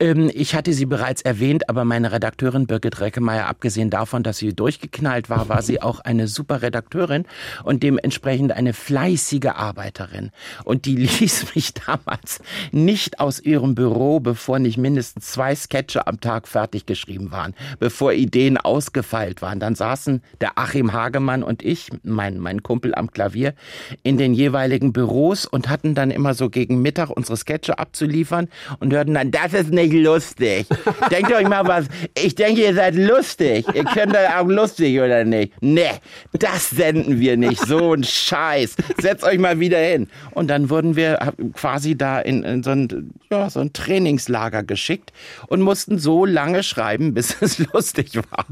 Ähm, 0.00 0.30
ich 0.34 0.54
hatte 0.54 0.72
sie 0.72 0.86
bereits 0.86 1.22
erwähnt, 1.22 1.68
aber 1.68 1.84
meine 1.84 2.10
Redakteurin 2.10 2.66
Birgit 2.66 3.00
Reckemeyer, 3.00 3.46
abgesehen 3.46 3.90
davon, 3.90 4.22
dass 4.22 4.38
sie 4.38 4.54
durchgeknallt 4.54 5.28
war, 5.28 5.48
war 5.48 5.62
sie 5.62 5.82
auch 5.82 6.00
eine 6.00 6.26
super 6.26 6.62
Redakteurin 6.62 7.26
und 7.64 7.82
dementsprechend 7.82 8.52
eine 8.52 8.72
fleißige 8.72 9.50
Arbeiterin. 9.54 10.30
Und 10.64 10.86
die 10.86 10.96
ließ 11.20 11.54
mich 11.54 11.74
damals 11.74 12.40
nicht 12.72 13.20
aus 13.20 13.40
ihrem 13.40 13.74
Büro, 13.74 14.20
bevor 14.20 14.58
nicht 14.58 14.78
mindestens 14.78 15.26
zwei 15.26 15.54
Sketche 15.54 16.06
am 16.06 16.20
Tag 16.20 16.48
fertig 16.48 16.86
geschrieben 16.86 17.30
waren, 17.30 17.54
bevor 17.78 18.14
Ideen 18.14 18.56
ausgefeilt 18.56 19.42
waren. 19.42 19.60
Dann 19.60 19.74
saßen 19.74 20.22
der 20.40 20.58
Achim 20.58 20.94
Hagemann 20.94 21.42
und 21.42 21.62
ich, 21.62 21.90
mein, 22.02 22.38
mein 22.38 22.62
Kumpel 22.62 22.94
am 22.94 23.10
Klavier, 23.10 23.54
in 24.02 24.16
den 24.16 24.32
jeweiligen 24.32 24.94
Büros 24.94 25.44
und 25.44 25.68
hatten 25.68 25.94
dann 25.94 26.10
immer 26.10 26.32
so 26.32 26.48
gegen 26.48 26.80
Mittag 26.80 27.10
unsere 27.10 27.36
Sketche 27.36 27.78
abzuliefern 27.78 28.48
und 28.78 28.94
hörten 28.94 29.12
dann, 29.12 29.30
das 29.30 29.52
ist 29.52 29.70
nicht 29.70 29.89
nicht 29.90 30.04
lustig. 30.04 30.66
Denkt 31.10 31.32
euch 31.32 31.48
mal 31.48 31.66
was. 31.66 31.86
Ich 32.16 32.34
denke, 32.34 32.62
ihr 32.62 32.74
seid 32.74 32.94
lustig. 32.94 33.66
Ihr 33.74 33.84
könnt 33.84 34.14
da 34.14 34.40
auch 34.40 34.46
lustig 34.46 34.98
oder 34.98 35.24
nicht. 35.24 35.52
Nee, 35.60 35.90
das 36.32 36.70
senden 36.70 37.20
wir 37.20 37.36
nicht. 37.36 37.66
So 37.66 37.92
ein 37.92 38.04
Scheiß. 38.04 38.76
Setzt 38.98 39.24
euch 39.24 39.38
mal 39.38 39.60
wieder 39.60 39.78
hin. 39.78 40.08
Und 40.32 40.48
dann 40.48 40.70
wurden 40.70 40.96
wir 40.96 41.32
quasi 41.54 41.96
da 41.96 42.20
in, 42.20 42.42
in 42.42 42.62
so, 42.62 42.70
ein, 42.70 43.12
ja, 43.30 43.50
so 43.50 43.60
ein 43.60 43.72
Trainingslager 43.72 44.62
geschickt 44.62 45.12
und 45.48 45.60
mussten 45.60 45.98
so 45.98 46.24
lange 46.24 46.62
schreiben, 46.62 47.14
bis 47.14 47.36
es 47.40 47.58
lustig 47.58 48.16
war. 48.16 48.46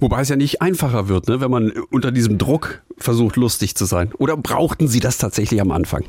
Wobei 0.00 0.22
es 0.22 0.28
ja 0.28 0.36
nicht 0.36 0.60
einfacher 0.60 1.08
wird, 1.08 1.28
ne, 1.28 1.40
wenn 1.40 1.50
man 1.50 1.70
unter 1.90 2.10
diesem 2.10 2.36
Druck 2.36 2.82
versucht, 2.98 3.36
lustig 3.36 3.76
zu 3.76 3.84
sein. 3.84 4.12
Oder 4.18 4.36
brauchten 4.36 4.88
Sie 4.88 4.98
das 4.98 5.18
tatsächlich 5.18 5.60
am 5.60 5.70
Anfang? 5.70 6.04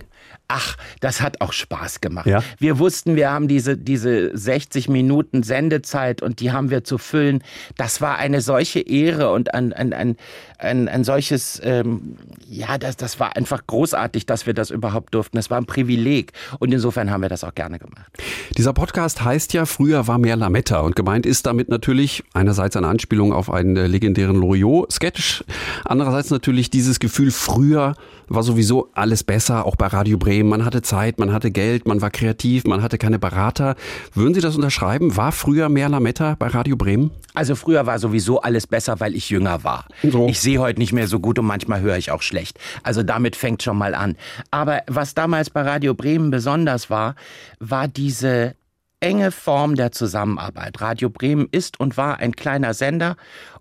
Ach, 0.54 0.78
das 1.00 1.20
hat 1.22 1.42
auch 1.42 1.52
Spaß 1.52 2.00
gemacht. 2.00 2.28
Ja? 2.28 2.44
Wir 2.60 2.78
wussten, 2.78 3.16
wir 3.16 3.32
haben 3.32 3.48
diese, 3.48 3.76
diese 3.76 4.38
60 4.38 4.88
Minuten 4.88 5.42
Sendezeit 5.42 6.22
und 6.22 6.40
die 6.40 6.52
haben 6.52 6.70
wir 6.70 6.84
zu 6.84 7.00
füllen. 7.00 7.44
Das 7.76 8.02
war 8.02 8.18
eine 8.18 8.40
solche 8.40 8.80
Ehre 8.80 9.32
und 9.32 9.54
ein, 9.56 9.74
ein, 9.74 9.94
ein, 9.94 10.16
ein, 10.64 10.88
ein 10.88 11.04
solches, 11.04 11.62
ähm, 11.64 12.18
ja, 12.48 12.78
das, 12.78 12.98
das 12.98 13.20
war 13.20 13.36
einfach 13.36 13.66
großartig, 13.68 14.26
dass 14.26 14.46
wir 14.46 14.54
das 14.54 14.72
überhaupt 14.72 15.14
durften. 15.14 15.38
Das 15.38 15.50
war 15.50 15.58
ein 15.58 15.66
Privileg 15.66 16.32
und 16.60 16.74
insofern 16.74 17.12
haben 17.12 17.22
wir 17.22 17.30
das 17.30 17.44
auch 17.44 17.56
gerne 17.56 17.80
gemacht. 17.80 18.12
Dieser 18.58 18.74
Podcast 18.74 19.24
heißt 19.24 19.54
ja, 19.54 19.66
früher 19.66 20.08
war 20.08 20.18
mehr 20.18 20.36
Lametta 20.36 20.80
und 20.82 20.96
gemeint 20.96 21.26
ist 21.26 21.46
damit 21.46 21.70
natürlich 21.70 22.24
einerseits 22.34 22.76
eine 22.76 22.88
Anspielung 22.88 23.34
auf 23.34 23.52
einen 23.52 23.76
legendären 23.76 24.36
Loriot-Sketch, 24.36 25.44
andererseits 25.86 26.30
natürlich 26.30 26.70
dieses 26.70 27.00
Gefühl, 27.00 27.32
früher 27.32 27.96
war 28.28 28.44
sowieso 28.44 28.90
alles 28.94 29.24
besser, 29.24 29.66
auch 29.66 29.76
bei 29.76 29.88
Radio 29.88 30.18
Bremen. 30.18 30.50
Man 30.50 30.66
hatte 30.66 30.82
Zeit, 30.82 31.20
man 31.20 31.34
hatte 31.34 31.52
Geld, 31.52 31.88
man 31.88 32.02
war 32.02 32.10
kreativ, 32.10 32.66
man 32.66 32.82
hatte 32.82 32.98
keine 32.98 33.20
Berater. 33.20 33.76
Würden 34.14 34.34
Sie 34.34 34.42
das 34.42 34.56
unterschreiben? 34.56 35.16
War 35.18 35.32
früher 35.32 35.70
mehr 35.70 35.90
Lametta 35.90 36.36
bei 36.38 36.48
Radio 36.48 36.76
Bremen? 36.76 37.12
Also 37.34 37.56
früher 37.56 37.86
war 37.86 38.00
sowieso 38.00 38.42
alles 38.42 38.68
besser, 38.68 39.00
weil 39.00 39.16
ich 39.16 39.30
jünger 39.30 39.64
war. 39.64 39.86
So. 40.04 40.28
Ich 40.28 40.40
sehe 40.40 40.53
heute 40.60 40.80
nicht 40.80 40.94
mehr 40.94 41.08
so 41.08 41.20
gut 41.20 41.40
und 41.40 41.46
manchmal 41.46 41.82
höre 41.82 41.98
ich 41.98 42.12
auch 42.12 42.22
schlecht. 42.22 42.60
Also 42.84 43.04
damit 43.04 43.36
fängt 43.36 43.64
schon 43.64 43.78
mal 43.78 43.96
an. 43.96 44.16
Aber 44.52 44.84
was 44.88 45.14
damals 45.14 45.50
bei 45.50 45.62
Radio 45.62 45.94
Bremen 45.94 46.32
besonders 46.32 46.90
war, 46.90 47.16
war 47.60 47.88
diese 47.88 48.56
enge 49.00 49.32
Form 49.32 49.76
der 49.76 49.92
Zusammenarbeit. 49.92 50.80
Radio 50.80 51.10
Bremen 51.10 51.48
ist 51.52 51.80
und 51.80 51.98
war 51.98 52.18
ein 52.18 52.36
kleiner 52.36 52.74
Sender 52.74 53.18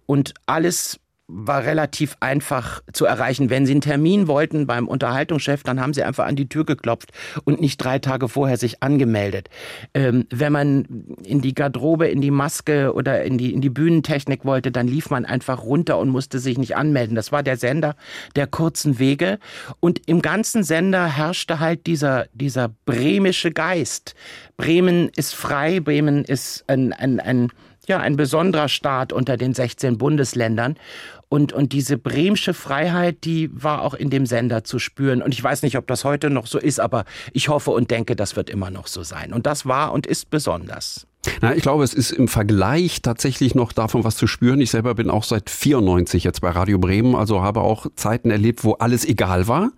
und 0.06 0.34
alles 0.46 1.00
war 1.34 1.64
relativ 1.64 2.16
einfach 2.20 2.82
zu 2.92 3.06
erreichen. 3.06 3.48
Wenn 3.48 3.64
Sie 3.64 3.72
einen 3.72 3.80
Termin 3.80 4.28
wollten 4.28 4.66
beim 4.66 4.86
Unterhaltungschef, 4.86 5.62
dann 5.62 5.80
haben 5.80 5.94
Sie 5.94 6.02
einfach 6.02 6.26
an 6.26 6.36
die 6.36 6.48
Tür 6.48 6.64
geklopft 6.64 7.10
und 7.44 7.60
nicht 7.60 7.78
drei 7.78 7.98
Tage 7.98 8.28
vorher 8.28 8.58
sich 8.58 8.82
angemeldet. 8.82 9.48
Ähm, 9.94 10.26
wenn 10.30 10.52
man 10.52 11.06
in 11.24 11.40
die 11.40 11.54
Garderobe, 11.54 12.08
in 12.08 12.20
die 12.20 12.30
Maske 12.30 12.92
oder 12.92 13.22
in 13.24 13.38
die, 13.38 13.52
in 13.54 13.62
die 13.62 13.70
Bühnentechnik 13.70 14.44
wollte, 14.44 14.70
dann 14.70 14.86
lief 14.86 15.10
man 15.10 15.24
einfach 15.24 15.62
runter 15.62 15.98
und 15.98 16.10
musste 16.10 16.38
sich 16.38 16.58
nicht 16.58 16.76
anmelden. 16.76 17.16
Das 17.16 17.32
war 17.32 17.42
der 17.42 17.56
Sender 17.56 17.96
der 18.36 18.46
kurzen 18.46 18.98
Wege. 18.98 19.38
Und 19.80 20.02
im 20.06 20.20
ganzen 20.20 20.62
Sender 20.64 21.06
herrschte 21.06 21.60
halt 21.60 21.86
dieser, 21.86 22.26
dieser 22.34 22.70
bremische 22.84 23.52
Geist. 23.52 24.14
Bremen 24.56 25.10
ist 25.16 25.34
frei, 25.34 25.80
Bremen 25.80 26.24
ist 26.24 26.64
ein, 26.68 26.92
ein, 26.92 27.18
ein 27.20 27.48
ja, 27.88 27.98
ein 27.98 28.16
besonderer 28.16 28.68
Staat 28.68 29.12
unter 29.12 29.36
den 29.36 29.54
16 29.54 29.98
Bundesländern. 29.98 30.76
Und, 31.32 31.54
und 31.54 31.72
diese 31.72 31.96
bremsche 31.96 32.52
Freiheit, 32.52 33.24
die 33.24 33.48
war 33.54 33.80
auch 33.80 33.94
in 33.94 34.10
dem 34.10 34.26
Sender 34.26 34.64
zu 34.64 34.78
spüren. 34.78 35.22
Und 35.22 35.32
ich 35.32 35.42
weiß 35.42 35.62
nicht, 35.62 35.78
ob 35.78 35.86
das 35.86 36.04
heute 36.04 36.28
noch 36.28 36.46
so 36.46 36.58
ist, 36.58 36.78
aber 36.78 37.06
ich 37.32 37.48
hoffe 37.48 37.70
und 37.70 37.90
denke, 37.90 38.16
das 38.16 38.36
wird 38.36 38.50
immer 38.50 38.70
noch 38.70 38.86
so 38.86 39.02
sein. 39.02 39.32
Und 39.32 39.46
das 39.46 39.64
war 39.64 39.94
und 39.94 40.06
ist 40.06 40.28
besonders. 40.28 41.06
Na, 41.40 41.54
ich 41.54 41.62
glaube, 41.62 41.84
es 41.84 41.94
ist 41.94 42.10
im 42.10 42.26
Vergleich 42.26 43.00
tatsächlich 43.00 43.54
noch 43.54 43.72
davon 43.72 44.02
was 44.02 44.16
zu 44.16 44.26
spüren. 44.26 44.60
Ich 44.60 44.72
selber 44.72 44.94
bin 44.94 45.08
auch 45.08 45.22
seit 45.22 45.50
94 45.50 46.24
jetzt 46.24 46.40
bei 46.40 46.50
Radio 46.50 46.78
Bremen, 46.78 47.14
also 47.14 47.42
habe 47.42 47.60
auch 47.60 47.86
Zeiten 47.94 48.30
erlebt, 48.32 48.64
wo 48.64 48.72
alles 48.72 49.04
egal 49.04 49.46
war. 49.46 49.70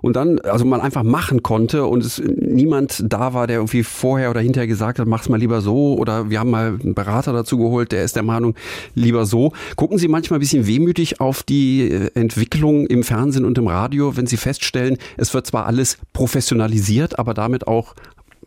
Und 0.00 0.14
dann, 0.14 0.38
also 0.40 0.64
man 0.64 0.80
einfach 0.80 1.02
machen 1.02 1.42
konnte 1.42 1.86
und 1.86 2.04
es 2.04 2.22
niemand 2.24 3.02
da 3.04 3.34
war, 3.34 3.48
der 3.48 3.56
irgendwie 3.56 3.82
vorher 3.82 4.30
oder 4.30 4.40
hinterher 4.40 4.68
gesagt 4.68 5.00
hat, 5.00 5.08
mach's 5.08 5.28
mal 5.28 5.40
lieber 5.40 5.60
so 5.60 5.94
oder 5.94 6.30
wir 6.30 6.38
haben 6.38 6.50
mal 6.50 6.78
einen 6.80 6.94
Berater 6.94 7.32
dazu 7.32 7.58
geholt, 7.58 7.90
der 7.90 8.04
ist 8.04 8.14
der 8.14 8.22
Meinung, 8.22 8.54
lieber 8.94 9.26
so. 9.26 9.52
Gucken 9.74 9.98
Sie 9.98 10.06
manchmal 10.06 10.38
ein 10.38 10.40
bisschen 10.40 10.68
wehmütig 10.68 11.20
auf 11.20 11.42
die 11.42 11.90
äh, 11.90 12.10
Entwicklung 12.14 12.86
im 12.86 13.02
Fernsehen 13.02 13.44
und 13.44 13.58
im 13.58 13.66
Radio, 13.66 14.16
wenn 14.16 14.28
Sie 14.28 14.36
feststellen, 14.36 14.98
es 15.16 15.34
wird 15.34 15.48
zwar 15.48 15.66
alles 15.66 15.98
professionalisiert, 16.12 17.18
aber 17.18 17.34
damit 17.34 17.66
auch, 17.66 17.96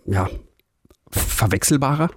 ja, 0.05 0.29
verwechselbarer? 1.11 2.09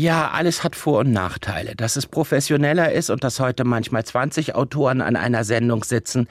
Ja, 0.00 0.30
alles 0.30 0.64
hat 0.64 0.76
Vor- 0.76 1.00
und 1.00 1.12
Nachteile. 1.12 1.76
Dass 1.76 1.96
es 1.96 2.06
professioneller 2.06 2.90
ist 2.90 3.10
und 3.10 3.22
dass 3.22 3.38
heute 3.38 3.64
manchmal 3.64 4.02
20 4.02 4.54
Autoren 4.54 5.02
an 5.02 5.14
einer 5.14 5.44
Sendung 5.44 5.84
sitzen, 5.84 6.26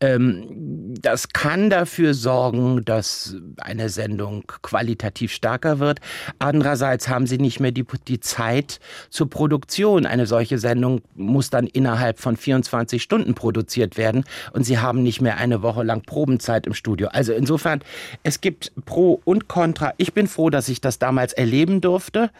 ähm, 0.00 0.91
das 1.02 1.28
kann 1.28 1.68
dafür 1.68 2.14
sorgen, 2.14 2.84
dass 2.84 3.36
eine 3.58 3.88
Sendung 3.88 4.44
qualitativ 4.62 5.32
stärker 5.32 5.78
wird. 5.78 6.00
Andererseits 6.38 7.08
haben 7.08 7.26
sie 7.26 7.38
nicht 7.38 7.60
mehr 7.60 7.72
die, 7.72 7.84
die 8.06 8.20
Zeit 8.20 8.80
zur 9.10 9.28
Produktion. 9.28 10.06
Eine 10.06 10.26
solche 10.26 10.58
Sendung 10.58 11.02
muss 11.14 11.50
dann 11.50 11.66
innerhalb 11.66 12.18
von 12.18 12.36
24 12.36 13.02
Stunden 13.02 13.34
produziert 13.34 13.96
werden 13.96 14.24
und 14.52 14.64
sie 14.64 14.78
haben 14.78 15.02
nicht 15.02 15.20
mehr 15.20 15.36
eine 15.36 15.62
Woche 15.62 15.82
lang 15.82 16.02
Probenzeit 16.02 16.66
im 16.66 16.74
Studio. 16.74 17.08
Also 17.08 17.32
insofern, 17.32 17.80
es 18.22 18.40
gibt 18.40 18.72
Pro 18.84 19.20
und 19.24 19.48
Contra. 19.48 19.94
Ich 19.96 20.14
bin 20.14 20.28
froh, 20.28 20.50
dass 20.50 20.68
ich 20.68 20.80
das 20.80 20.98
damals 20.98 21.32
erleben 21.32 21.80
durfte. 21.80 22.30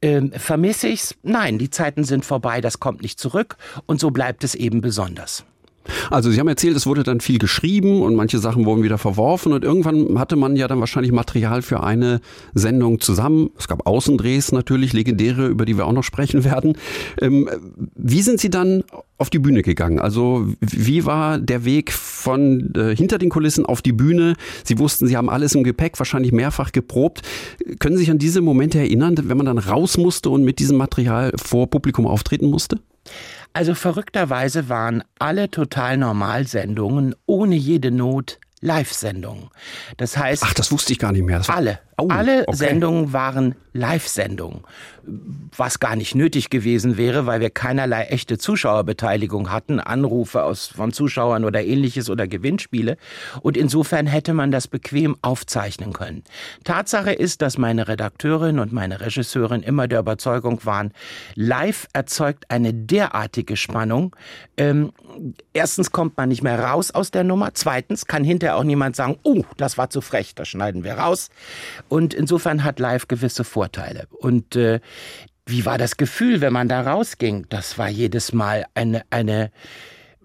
Ähm, 0.00 0.32
vermisse 0.32 0.88
ich's? 0.88 1.14
Nein, 1.22 1.58
die 1.58 1.70
Zeiten 1.70 2.04
sind 2.04 2.24
vorbei, 2.24 2.60
das 2.60 2.80
kommt 2.80 3.02
nicht 3.02 3.20
zurück 3.20 3.56
und 3.84 4.00
so 4.00 4.10
bleibt 4.10 4.42
es 4.42 4.54
eben 4.54 4.80
besonders. 4.80 5.44
Also 6.10 6.30
Sie 6.30 6.40
haben 6.40 6.48
erzählt, 6.48 6.76
es 6.76 6.86
wurde 6.86 7.02
dann 7.02 7.20
viel 7.20 7.38
geschrieben 7.38 8.02
und 8.02 8.14
manche 8.14 8.38
Sachen 8.38 8.64
wurden 8.64 8.82
wieder 8.82 8.98
verworfen 8.98 9.52
und 9.52 9.64
irgendwann 9.64 10.18
hatte 10.18 10.36
man 10.36 10.56
ja 10.56 10.68
dann 10.68 10.80
wahrscheinlich 10.80 11.12
Material 11.12 11.62
für 11.62 11.82
eine 11.82 12.20
Sendung 12.54 13.00
zusammen. 13.00 13.50
Es 13.58 13.68
gab 13.68 13.86
Außendrehs 13.86 14.52
natürlich, 14.52 14.92
legendäre, 14.92 15.46
über 15.46 15.64
die 15.64 15.76
wir 15.76 15.86
auch 15.86 15.92
noch 15.92 16.04
sprechen 16.04 16.44
werden. 16.44 16.76
Ähm, 17.20 17.48
wie 17.94 18.22
sind 18.22 18.40
Sie 18.40 18.50
dann 18.50 18.84
auf 19.18 19.30
die 19.30 19.38
Bühne 19.38 19.62
gegangen? 19.62 19.98
Also 19.98 20.46
wie 20.60 21.04
war 21.06 21.38
der 21.38 21.64
Weg 21.64 21.92
von 21.92 22.74
äh, 22.74 22.94
hinter 22.94 23.18
den 23.18 23.30
Kulissen 23.30 23.64
auf 23.64 23.82
die 23.82 23.92
Bühne? 23.92 24.34
Sie 24.64 24.78
wussten, 24.78 25.06
Sie 25.06 25.16
haben 25.16 25.30
alles 25.30 25.54
im 25.54 25.64
Gepäck, 25.64 25.98
wahrscheinlich 25.98 26.32
mehrfach 26.32 26.72
geprobt. 26.72 27.22
Können 27.78 27.96
Sie 27.96 28.04
sich 28.04 28.10
an 28.10 28.18
diese 28.18 28.40
Momente 28.40 28.78
erinnern, 28.78 29.16
wenn 29.22 29.36
man 29.36 29.46
dann 29.46 29.58
raus 29.58 29.96
musste 29.96 30.30
und 30.30 30.44
mit 30.44 30.58
diesem 30.58 30.76
Material 30.76 31.32
vor 31.36 31.68
Publikum 31.70 32.06
auftreten 32.06 32.50
musste? 32.50 32.78
Also 33.56 33.74
verrückterweise 33.74 34.68
waren 34.68 35.02
alle 35.18 35.50
total 35.50 35.96
Normalsendungen 35.96 37.14
ohne 37.24 37.54
jede 37.54 37.90
Not 37.90 38.38
Live-Sendungen. 38.60 39.48
Das 39.96 40.18
heißt. 40.18 40.42
Ach, 40.44 40.52
das 40.52 40.70
wusste 40.72 40.92
ich 40.92 40.98
gar 40.98 41.10
nicht 41.12 41.24
mehr. 41.24 41.40
alle. 41.48 41.78
Oh, 41.98 42.08
alle 42.08 42.42
okay. 42.46 42.56
Sendungen 42.56 43.12
waren 43.14 43.54
Live-Sendungen. 43.72 44.60
Was 45.56 45.78
gar 45.78 45.94
nicht 45.94 46.16
nötig 46.16 46.50
gewesen 46.50 46.96
wäre, 46.96 47.26
weil 47.26 47.40
wir 47.40 47.50
keinerlei 47.50 48.06
echte 48.06 48.38
Zuschauerbeteiligung 48.38 49.52
hatten, 49.52 49.78
Anrufe 49.78 50.42
aus, 50.42 50.66
von 50.66 50.92
Zuschauern 50.92 51.44
oder 51.44 51.62
ähnliches 51.64 52.10
oder 52.10 52.26
Gewinnspiele. 52.26 52.96
Und 53.40 53.56
insofern 53.56 54.06
hätte 54.06 54.34
man 54.34 54.50
das 54.50 54.66
bequem 54.66 55.16
aufzeichnen 55.22 55.92
können. 55.92 56.24
Tatsache 56.64 57.12
ist, 57.12 57.40
dass 57.40 57.56
meine 57.56 57.86
Redakteurin 57.86 58.58
und 58.58 58.72
meine 58.72 59.00
Regisseurin 59.00 59.62
immer 59.62 59.86
der 59.86 60.00
Überzeugung 60.00 60.64
waren, 60.64 60.92
live 61.34 61.86
erzeugt 61.92 62.50
eine 62.50 62.74
derartige 62.74 63.56
Spannung. 63.56 64.16
Ähm, 64.56 64.92
erstens 65.52 65.92
kommt 65.92 66.16
man 66.16 66.30
nicht 66.30 66.42
mehr 66.42 66.58
raus 66.58 66.90
aus 66.90 67.12
der 67.12 67.22
Nummer. 67.22 67.54
Zweitens 67.54 68.06
kann 68.06 68.24
hinterher 68.24 68.56
auch 68.56 68.64
niemand 68.64 68.96
sagen, 68.96 69.18
oh, 69.22 69.44
das 69.56 69.78
war 69.78 69.88
zu 69.88 70.00
frech, 70.00 70.34
das 70.34 70.48
schneiden 70.48 70.82
wir 70.82 70.94
raus. 70.94 71.30
Und 71.88 72.14
insofern 72.14 72.64
hat 72.64 72.78
live 72.78 73.08
gewisse 73.08 73.44
Vorteile. 73.44 74.06
Und 74.10 74.56
äh, 74.56 74.80
wie 75.46 75.64
war 75.64 75.78
das 75.78 75.96
Gefühl, 75.96 76.40
wenn 76.40 76.52
man 76.52 76.68
da 76.68 76.80
rausging? 76.80 77.46
Das 77.48 77.78
war 77.78 77.88
jedes 77.88 78.32
Mal 78.32 78.66
eine, 78.74 79.02
eine, 79.10 79.52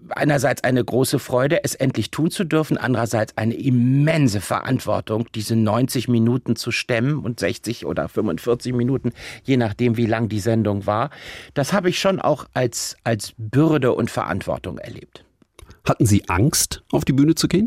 einerseits 0.08 0.64
eine 0.64 0.84
große 0.84 1.20
Freude, 1.20 1.62
es 1.62 1.76
endlich 1.76 2.10
tun 2.10 2.30
zu 2.32 2.44
dürfen, 2.44 2.76
andererseits 2.76 3.36
eine 3.36 3.54
immense 3.54 4.40
Verantwortung, 4.40 5.28
diese 5.34 5.54
90 5.54 6.08
Minuten 6.08 6.56
zu 6.56 6.72
stemmen 6.72 7.20
und 7.20 7.38
60 7.38 7.86
oder 7.86 8.08
45 8.08 8.72
Minuten, 8.72 9.12
je 9.44 9.56
nachdem, 9.56 9.96
wie 9.96 10.06
lang 10.06 10.28
die 10.28 10.40
Sendung 10.40 10.86
war. 10.86 11.10
Das 11.54 11.72
habe 11.72 11.88
ich 11.88 12.00
schon 12.00 12.20
auch 12.20 12.46
als, 12.52 12.96
als 13.04 13.34
Bürde 13.38 13.92
und 13.92 14.10
Verantwortung 14.10 14.78
erlebt. 14.78 15.24
Hatten 15.84 16.06
Sie 16.06 16.28
Angst, 16.28 16.82
auf 16.92 17.04
die 17.04 17.12
Bühne 17.12 17.34
zu 17.34 17.48
gehen? 17.48 17.66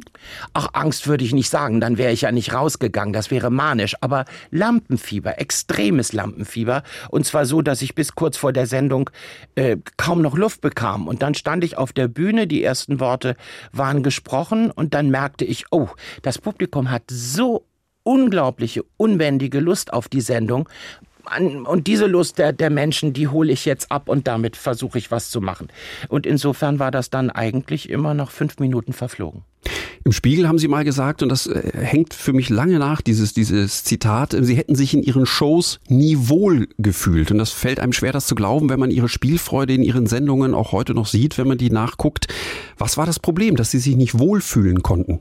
Ach, 0.54 0.70
Angst 0.72 1.08
würde 1.08 1.26
ich 1.26 1.34
nicht 1.34 1.50
sagen, 1.50 1.82
dann 1.82 1.98
wäre 1.98 2.14
ich 2.14 2.22
ja 2.22 2.32
nicht 2.32 2.54
rausgegangen, 2.54 3.14
das 3.14 3.30
wäre 3.30 3.50
manisch. 3.50 3.96
Aber 4.00 4.26
Lampenfieber, 4.52 5.40
extremes 5.40 6.14
Lampenfieber. 6.14 6.84
Und 7.10 7.26
zwar 7.26 7.46
so, 7.46 7.62
dass 7.62 7.82
ich 7.82 7.94
bis 7.94 8.16
kurz 8.16 8.38
vor 8.38 8.54
der 8.54 8.68
Sendung 8.68 9.10
äh, 9.56 9.78
kaum 9.98 10.22
noch 10.22 10.38
Luft 10.38 10.62
bekam. 10.62 11.08
Und 11.08 11.22
dann 11.22 11.34
stand 11.34 11.64
ich 11.66 11.78
auf 11.78 11.92
der 11.92 12.08
Bühne, 12.08 12.48
die 12.48 12.64
ersten 12.64 13.02
Worte 13.02 13.36
waren 13.74 14.02
gesprochen 14.02 14.72
und 14.72 14.94
dann 14.94 15.10
merkte 15.10 15.44
ich, 15.44 15.66
oh, 15.72 15.90
das 16.22 16.38
Publikum 16.38 16.92
hat 16.92 17.04
so 17.08 17.66
unglaubliche, 18.04 18.84
unbändige 18.98 19.60
Lust 19.60 19.92
auf 19.92 20.08
die 20.08 20.22
Sendung 20.22 20.70
und 21.66 21.88
diese 21.88 22.06
Lust 22.08 22.38
der, 22.38 22.54
der 22.54 22.70
Menschen, 22.70 23.14
die 23.14 23.28
hole 23.28 23.52
ich 23.52 23.66
jetzt 23.66 23.92
ab 23.92 24.10
und 24.10 24.28
damit 24.28 24.56
versuche 24.56 24.98
ich 24.98 25.12
was 25.12 25.30
zu 25.30 25.42
machen. 25.42 25.68
Und 26.08 26.26
insofern 26.26 26.80
war 26.80 26.92
das 26.92 27.10
dann 27.10 27.30
eigentlich 27.30 27.90
immer 27.90 28.14
nach 28.14 28.32
fünf 28.32 28.60
Minuten 28.60 28.94
verflogen. 28.94 29.44
Im 30.04 30.12
Spiegel 30.12 30.48
haben 30.48 30.60
Sie 30.60 30.68
mal 30.68 30.84
gesagt, 30.84 31.24
und 31.24 31.30
das 31.30 31.48
äh, 31.48 31.72
hängt 31.74 32.14
für 32.14 32.32
mich 32.32 32.50
lange 32.50 32.78
nach, 32.78 33.02
dieses, 33.02 33.34
dieses 33.34 33.84
Zitat, 33.84 34.36
Sie 34.40 34.56
hätten 34.56 34.76
sich 34.76 34.94
in 34.94 35.02
Ihren 35.02 35.26
Shows 35.26 35.80
nie 35.88 36.16
wohl 36.20 36.68
gefühlt. 36.78 37.32
Und 37.32 37.40
das 37.40 37.50
fällt 37.50 37.80
einem 37.80 37.94
schwer, 37.94 38.12
das 38.12 38.28
zu 38.28 38.36
glauben, 38.36 38.70
wenn 38.70 38.80
man 38.80 38.92
Ihre 38.92 39.10
Spielfreude 39.10 39.74
in 39.74 39.82
Ihren 39.82 40.06
Sendungen 40.06 40.54
auch 40.54 40.72
heute 40.72 40.94
noch 40.94 41.08
sieht, 41.08 41.40
wenn 41.40 41.48
man 41.48 41.58
die 41.58 41.72
nachguckt. 41.72 42.28
Was 42.78 42.98
war 42.98 43.08
das 43.08 43.20
Problem, 43.20 43.56
dass 43.56 43.72
Sie 43.72 43.80
sich 43.80 43.96
nicht 43.96 44.20
wohlfühlen 44.20 44.84
konnten? 44.84 45.20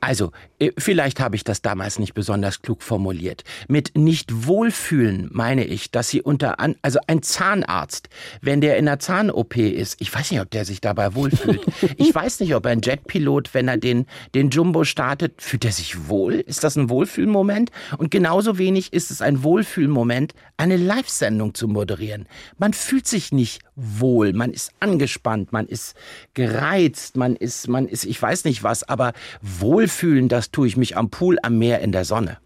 Also, 0.00 0.32
äh, 0.58 0.70
vielleicht 0.78 1.20
habe 1.20 1.36
ich 1.36 1.44
das 1.44 1.62
damals 1.62 1.98
nicht 1.98 2.14
besonders 2.14 2.62
klug 2.62 2.82
formuliert. 2.82 3.44
Mit 3.68 3.96
nicht 3.96 4.46
wohlfühlen 4.46 5.28
meine 5.32 5.64
ich, 5.64 5.90
dass 5.90 6.08
sie 6.08 6.22
unter 6.22 6.60
an, 6.60 6.76
also 6.82 6.98
ein 7.06 7.22
Zahnarzt, 7.22 8.08
wenn 8.40 8.60
der 8.60 8.76
in 8.78 8.88
einer 8.88 8.98
Zahn-OP 8.98 9.56
ist, 9.56 10.00
ich 10.00 10.14
weiß 10.14 10.30
nicht, 10.30 10.40
ob 10.40 10.50
der 10.50 10.64
sich 10.64 10.80
dabei 10.80 11.14
wohlfühlt. 11.14 11.60
Ich 11.96 12.14
weiß 12.14 12.40
nicht, 12.40 12.54
ob 12.54 12.66
ein 12.66 12.80
Jetpilot, 12.82 13.54
wenn 13.54 13.68
er 13.68 13.76
den, 13.76 14.06
den 14.34 14.50
Jumbo 14.50 14.84
startet, 14.84 15.42
fühlt 15.42 15.64
er 15.64 15.72
sich 15.72 16.08
wohl? 16.08 16.34
Ist 16.34 16.64
das 16.64 16.76
ein 16.76 16.88
Wohlfühlmoment? 16.88 17.70
Und 17.98 18.10
genauso 18.10 18.58
wenig 18.58 18.92
ist 18.92 19.10
es 19.10 19.20
ein 19.20 19.42
Wohlfühlmoment, 19.42 20.34
eine 20.56 20.76
Live-Sendung 20.76 21.54
zu 21.54 21.68
moderieren. 21.68 22.26
Man 22.58 22.72
fühlt 22.72 23.06
sich 23.06 23.32
nicht 23.32 23.62
wohl, 23.74 24.32
man 24.32 24.52
ist 24.52 24.72
angespannt, 24.80 25.52
man 25.52 25.66
ist 25.66 25.94
gereizt, 26.34 27.16
man 27.16 27.36
ist, 27.36 27.68
man 27.68 27.88
ist, 27.88 28.04
ich 28.04 28.20
weiß 28.20 28.44
nicht 28.44 28.62
was, 28.62 28.88
aber 28.88 29.12
wohlfühlen, 29.42 30.28
das 30.28 30.50
tue 30.50 30.66
ich 30.66 30.76
mich 30.76 30.96
am 30.96 31.10
Pool, 31.10 31.38
am 31.42 31.58
Meer, 31.58 31.80
in 31.80 31.92
der 31.92 32.04
Sonne. 32.04 32.38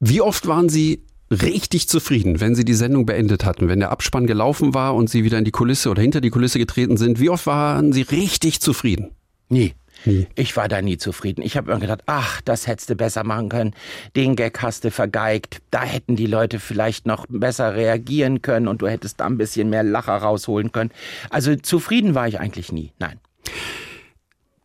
Wie 0.00 0.20
oft 0.20 0.46
waren 0.46 0.68
Sie 0.68 1.02
richtig 1.30 1.88
zufrieden, 1.88 2.40
wenn 2.40 2.54
Sie 2.54 2.64
die 2.64 2.74
Sendung 2.74 3.06
beendet 3.06 3.44
hatten, 3.44 3.68
wenn 3.68 3.80
der 3.80 3.90
Abspann 3.90 4.26
gelaufen 4.26 4.74
war 4.74 4.94
und 4.94 5.10
Sie 5.10 5.24
wieder 5.24 5.38
in 5.38 5.44
die 5.44 5.50
Kulisse 5.50 5.90
oder 5.90 6.02
hinter 6.02 6.20
die 6.20 6.30
Kulisse 6.30 6.58
getreten 6.58 6.96
sind? 6.96 7.20
Wie 7.20 7.30
oft 7.30 7.46
waren 7.46 7.92
Sie 7.92 8.02
richtig 8.02 8.60
zufrieden? 8.60 9.10
Nie. 9.48 9.74
Nie. 10.04 10.28
Ich 10.36 10.56
war 10.56 10.68
da 10.68 10.80
nie 10.80 10.96
zufrieden. 10.96 11.42
Ich 11.42 11.56
habe 11.56 11.72
immer 11.72 11.80
gedacht, 11.80 12.02
ach, 12.06 12.40
das 12.42 12.68
hättest 12.68 12.90
du 12.90 12.94
besser 12.94 13.24
machen 13.24 13.48
können. 13.48 13.74
Den 14.14 14.36
Gag 14.36 14.62
hast 14.62 14.84
du 14.84 14.92
vergeigt. 14.92 15.60
Da 15.72 15.82
hätten 15.82 16.14
die 16.14 16.26
Leute 16.26 16.60
vielleicht 16.60 17.04
noch 17.04 17.26
besser 17.28 17.74
reagieren 17.74 18.40
können 18.40 18.68
und 18.68 18.80
du 18.80 18.86
hättest 18.86 19.18
da 19.18 19.26
ein 19.26 19.38
bisschen 19.38 19.70
mehr 19.70 19.82
Lacher 19.82 20.16
rausholen 20.16 20.70
können. 20.70 20.90
Also 21.30 21.56
zufrieden 21.56 22.14
war 22.14 22.28
ich 22.28 22.38
eigentlich 22.38 22.70
nie. 22.70 22.92
Nein. 23.00 23.18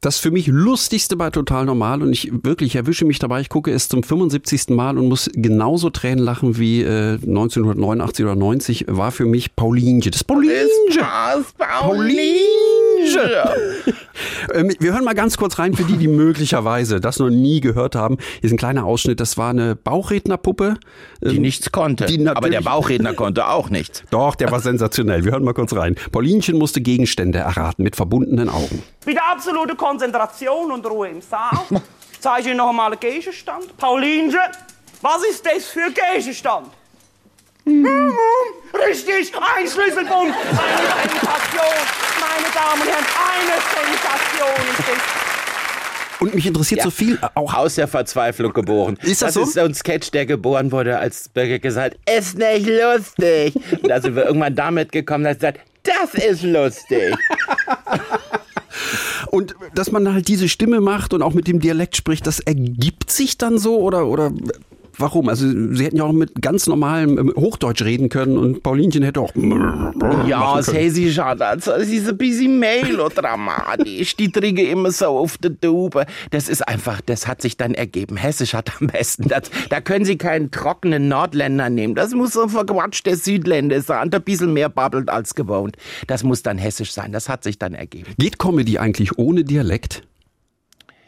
Das 0.03 0.17
für 0.17 0.31
mich 0.31 0.47
lustigste 0.47 1.15
bei 1.15 1.29
Total 1.29 1.63
Normal 1.63 2.01
und 2.01 2.11
ich 2.11 2.29
wirklich 2.43 2.75
erwische 2.75 3.05
mich 3.05 3.19
dabei, 3.19 3.39
ich 3.39 3.47
gucke 3.47 3.71
es 3.71 3.87
zum 3.87 4.03
75. 4.03 4.67
Mal 4.67 4.97
und 4.97 5.07
muss 5.07 5.29
genauso 5.33 5.89
Tränen 5.91 6.19
lachen 6.19 6.57
wie 6.57 6.81
äh, 6.81 7.13
1989 7.13 8.25
oder 8.25 8.35
90 8.35 8.85
war 8.89 9.13
für 9.13 9.25
mich 9.25 9.55
Paulinje. 9.55 10.11
Das 10.11 10.25
Paulinje! 10.25 10.57
Das 10.89 11.53
Paulinje! 11.57 12.19
Ähm, 13.85 13.93
wir 14.53 14.93
hören 14.93 15.03
mal 15.03 15.13
ganz 15.13 15.37
kurz 15.37 15.59
rein 15.59 15.73
für 15.73 15.83
die, 15.83 15.97
die 15.97 16.07
möglicherweise 16.23 16.99
das 16.99 17.19
noch 17.19 17.29
nie 17.29 17.59
gehört 17.59 17.95
haben. 17.95 18.17
Hier 18.39 18.45
ist 18.45 18.51
ein 18.51 18.57
kleiner 18.57 18.85
Ausschnitt. 18.85 19.19
Das 19.19 19.37
war 19.37 19.49
eine 19.49 19.75
Bauchrednerpuppe. 19.75 20.75
Die 21.21 21.35
ähm, 21.35 21.41
nichts 21.41 21.71
konnte. 21.71 22.05
Die 22.05 22.27
aber 22.27 22.49
der 22.49 22.61
Bauchredner 22.61 23.13
konnte 23.13 23.47
auch 23.47 23.69
nichts. 23.69 24.03
Doch, 24.09 24.35
der 24.35 24.51
war 24.51 24.59
sensationell. 24.61 25.25
Wir 25.25 25.31
hören 25.31 25.43
mal 25.43 25.53
kurz 25.53 25.73
rein. 25.75 25.95
Paulinchen 26.11 26.57
musste 26.57 26.81
Gegenstände 26.81 27.39
erraten 27.39 27.83
mit 27.83 27.95
verbundenen 27.95 28.49
Augen. 28.49 28.83
Wieder 29.05 29.21
absolute 29.31 29.75
Konzentration 29.75 30.71
und 30.71 30.85
Ruhe 30.85 31.09
im 31.09 31.21
Saal. 31.21 31.57
Zeige 32.19 32.41
ich 32.41 32.47
Ihnen 32.47 32.57
noch 32.57 32.69
einmal 32.69 32.91
einen 32.91 32.99
Gegenstand. 32.99 33.75
Paulinchen, 33.77 34.39
Was 35.01 35.23
ist 35.29 35.45
das 35.45 35.65
für 35.65 35.91
Gegenstand? 35.91 36.67
Hm, 37.65 37.85
Richtig, 38.87 39.31
ein 39.35 39.67
Schlüsselbund. 39.67 40.33
Eine 40.33 41.09
Sensation. 41.09 41.75
Meine 42.19 42.49
Damen 42.53 42.81
und 42.81 42.87
Herren, 42.89 43.05
eine 43.31 43.55
Sensation 43.73 44.69
ist 44.71 44.79
es. 44.79 46.19
Und 46.19 46.35
mich 46.35 46.45
interessiert 46.45 46.79
Ja. 46.79 46.83
so 46.85 46.91
viel 46.91 47.15
äh, 47.21 47.27
auch 47.35 47.53
Aus 47.53 47.75
der 47.75 47.87
Verzweiflung 47.87 48.53
geboren. 48.53 48.97
Ist 49.01 49.21
das 49.21 49.33
so? 49.35 49.41
ist 49.43 49.53
so 49.53 49.61
ein 49.61 49.73
Sketch, 49.73 50.11
der 50.11 50.25
geboren 50.25 50.71
wurde, 50.71 50.97
als 50.97 51.29
Birgit 51.29 51.61
gesagt 51.61 51.95
hat, 52.07 52.17
ist 52.17 52.37
nicht 52.37 52.67
lustig. 52.67 53.55
Und 53.81 53.89
da 53.89 54.01
sind 54.01 54.15
wir 54.15 54.25
irgendwann 54.25 54.55
damit 54.55 54.91
gekommen, 54.91 55.23
dass 55.25 55.37
er 55.37 55.41
sagt, 55.53 55.59
das 55.83 56.13
ist 56.23 56.43
lustig. 56.43 57.13
Und 59.31 59.55
dass 59.73 59.91
man 59.91 60.13
halt 60.13 60.27
diese 60.27 60.47
Stimme 60.47 60.79
macht 60.79 61.13
und 61.13 61.23
auch 61.23 61.33
mit 61.33 61.47
dem 61.47 61.59
Dialekt 61.59 61.95
spricht, 61.97 62.27
das 62.27 62.39
ergibt 62.39 63.11
sich 63.11 63.37
dann 63.37 63.57
so 63.57 63.79
oder, 63.79 64.05
oder 64.05 64.31
warum? 64.97 65.29
Also 65.29 65.47
Sie 65.47 65.83
hätten 65.83 65.97
ja 65.97 66.03
auch 66.03 66.11
mit 66.13 66.41
ganz 66.41 66.67
normalem 66.67 67.17
ähm, 67.17 67.33
Hochdeutsch 67.35 67.81
reden 67.83 68.09
können 68.09 68.37
und 68.37 68.63
Paulinchen 68.63 69.03
hätte 69.03 69.21
auch 69.21 69.33
Ja, 70.27 70.59
können. 70.61 70.77
hey, 70.77 70.89
sie 70.89 71.11
schon, 71.11 71.41
also, 71.41 71.71
es 71.73 71.89
ist 71.89 72.07
ein 72.09 72.17
bisschen 72.17 72.59
melodramatisch. 72.59 74.15
Die 74.15 74.31
trinken 74.31 74.65
immer 74.65 74.91
so 74.91 75.07
auf 75.07 75.37
der 75.37 75.59
Tube. 75.59 76.05
Das 76.31 76.49
ist 76.49 76.67
einfach, 76.67 77.01
das 77.01 77.27
hat 77.27 77.41
sich 77.41 77.57
dann 77.57 77.73
ergeben. 77.73 78.17
Hessisch 78.17 78.53
hat 78.53 78.71
am 78.79 78.87
besten. 78.87 79.27
Das, 79.27 79.43
da 79.69 79.81
können 79.81 80.05
Sie 80.05 80.17
keinen 80.17 80.51
trockenen 80.51 81.07
Nordländer 81.07 81.69
nehmen. 81.69 81.95
Das 81.95 82.11
muss 82.13 82.33
so 82.33 82.43
ein 82.43 82.49
verquatschter 82.49 83.15
Südländer 83.15 83.81
sein, 83.81 84.09
der 84.09 84.19
ein 84.19 84.23
bisschen 84.23 84.53
mehr 84.53 84.69
babbelt 84.69 85.09
als 85.09 85.35
gewohnt. 85.35 85.77
Das 86.07 86.23
muss 86.23 86.43
dann 86.43 86.57
Hessisch 86.57 86.91
sein. 86.91 87.11
Das 87.11 87.29
hat 87.29 87.43
sich 87.43 87.59
dann 87.59 87.73
ergeben. 87.73 88.11
Geht 88.17 88.39
Comedy 88.39 88.77
eigentlich 88.77 89.17
ohne 89.17 89.43
Dialekt? 89.43 90.03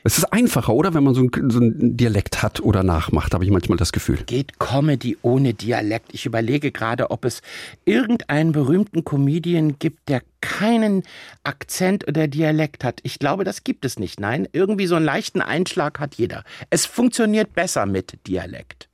Es 0.08 0.20
ist 0.20 0.26
einfacher, 0.26 0.72
oder? 0.72 0.94
Wenn 0.94 1.04
man 1.04 1.16
so 1.16 1.22
einen, 1.22 1.50
so 1.50 1.58
einen 1.58 1.98
Dialekt 1.98 2.44
hat 2.44 2.60
oder 2.60 2.84
nachmacht, 2.84 3.34
habe 3.34 3.44
ich 3.44 3.50
manchmal 3.50 3.80
das 3.80 3.92
Gefühl. 3.92 4.18
Geht 4.28 4.60
Comedy 4.60 5.18
ohne 5.24 5.56
Dialekt? 5.56 6.14
Ich 6.14 6.28
überlege 6.28 6.72
gerade, 6.72 7.10
ob 7.10 7.26
es 7.26 7.42
irgendeinen 7.86 8.52
berühmten 8.52 9.04
Comedian 9.04 9.80
gibt, 9.80 10.08
der 10.08 10.22
keinen 10.42 11.02
Akzent 11.44 12.08
oder 12.08 12.28
Dialekt 12.28 12.84
hat. 12.84 13.00
Ich 13.02 13.18
glaube, 13.18 13.46
das 13.46 13.64
gibt 13.64 13.84
es 13.84 13.98
nicht. 13.98 14.20
Nein, 14.20 14.48
irgendwie 14.54 14.86
so 14.86 14.94
einen 14.94 15.06
leichten 15.06 15.42
Einschlag 15.42 16.00
hat 16.00 16.14
jeder. 16.14 16.44
Es 16.70 16.86
funktioniert 16.86 17.56
besser 17.56 17.88
mit 17.88 18.28
Dialekt. 18.28 18.90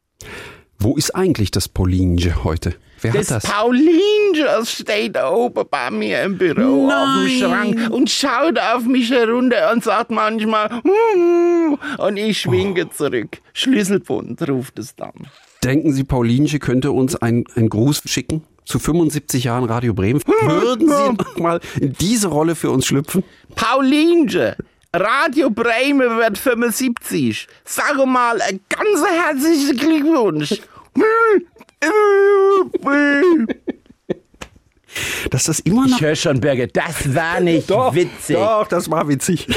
Wo 0.83 0.95
ist 0.97 1.13
eigentlich 1.15 1.51
das 1.51 1.67
Paulinje 1.69 2.43
heute? 2.43 2.73
Wer 3.01 3.13
das 3.13 3.29
hat 3.29 3.43
das? 3.43 3.51
Paulinchen 3.51 4.65
steht 4.65 5.15
oben 5.21 5.63
bei 5.69 5.91
mir 5.91 6.23
im 6.23 6.39
Büro 6.39 6.89
auf 6.89 7.23
dem 7.23 7.29
Schrank 7.39 7.89
und 7.91 8.09
schaut 8.09 8.57
auf 8.57 8.85
mich 8.85 9.11
herunter 9.11 9.71
und 9.71 9.83
sagt 9.83 10.09
manchmal 10.09 10.69
"Hm", 10.81 11.77
und 11.99 12.17
ich 12.17 12.41
schwinge 12.41 12.89
zurück. 12.89 13.41
Schlüsselbund 13.53 14.41
ruft 14.49 14.79
es 14.79 14.95
dann. 14.95 15.13
Denken 15.63 15.93
Sie, 15.93 16.03
Paulinje 16.03 16.57
könnte 16.57 16.91
uns 16.91 17.15
einen 17.15 17.45
Gruß 17.45 18.01
schicken? 18.05 18.43
Zu 18.65 18.79
75 18.79 19.43
Jahren 19.43 19.65
Radio 19.65 19.93
Bremen. 19.93 20.21
Würden 20.25 20.87
Sie 20.87 21.13
noch 21.13 21.37
mal 21.37 21.59
in 21.79 21.93
diese 21.93 22.27
Rolle 22.27 22.55
für 22.55 22.71
uns 22.71 22.87
schlüpfen? 22.87 23.23
Paulinchen, 23.55 24.55
Radio 24.93 25.49
Bremen 25.49 26.17
wird 26.17 26.37
75. 26.37 27.47
Sag 27.63 28.03
mal, 28.05 28.41
ein 28.41 28.59
ganz 28.69 29.03
herzlichen 29.09 29.77
Glückwunsch. 29.77 30.61
Dass 35.29 35.45
das 35.45 35.59
immer 35.61 35.87
noch. 35.87 35.95
Ich 35.95 36.01
höre 36.01 36.15
schon, 36.15 36.41
Birgit, 36.41 36.75
das 36.75 37.13
war 37.15 37.39
nicht 37.39 37.69
witzig. 37.69 38.35
Doch, 38.35 38.67
das 38.67 38.91
war 38.91 39.07
witzig. 39.07 39.47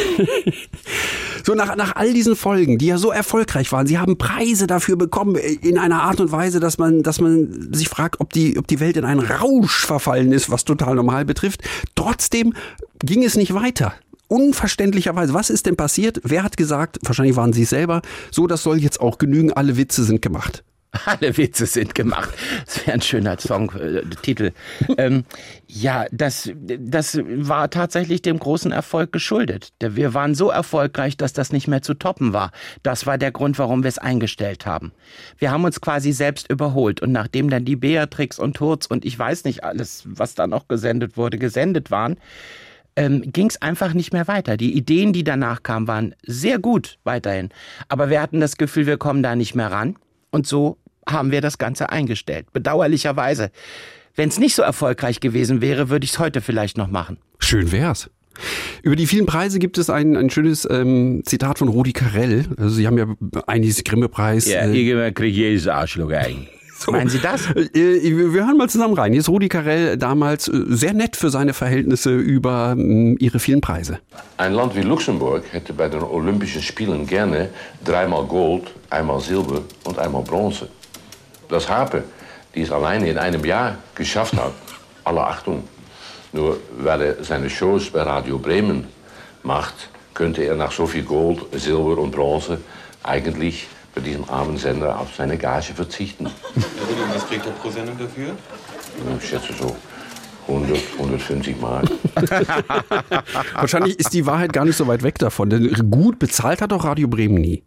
so 1.44 1.54
nach, 1.54 1.74
nach 1.76 1.96
all 1.96 2.12
diesen 2.12 2.36
Folgen, 2.36 2.78
die 2.78 2.86
ja 2.86 2.98
so 2.98 3.10
erfolgreich 3.10 3.72
waren, 3.72 3.86
Sie 3.86 3.98
haben 3.98 4.16
Preise 4.16 4.66
dafür 4.66 4.96
bekommen 4.96 5.34
in 5.34 5.78
einer 5.78 6.02
Art 6.02 6.20
und 6.20 6.30
Weise, 6.30 6.60
dass 6.60 6.78
man, 6.78 7.02
dass 7.02 7.20
man 7.20 7.72
sich 7.74 7.88
fragt, 7.88 8.20
ob 8.20 8.32
die, 8.32 8.56
ob 8.58 8.68
die 8.68 8.78
Welt 8.78 8.96
in 8.96 9.04
einen 9.04 9.20
Rausch 9.20 9.84
verfallen 9.84 10.32
ist, 10.32 10.50
was 10.50 10.64
total 10.64 10.94
normal 10.94 11.24
betrifft. 11.24 11.62
Trotzdem 11.96 12.54
ging 13.00 13.24
es 13.24 13.36
nicht 13.36 13.54
weiter. 13.54 13.94
Unverständlicherweise. 14.28 15.34
Was 15.34 15.50
ist 15.50 15.66
denn 15.66 15.76
passiert? 15.76 16.20
Wer 16.22 16.44
hat 16.44 16.56
gesagt, 16.56 16.98
wahrscheinlich 17.02 17.36
waren 17.36 17.52
Sie 17.52 17.62
es 17.62 17.70
selber, 17.70 18.02
so, 18.30 18.46
das 18.46 18.62
soll 18.62 18.78
jetzt 18.78 19.00
auch 19.00 19.18
genügen, 19.18 19.52
alle 19.52 19.76
Witze 19.76 20.04
sind 20.04 20.22
gemacht. 20.22 20.64
Alle 21.06 21.36
Witze 21.36 21.66
sind 21.66 21.94
gemacht. 21.94 22.34
Das 22.64 22.86
wäre 22.86 22.94
ein 22.94 23.02
schöner 23.02 23.38
Songtitel. 23.38 24.52
ähm, 24.96 25.24
ja, 25.66 26.06
das, 26.12 26.50
das 26.54 27.18
war 27.24 27.70
tatsächlich 27.70 28.22
dem 28.22 28.38
großen 28.38 28.72
Erfolg 28.72 29.12
geschuldet. 29.12 29.72
Wir 29.80 30.14
waren 30.14 30.34
so 30.34 30.50
erfolgreich, 30.50 31.16
dass 31.16 31.32
das 31.32 31.52
nicht 31.52 31.68
mehr 31.68 31.82
zu 31.82 31.94
toppen 31.94 32.32
war. 32.32 32.52
Das 32.82 33.06
war 33.06 33.18
der 33.18 33.32
Grund, 33.32 33.58
warum 33.58 33.82
wir 33.82 33.88
es 33.88 33.98
eingestellt 33.98 34.66
haben. 34.66 34.92
Wir 35.38 35.50
haben 35.50 35.64
uns 35.64 35.80
quasi 35.80 36.12
selbst 36.12 36.50
überholt. 36.50 37.00
Und 37.00 37.12
nachdem 37.12 37.50
dann 37.50 37.64
die 37.64 37.76
Beatrix 37.76 38.38
und 38.38 38.58
Hurz 38.60 38.86
und 38.86 39.04
ich 39.04 39.18
weiß 39.18 39.44
nicht 39.44 39.64
alles, 39.64 40.04
was 40.06 40.34
da 40.34 40.46
noch 40.46 40.68
gesendet 40.68 41.16
wurde, 41.16 41.38
gesendet 41.38 41.90
waren, 41.90 42.16
ähm, 42.96 43.22
ging 43.32 43.48
es 43.48 43.60
einfach 43.60 43.92
nicht 43.92 44.12
mehr 44.12 44.28
weiter. 44.28 44.56
Die 44.56 44.76
Ideen, 44.76 45.12
die 45.12 45.24
danach 45.24 45.64
kamen, 45.64 45.88
waren 45.88 46.14
sehr 46.22 46.58
gut 46.60 46.98
weiterhin. 47.02 47.48
Aber 47.88 48.10
wir 48.10 48.22
hatten 48.22 48.40
das 48.40 48.56
Gefühl, 48.56 48.86
wir 48.86 48.98
kommen 48.98 49.22
da 49.22 49.34
nicht 49.34 49.54
mehr 49.56 49.72
ran. 49.72 49.96
Und 50.30 50.46
so 50.46 50.78
haben 51.08 51.30
wir 51.30 51.40
das 51.40 51.58
Ganze 51.58 51.90
eingestellt. 51.90 52.52
Bedauerlicherweise. 52.52 53.50
Wenn 54.16 54.28
es 54.28 54.38
nicht 54.38 54.54
so 54.54 54.62
erfolgreich 54.62 55.20
gewesen 55.20 55.60
wäre, 55.60 55.88
würde 55.88 56.04
ich 56.04 56.12
es 56.12 56.18
heute 56.18 56.40
vielleicht 56.40 56.78
noch 56.78 56.88
machen. 56.88 57.18
Schön 57.38 57.72
wär's. 57.72 58.10
Über 58.82 58.96
die 58.96 59.06
vielen 59.06 59.26
Preise 59.26 59.58
gibt 59.58 59.78
es 59.78 59.90
ein, 59.90 60.16
ein 60.16 60.30
schönes 60.30 60.66
ähm, 60.70 61.22
Zitat 61.24 61.58
von 61.58 61.68
Rudi 61.68 61.92
Carell. 61.92 62.44
Also 62.56 62.70
Sie 62.70 62.86
haben 62.86 62.98
ja 62.98 63.06
einiges 63.46 63.82
Grimme-Preis. 63.84 64.46
Ja, 64.46 64.60
äh, 64.62 64.72
irgendwann 64.76 65.14
kriege 65.14 65.36
jedes 65.36 65.68
Arschloch 65.68 66.10
ein. 66.10 66.48
So. 66.76 66.90
Meinen 66.90 67.08
Sie 67.08 67.20
das? 67.20 67.46
Äh, 67.52 67.70
Wir 67.72 68.44
hören 68.44 68.56
mal 68.58 68.68
zusammen 68.68 68.94
rein. 68.94 69.12
Hier 69.12 69.20
ist 69.20 69.28
Rudi 69.28 69.48
Carell 69.48 69.96
damals 69.96 70.48
äh, 70.48 70.64
sehr 70.66 70.92
nett 70.92 71.14
für 71.16 71.30
seine 71.30 71.54
Verhältnisse 71.54 72.14
über 72.14 72.74
ähm, 72.76 73.16
ihre 73.20 73.38
vielen 73.38 73.60
Preise. 73.60 74.00
Ein 74.36 74.54
Land 74.54 74.74
wie 74.74 74.82
Luxemburg 74.82 75.44
hätte 75.52 75.72
bei 75.72 75.88
den 75.88 76.02
Olympischen 76.02 76.60
Spielen 76.60 77.06
gerne 77.06 77.48
dreimal 77.84 78.24
Gold, 78.24 78.64
einmal 78.90 79.20
Silber 79.20 79.62
und 79.84 79.98
einmal 80.00 80.24
Bronze. 80.24 80.68
Das 81.54 81.68
Harpe, 81.68 82.02
die 82.56 82.62
es 82.62 82.72
alleine 82.72 83.08
in 83.08 83.16
einem 83.16 83.44
Jahr 83.44 83.76
geschafft 83.94 84.34
hat, 84.34 84.52
alle 85.04 85.24
Achtung. 85.24 85.62
Nur 86.32 86.58
weil 86.78 87.00
er 87.00 87.22
seine 87.22 87.48
Shows 87.48 87.90
bei 87.90 88.02
Radio 88.02 88.38
Bremen 88.40 88.88
macht, 89.44 89.88
könnte 90.14 90.42
er 90.42 90.56
nach 90.56 90.72
so 90.72 90.84
viel 90.84 91.04
Gold, 91.04 91.46
Silber 91.52 91.98
und 91.98 92.10
Bronze 92.10 92.58
eigentlich 93.04 93.68
bei 93.94 94.00
diesem 94.00 94.28
armen 94.28 94.56
Sender 94.56 94.98
auf 94.98 95.14
seine 95.16 95.38
Gage 95.38 95.74
verzichten. 95.74 96.26
Was 97.14 97.28
kriegt 97.28 97.46
er 97.46 97.52
pro 97.52 97.70
Sendung 97.70 97.96
dafür? 97.98 98.32
Ich 99.20 99.28
schätze 99.28 99.52
so 99.52 99.76
100, 100.48 100.76
150 100.98 101.60
Mark. 101.60 101.88
Wahrscheinlich 103.54 104.00
ist 104.00 104.12
die 104.12 104.26
Wahrheit 104.26 104.52
gar 104.52 104.64
nicht 104.64 104.76
so 104.76 104.88
weit 104.88 105.04
weg 105.04 105.20
davon, 105.20 105.50
denn 105.50 105.72
gut 105.88 106.18
bezahlt 106.18 106.60
hat 106.60 106.72
doch 106.72 106.84
Radio 106.84 107.06
Bremen 107.06 107.36
nie. 107.36 107.62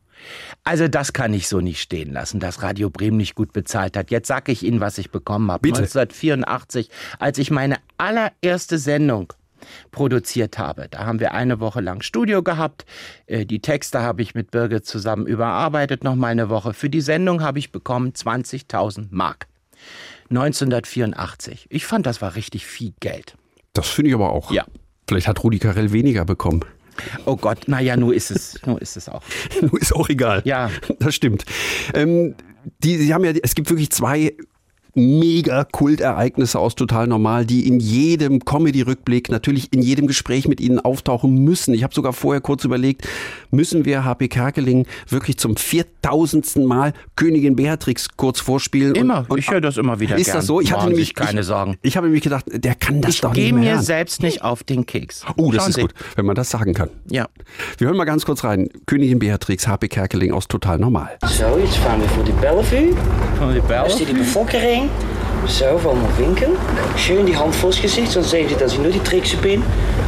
Also 0.64 0.88
das 0.88 1.14
kann 1.14 1.34
ich 1.34 1.48
so 1.48 1.62
nicht 1.62 1.82
stehen 1.82 2.12
lassen, 2.14 2.40
dass 2.40 2.62
Radio 2.62 2.90
Bremen 2.90 3.18
nicht 3.18 3.36
gut 3.36 3.54
bezahlt 3.54 3.96
hat. 3.98 4.12
Jetzt 4.12 4.28
sage 4.28 4.52
ich 4.52 4.64
Ihnen, 4.64 4.80
was 4.80 4.98
ich 4.98 5.12
bekommen 5.12 5.52
habe. 5.52 5.62
Bitte. 5.62 5.80
1984, 5.80 6.90
als 7.20 7.38
ich 7.38 7.52
meine 7.52 7.78
allererste 7.98 8.78
Sendung 8.78 9.34
produziert 9.92 10.58
habe. 10.58 10.88
Da 10.90 11.06
haben 11.06 11.20
wir 11.20 11.34
eine 11.34 11.60
Woche 11.60 11.82
lang 11.82 12.02
Studio 12.02 12.44
gehabt. 12.44 12.86
Äh, 13.26 13.46
Die 13.46 13.60
Texte 13.60 14.02
habe 14.02 14.22
ich 14.22 14.36
mit 14.36 14.52
Birgit 14.52 14.86
zusammen 14.86 15.26
überarbeitet, 15.26 16.04
noch 16.04 16.16
mal 16.16 16.28
eine 16.28 16.50
Woche. 16.50 16.74
Für 16.74 16.90
die 16.90 17.02
Sendung 17.02 17.42
habe 17.42 17.60
ich 17.60 17.72
bekommen 17.72 18.12
20.000 18.14 19.08
Mark. 19.10 19.48
1984. 20.30 21.68
Ich 21.70 21.86
fand, 21.86 22.06
das 22.06 22.22
war 22.22 22.36
richtig 22.36 22.66
viel 22.66 22.94
Geld. 23.00 23.36
Das 23.74 23.88
finde 23.88 24.10
ich 24.10 24.16
aber 24.16 24.32
auch. 24.32 24.52
Ja. 24.52 24.66
Vielleicht 25.08 25.28
hat 25.28 25.44
Rudi 25.44 25.60
Carell 25.60 25.92
weniger 25.92 26.26
bekommen. 26.26 26.66
Oh 27.26 27.36
Gott, 27.36 27.68
naja, 27.68 27.98
nur 27.98 28.14
ist 28.14 28.32
es, 28.32 28.60
nur 28.66 28.82
ist 28.82 28.98
es 28.98 29.10
auch. 29.10 29.24
ist 29.80 29.94
auch 29.94 30.10
egal. 30.10 30.42
Ja. 30.46 30.70
Das 31.00 31.16
stimmt. 31.16 31.46
Ähm, 31.94 32.36
die, 32.84 32.98
sie 32.98 33.14
haben 33.14 33.24
ja, 33.24 33.32
es 33.42 33.56
gibt 33.56 33.70
wirklich 33.70 33.92
zwei 33.92 34.34
mega 34.98 35.64
Kultereignisse 35.64 36.60
aus 36.60 36.76
Total 36.76 37.08
Normal, 37.08 37.46
die 37.46 37.68
in 37.68 37.80
jedem 37.80 38.44
Comedy-Rückblick, 38.44 39.30
natürlich 39.30 39.72
in 39.74 39.82
jedem 39.82 40.08
Gespräch 40.08 40.48
mit 40.48 40.60
Ihnen 40.60 40.80
auftauchen 40.80 41.44
müssen. 41.44 41.74
Ich 41.74 41.84
habe 41.84 41.94
sogar 41.94 42.14
vorher 42.14 42.42
kurz 42.42 42.64
überlegt, 42.66 43.08
müssen 43.52 43.86
wir 43.86 44.04
HP 44.04 44.28
Kerkeling 44.28 44.86
wirklich 45.08 45.38
zum 45.38 45.56
4000. 45.56 46.58
Mal 46.58 46.94
Königin 47.16 47.56
Beatrix 47.56 48.08
kurz 48.18 48.40
vorspielen? 48.40 48.96
Immer. 48.96 49.26
ich 49.36 49.50
höre 49.52 49.62
das 49.62 49.78
immer 49.78 50.00
wieder 50.00 50.18
Ist 50.18 50.26
gern. 50.26 50.38
das 50.38 50.46
so? 50.48 50.60
Ich 50.62 50.72
hatte 50.72 50.78
Machen 50.82 50.90
Sie 50.90 50.94
nämlich 50.96 51.16
keine 51.16 51.42
ich, 51.42 51.46
Sorgen. 51.46 51.78
Ich 51.82 51.96
habe 51.98 52.08
nämlich 52.08 52.24
gedacht, 52.24 52.46
der 52.52 52.76
kann 52.76 53.02
das 53.02 53.16
Ich 53.16 53.22
doch 53.22 53.34
nicht 53.34 53.44
gehe 53.44 53.54
mehr 53.54 53.64
mir 53.64 53.72
hören. 53.74 53.84
selbst 53.84 54.22
nicht 54.24 54.42
auf 54.44 54.64
den 54.64 54.86
Keks. 54.86 55.24
Oh, 55.36 55.52
das 55.52 55.62
Schauen 55.62 55.70
ist 55.70 55.76
Sie. 55.76 55.82
gut, 55.82 55.94
wenn 56.16 56.26
man 56.26 56.36
das 56.36 56.50
sagen 56.50 56.74
kann. 56.74 56.90
Ja. 57.10 57.28
Wir 57.78 57.88
hören 57.88 57.98
mal 57.98 58.06
ganz 58.06 58.26
kurz 58.26 58.44
rein. 58.44 58.70
Königin 58.86 59.20
Beatrix, 59.20 59.68
HP 59.68 59.88
Kerkeling 59.88 60.32
aus 60.34 60.48
Total 60.48 60.78
Normal. 60.80 61.18
Zo, 61.28 61.58
jetzt 61.60 61.78
fahren 61.78 62.02
wir 62.02 62.10
voor 62.10 62.24
die 62.24 62.32
Bellevue. 62.34 62.96
Van 63.40 63.54
die 63.54 63.62
Daar 63.68 63.86
is 63.88 63.98
die 63.98 64.06
Bevölkerung. 64.06 64.87
So, 65.48 65.66
wollen 65.84 66.02
wir 66.02 66.26
winken? 66.26 66.58
Schön 66.98 67.26
die 67.26 67.38
Hand 67.38 67.56
vors 67.56 67.82
Gesicht, 67.82 68.12
sonst 68.12 68.32
sehen 68.32 68.50
Sie, 68.50 68.56
dass 68.56 68.74
ich 68.74 68.80
nur 68.80 68.92
die 68.92 69.00
Trixe 69.00 69.38
bin 69.38 69.64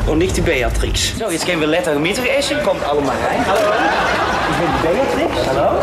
und 0.08 0.18
nicht 0.18 0.36
die 0.36 0.42
Beatrix. 0.42 1.18
So, 1.18 1.30
jetzt 1.30 1.46
gehen 1.46 1.60
wir 1.62 1.68
lecker 1.68 1.98
Mittagessen. 1.98 2.58
Kommt 2.63 2.84
alle 2.84 3.02
mal 3.02 3.15
rein. 3.15 3.46
Hallo. 3.48 3.72
Ich 4.52 4.89
Beatrix. 4.89 5.29
Hallo. 5.47 5.80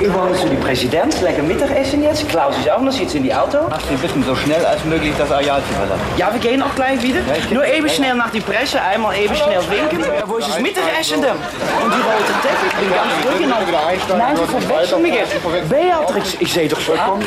Ich 0.00 0.12
wollte 0.12 0.38
zu 0.38 0.48
die 0.48 0.56
Präsident. 0.56 1.20
Lecker 1.22 1.42
Mittagessen 1.42 2.02
jetzt. 2.02 2.28
Klaus 2.28 2.56
ist 2.58 2.70
auch 2.70 2.80
noch, 2.80 2.92
sitzt 2.92 3.14
in 3.14 3.22
die 3.22 3.32
Auto. 3.32 3.58
Ach, 3.70 3.80
Sie 3.88 4.00
wissen 4.02 4.22
so 4.24 4.34
schnell 4.34 4.64
als 4.64 4.84
möglich 4.84 5.12
das 5.16 5.30
Areal 5.30 5.62
zu 5.62 5.74
verlassen. 5.74 6.02
Ja, 6.16 6.32
wir 6.32 6.40
gehen 6.40 6.62
auch 6.62 6.74
gleich 6.74 7.02
wieder. 7.02 7.20
Nur 7.52 7.64
eben 7.64 7.88
schnell 7.88 8.14
nach 8.14 8.30
die 8.30 8.40
Presse, 8.40 8.80
einmal 8.80 9.16
eben 9.16 9.34
schnell 9.34 9.60
winken. 9.70 10.04
Wo 10.26 10.36
ist 10.36 10.48
das 10.48 10.60
Mittagessen 10.60 11.20
denn? 11.20 11.30
Und 11.32 11.92
die 11.94 12.00
rote 12.00 12.32
Teppich, 12.42 12.72
ich 12.72 12.78
bin 12.78 12.90
ganz 12.90 13.22
durchgenommen. 13.22 14.18
Nein, 14.18 14.36
Sie 14.36 14.66
verwechseln 14.66 15.02
mich 15.02 15.14
jetzt. 15.14 15.68
Beatrix, 15.68 16.36
ich 16.40 16.52
sehe 16.52 16.68
doch 16.68 16.80
so 16.80 16.92
an. 16.92 17.22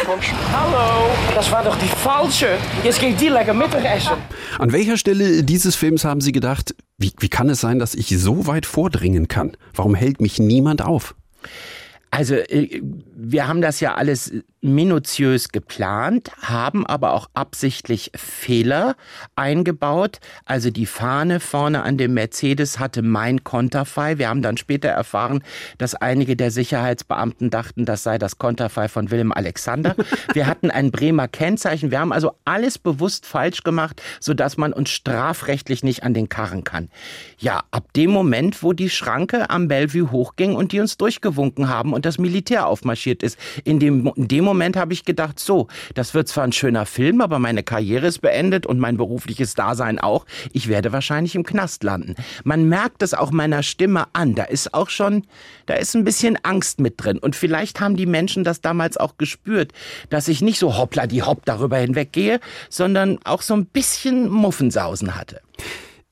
Hallo, 0.54 1.10
das 1.34 1.52
war 1.52 1.64
doch 1.64 1.78
die 1.78 1.88
falsche. 1.88 2.58
Jetzt 2.84 3.00
geht 3.00 3.20
die 3.20 3.30
lecker 3.30 3.54
Mittagessen. 3.54 4.14
An 4.60 4.72
welcher 4.72 4.98
Stelle 4.98 5.44
dieses 5.44 5.76
Films 5.76 6.04
haben 6.04 6.22
Sie 6.22 6.32
gedacht, 6.32 6.76
wie, 6.98 7.14
wie 7.20 7.30
kann 7.30 7.50
es 7.50 7.62
sein, 7.62 7.80
dass 7.80 7.96
ich 7.96 8.10
so 8.20 8.48
weit 8.48 8.66
vordringen 8.66 9.28
kann? 9.28 9.56
Warum 9.74 9.96
hält 9.96 10.22
mich 10.22 10.40
niemand 10.40 10.82
auf? 10.84 11.16
Also 12.12 12.36
äh, 12.36 12.82
wir 13.18 13.48
haben 13.48 13.62
das 13.62 13.80
ja 13.80 13.96
alles 13.96 14.32
minutiös 14.66 15.50
geplant, 15.50 16.32
haben 16.42 16.86
aber 16.86 17.14
auch 17.14 17.30
absichtlich 17.34 18.12
Fehler 18.16 18.96
eingebaut. 19.36 20.20
Also 20.44 20.72
die 20.72 20.88
Fahne 20.88 21.40
vorne 21.40 21.84
an 21.84 21.98
dem 21.98 22.16
Mercedes 22.16 22.80
hatte 22.80 23.02
mein 23.02 23.44
Konterfei. 23.44 24.18
Wir 24.18 24.28
haben 24.28 24.42
dann 24.42 24.58
später 24.58 24.90
erfahren, 24.90 25.44
dass 25.78 25.94
einige 25.96 26.36
der 26.36 26.52
Sicherheitsbeamten 26.52 27.52
dachten, 27.52 27.86
das 27.86 28.04
sei 28.04 28.18
das 28.18 28.38
Konterfei 28.38 28.88
von 28.90 29.12
Willem 29.12 29.32
Alexander. 29.32 29.96
Wir 30.34 30.48
hatten 30.48 30.72
ein 30.72 30.92
Bremer 30.92 31.28
Kennzeichen. 31.28 31.92
Wir 31.92 32.00
haben 32.00 32.12
also 32.12 32.34
alles 32.44 32.78
bewusst 32.80 33.26
falsch 33.26 33.64
gemacht, 33.64 34.02
sodass 34.20 34.58
man 34.58 34.74
uns 34.74 34.90
strafrechtlich 34.90 35.84
nicht 35.84 36.04
an 36.04 36.14
den 36.14 36.28
Karren 36.28 36.64
kann. 36.64 36.90
Ja, 37.38 37.64
ab 37.72 37.94
dem 37.94 38.10
Moment, 38.10 38.64
wo 38.64 38.74
die 38.74 38.90
Schranke 38.90 39.50
am 39.50 39.68
Bellevue 39.68 40.12
hochging 40.12 40.56
und 40.56 40.72
die 40.72 40.80
uns 40.80 40.98
durchgewunken 40.98 41.70
haben 41.70 41.94
und 41.94 42.06
das 42.06 42.18
Militär 42.18 42.66
aufmarschiert 42.66 43.05
ist, 43.06 43.38
in 43.64 43.80
dem, 43.80 44.12
in 44.16 44.28
dem 44.28 44.44
Moment 44.44 44.76
habe 44.76 44.94
ich 44.94 45.06
gedacht, 45.06 45.40
so, 45.40 45.68
das 45.94 46.14
wird 46.14 46.28
zwar 46.28 46.44
ein 46.44 46.52
schöner 46.52 46.86
Film, 46.86 47.22
aber 47.22 47.40
meine 47.40 47.64
Karriere 47.64 48.08
ist 48.08 48.20
beendet 48.20 48.66
und 48.66 48.80
mein 48.80 48.98
berufliches 48.98 49.54
Dasein 49.54 50.00
auch. 50.00 50.26
Ich 50.54 50.68
werde 50.68 50.92
wahrscheinlich 50.92 51.36
im 51.36 51.44
Knast 51.44 51.84
landen. 51.84 52.16
Man 52.44 52.68
merkt 52.70 53.02
es 53.02 53.14
auch 53.14 53.32
meiner 53.32 53.64
Stimme 53.64 54.06
an. 54.14 54.36
Da 54.36 54.44
ist 54.44 54.74
auch 54.74 54.90
schon, 54.90 55.24
da 55.66 55.76
ist 55.76 55.96
ein 55.96 56.04
bisschen 56.04 56.38
Angst 56.44 56.80
mit 56.80 56.96
drin. 56.98 57.18
Und 57.18 57.36
vielleicht 57.36 57.80
haben 57.80 57.96
die 57.96 58.06
Menschen 58.06 58.44
das 58.44 58.62
damals 58.62 58.98
auch 58.98 59.18
gespürt, 59.18 59.72
dass 60.10 60.28
ich 60.28 60.42
nicht 60.42 60.60
so 60.60 60.78
hoppla 60.78 61.08
die 61.08 61.24
hopp 61.24 61.46
darüber 61.46 61.78
hinweggehe, 61.78 62.40
sondern 62.70 63.20
auch 63.24 63.42
so 63.42 63.54
ein 63.54 63.66
bisschen 63.66 64.30
Muffensausen 64.30 65.16
hatte. 65.16 65.42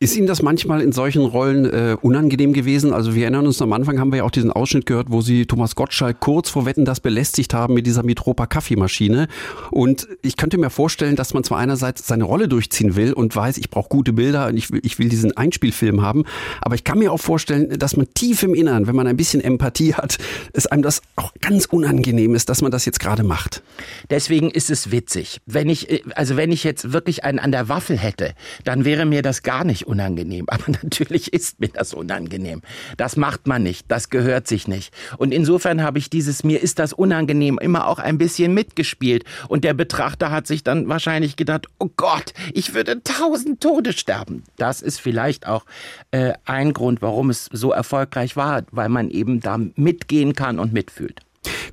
Ist 0.04 0.18
Ihnen 0.18 0.28
das 0.28 0.42
manchmal 0.42 0.82
in 0.82 0.92
solchen 0.92 1.26
Rollen 1.26 1.64
äh, 1.64 1.96
unangenehm 2.02 2.52
gewesen? 2.52 2.92
Also 2.92 3.16
wir 3.16 3.22
erinnern 3.22 3.48
uns, 3.48 3.62
am 3.62 3.72
Anfang 3.72 4.02
haben 4.02 4.12
wir 4.12 4.18
ja 4.18 4.24
auch 4.26 4.32
diesen 4.32 4.52
Ausschnitt 4.52 4.86
gehört, 4.86 5.08
wo 5.12 5.22
Sie 5.22 5.46
Thomas 5.46 5.76
Gottschalk 5.76 6.20
kurz 6.20 6.50
vor 6.50 6.66
Wetten 6.66 6.84
das 6.84 7.00
belästigt 7.00 7.54
haben 7.54 7.74
mit 7.74 7.88
dieser 7.88 8.04
Mitropa 8.04 8.46
Kaffeemaschine. 8.46 9.30
Und 9.72 10.10
ich 10.22 10.36
könnte 10.36 10.58
mir 10.58 10.70
vorstellen, 10.70 11.16
dass 11.16 11.34
man 11.34 11.46
zwar 11.46 11.60
einerseits 11.60 12.06
seine 12.06 12.26
Rolle 12.26 12.50
durchziehen 12.50 12.98
will 12.98 13.14
und 13.14 13.34
weiß, 13.34 13.58
ich 13.58 13.70
brauche 13.70 13.88
gute 13.88 14.12
Bilder 14.12 14.48
und 14.48 14.58
ich 14.58 14.72
will, 14.72 14.82
ich 14.84 15.00
will 15.00 15.08
diesen 15.08 15.38
Einspielfilm 15.38 16.02
haben. 16.02 16.26
Aber 16.60 16.76
ich 16.76 16.84
kann 16.84 17.00
mir 17.00 17.14
auch 17.14 17.22
vorstellen, 17.22 17.80
dass 17.80 17.96
man 17.96 18.14
tief 18.14 18.44
im 18.44 18.56
Innern, 18.56 18.88
wenn 18.88 18.98
man 18.98 19.08
ein 19.08 19.16
bisschen 19.16 19.40
Empathie 19.40 19.94
hat, 19.94 20.18
es 20.52 20.68
einem 20.68 20.84
das 20.84 21.02
auch 21.16 21.32
ganz 21.40 21.64
unangenehm 21.64 22.36
ist, 22.36 22.50
dass 22.50 22.62
man 22.62 22.72
das 22.72 22.84
jetzt 22.84 23.00
gerade 23.00 23.24
macht. 23.24 23.64
Deswegen 24.10 24.52
ist 24.52 24.70
es 24.70 24.92
witzig. 24.92 25.40
Wenn 25.46 25.70
ich, 25.70 25.90
äh, 25.90 26.02
also 26.16 26.36
wenn 26.36 26.52
ich 26.52 26.66
jetzt 26.66 26.92
wirklich 26.92 27.24
einen 27.24 27.40
an 27.40 27.54
der 27.54 27.70
Waffel 27.70 27.98
hätte, 27.98 28.34
dann 28.66 28.84
wäre 28.84 29.06
mir 29.06 29.22
das 29.22 29.44
gar 29.44 29.64
nicht 29.64 29.93
unangenehm. 29.94 30.46
Aber 30.50 30.64
natürlich 30.68 31.32
ist 31.34 31.60
mir 31.60 31.70
das 31.70 31.94
unangenehm. 31.94 32.62
Das 32.98 33.16
macht 33.16 33.48
man 33.48 33.64
nicht. 33.64 33.86
Das 33.90 34.10
gehört 34.10 34.48
sich 34.48 34.68
nicht. 34.68 34.94
Und 35.18 35.34
insofern 35.34 35.84
habe 35.84 36.00
ich 36.00 36.10
dieses 36.10 36.44
mir 36.44 36.62
ist 36.62 36.80
das 36.80 36.94
unangenehm 36.94 37.60
immer 37.62 37.88
auch 37.88 38.00
ein 38.00 38.18
bisschen 38.18 38.54
mitgespielt. 38.54 39.24
Und 39.48 39.64
der 39.64 39.74
Betrachter 39.74 40.32
hat 40.32 40.48
sich 40.48 40.64
dann 40.64 40.90
wahrscheinlich 40.90 41.36
gedacht, 41.36 41.68
oh 41.80 41.90
Gott, 41.96 42.34
ich 42.54 42.74
würde 42.74 43.02
tausend 43.04 43.62
Tode 43.62 43.94
sterben. 43.94 44.44
Das 44.58 44.82
ist 44.82 45.00
vielleicht 45.00 45.48
auch 45.48 45.66
äh, 46.12 46.34
ein 46.46 46.74
Grund, 46.74 47.02
warum 47.02 47.30
es 47.30 47.50
so 47.52 47.72
erfolgreich 47.72 48.36
war, 48.36 48.64
weil 48.72 48.90
man 48.90 49.10
eben 49.10 49.40
da 49.40 49.60
mitgehen 49.76 50.34
kann 50.34 50.60
und 50.60 50.74
mitfühlt. 50.74 51.20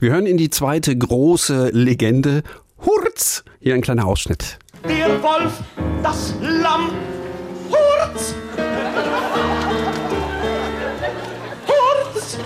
Wir 0.00 0.12
hören 0.12 0.26
in 0.26 0.37
die 0.37 0.50
zweite 0.50 0.96
große 0.96 1.70
Legende. 1.72 2.42
Hurz! 2.78 3.44
Hier 3.61 3.74
ein 3.74 3.83
kleiner 3.83 4.06
Ausschnitt. 4.06 4.59
Der 4.88 5.22
Wolf, 5.22 5.52
das 6.02 6.35
Lamm, 6.40 6.90
Hurz! 7.70 8.35
Hurz! 11.66 12.38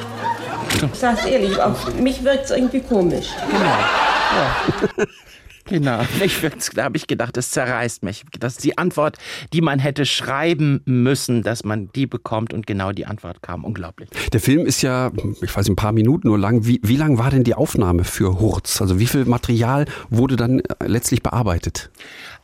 Ich 0.92 0.98
sag's 0.98 1.24
ehrlich, 1.24 1.60
auf 1.60 1.94
mich 1.94 2.22
wirkt's 2.24 2.50
irgendwie 2.50 2.80
komisch. 2.80 3.28
Genau. 3.50 3.64
Ja. 3.64 5.04
Genau, 5.66 6.02
ich, 6.24 6.40
da 6.74 6.84
habe 6.84 6.96
ich 6.96 7.06
gedacht, 7.06 7.36
das 7.36 7.50
zerreißt 7.50 8.02
mich. 8.02 8.24
Das 8.38 8.54
ist 8.54 8.64
die 8.64 8.76
Antwort, 8.78 9.18
die 9.52 9.60
man 9.60 9.78
hätte 9.78 10.04
schreiben 10.06 10.82
müssen, 10.84 11.42
dass 11.42 11.64
man 11.64 11.90
die 11.94 12.06
bekommt 12.06 12.52
und 12.52 12.66
genau 12.66 12.92
die 12.92 13.06
Antwort 13.06 13.42
kam. 13.42 13.64
Unglaublich. 13.64 14.10
Der 14.32 14.40
Film 14.40 14.66
ist 14.66 14.82
ja, 14.82 15.10
ich 15.40 15.56
weiß, 15.56 15.68
ein 15.68 15.76
paar 15.76 15.92
Minuten 15.92 16.28
nur 16.28 16.38
lang. 16.38 16.66
Wie, 16.66 16.80
wie 16.82 16.96
lang 16.96 17.18
war 17.18 17.30
denn 17.30 17.44
die 17.44 17.54
Aufnahme 17.54 18.04
für 18.04 18.38
Hurz? 18.40 18.80
Also 18.80 18.98
wie 19.00 19.06
viel 19.06 19.24
Material 19.24 19.86
wurde 20.10 20.36
dann 20.36 20.62
letztlich 20.84 21.22
bearbeitet? 21.22 21.90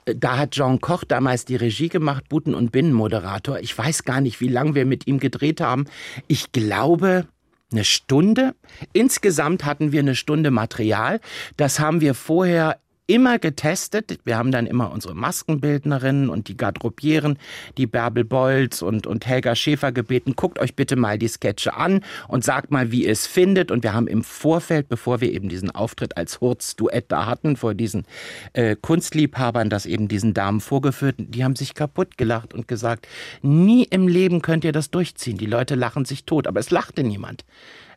Da 0.06 0.38
hat 0.38 0.52
Jean 0.52 0.80
Koch 0.80 1.04
damals 1.04 1.44
die 1.44 1.56
Regie 1.56 1.88
gemacht, 1.88 2.28
Buten- 2.28 2.54
und 2.54 2.72
Binnenmoderator. 2.72 3.60
Ich 3.60 3.76
weiß 3.76 4.04
gar 4.04 4.20
nicht, 4.20 4.40
wie 4.40 4.48
lange 4.48 4.74
wir 4.74 4.86
mit 4.86 5.06
ihm 5.06 5.18
gedreht 5.18 5.60
haben. 5.60 5.84
Ich 6.26 6.52
glaube, 6.52 7.26
eine 7.70 7.84
Stunde. 7.84 8.54
Insgesamt 8.92 9.64
hatten 9.64 9.92
wir 9.92 10.00
eine 10.00 10.14
Stunde 10.14 10.50
Material. 10.50 11.20
Das 11.56 11.78
haben 11.78 12.00
wir 12.00 12.14
vorher 12.14 12.78
immer 13.10 13.40
getestet. 13.40 14.20
Wir 14.24 14.38
haben 14.38 14.52
dann 14.52 14.66
immer 14.66 14.92
unsere 14.92 15.16
Maskenbildnerinnen 15.16 16.30
und 16.30 16.46
die 16.46 16.56
Garderobieren, 16.56 17.38
die 17.76 17.88
Bärbel 17.88 18.24
Bolz 18.24 18.82
und, 18.82 19.08
und 19.08 19.26
Helga 19.26 19.56
Schäfer 19.56 19.90
gebeten, 19.90 20.34
guckt 20.36 20.60
euch 20.60 20.76
bitte 20.76 20.94
mal 20.94 21.18
die 21.18 21.26
Sketche 21.26 21.74
an 21.76 22.04
und 22.28 22.44
sagt 22.44 22.70
mal, 22.70 22.92
wie 22.92 23.04
ihr 23.04 23.10
es 23.10 23.26
findet. 23.26 23.72
Und 23.72 23.82
wir 23.82 23.94
haben 23.94 24.06
im 24.06 24.22
Vorfeld, 24.22 24.88
bevor 24.88 25.20
wir 25.20 25.32
eben 25.32 25.48
diesen 25.48 25.72
Auftritt 25.72 26.16
als 26.16 26.40
Hurz-Duett 26.40 27.06
da 27.08 27.26
hatten, 27.26 27.56
vor 27.56 27.74
diesen 27.74 28.04
äh, 28.52 28.76
Kunstliebhabern, 28.80 29.70
das 29.70 29.86
eben 29.86 30.06
diesen 30.06 30.32
Damen 30.32 30.60
vorgeführt, 30.60 31.16
die 31.18 31.42
haben 31.42 31.56
sich 31.56 31.74
kaputt 31.74 32.16
gelacht 32.16 32.54
und 32.54 32.68
gesagt, 32.68 33.08
nie 33.42 33.82
im 33.82 34.06
Leben 34.06 34.40
könnt 34.40 34.64
ihr 34.64 34.72
das 34.72 34.92
durchziehen. 34.92 35.36
Die 35.36 35.46
Leute 35.46 35.74
lachen 35.74 36.04
sich 36.04 36.24
tot, 36.26 36.46
aber 36.46 36.60
es 36.60 36.70
lachte 36.70 37.02
niemand. 37.02 37.44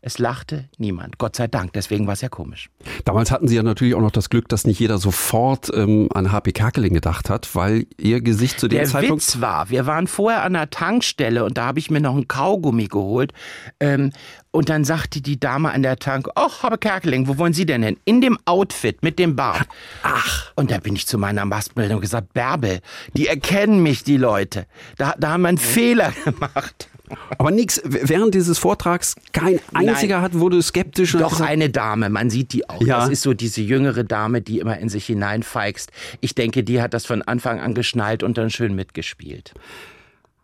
Es 0.05 0.19
lachte 0.19 0.65
niemand, 0.77 1.17
Gott 1.17 1.37
sei 1.37 1.47
Dank. 1.47 1.71
Deswegen 1.71 2.07
war 2.07 2.13
es 2.13 2.19
ja 2.19 2.27
komisch. 2.27 2.69
Damals 3.05 3.31
hatten 3.31 3.47
Sie 3.47 3.55
ja 3.55 3.63
natürlich 3.63 3.95
auch 3.95 4.01
noch 4.01 4.11
das 4.11 4.29
Glück, 4.29 4.49
dass 4.49 4.67
nicht 4.67 4.77
jeder 4.77 4.97
sofort 4.97 5.71
ähm, 5.73 6.09
an 6.13 6.33
HP 6.33 6.51
Kerkeling 6.51 6.93
gedacht 6.93 7.29
hat, 7.29 7.55
weil 7.55 7.85
Ihr 7.97 8.19
Gesicht 8.19 8.59
zu 8.59 8.67
dem 8.67 8.79
Der 8.79 8.87
Zeitpunkt... 8.87 9.23
Witz 9.23 9.39
war, 9.39 9.69
wir 9.69 9.85
waren 9.85 10.07
vorher 10.07 10.43
an 10.43 10.53
der 10.53 10.69
Tankstelle 10.69 11.45
und 11.45 11.57
da 11.57 11.67
habe 11.67 11.79
ich 11.79 11.89
mir 11.89 12.01
noch 12.01 12.15
einen 12.15 12.27
Kaugummi 12.27 12.87
geholt. 12.87 13.31
Ähm, 13.79 14.11
und 14.51 14.67
dann 14.67 14.83
sagte 14.83 15.21
die 15.21 15.39
Dame 15.39 15.71
an 15.71 15.83
der 15.83 15.95
Tank, 15.95 16.27
ach, 16.35 16.63
habe 16.63 16.77
Kerkeling, 16.77 17.29
wo 17.29 17.37
wollen 17.37 17.53
Sie 17.53 17.65
denn 17.65 17.81
hin? 17.81 17.97
In 18.03 18.19
dem 18.19 18.37
Outfit 18.43 19.03
mit 19.03 19.19
dem 19.19 19.37
Bart. 19.37 19.65
Ach. 20.03 20.51
Und 20.57 20.69
da 20.69 20.79
bin 20.79 20.97
ich 20.97 21.07
zu 21.07 21.17
meiner 21.17 21.45
Mastbildung 21.45 22.01
gesagt, 22.01 22.33
Bärbel, 22.33 22.81
die 23.15 23.27
erkennen 23.27 23.81
mich, 23.81 24.03
die 24.03 24.17
Leute. 24.17 24.65
Da, 24.97 25.15
da 25.17 25.31
haben 25.31 25.43
wir 25.43 25.47
einen 25.47 25.57
Fehler 25.57 26.11
gemacht. 26.25 26.89
Aber 27.38 27.52
nix, 27.52 27.82
während 27.84 28.36
dieses 28.36 28.58
Vortrags 28.58 29.15
kein 29.32 29.60
einziger 29.73 30.15
Nein. 30.15 30.23
hat, 30.23 30.39
wurde 30.39 30.62
skeptisch. 30.62 31.13
Doch 31.13 31.32
gesagt, 31.32 31.49
eine 31.49 31.69
Dame, 31.69 32.10
man 32.10 32.30
sieht 32.30 32.54
die 32.54 32.69
auch. 32.69 32.82
Ja. 32.82 32.99
Das 32.99 33.10
ist 33.10 33.21
so 33.21 33.34
diese 33.34 33.62
jüngere 33.62 34.04
Dame, 34.04 34.41
die 34.41 34.60
immer 34.60 34.78
in 34.78 34.89
sich 34.89 35.06
hineinfeixt. 35.06 35.91
Ich 36.21 36.36
denke, 36.36 36.63
die 36.63 36.82
hat 36.82 36.93
das 36.93 37.06
von 37.06 37.21
Anfang 37.21 37.60
an 37.60 37.73
geschnallt 37.73 38.23
und 38.23 38.38
dann 38.38 38.49
schön 38.49 38.76
mitgespielt. 38.76 39.54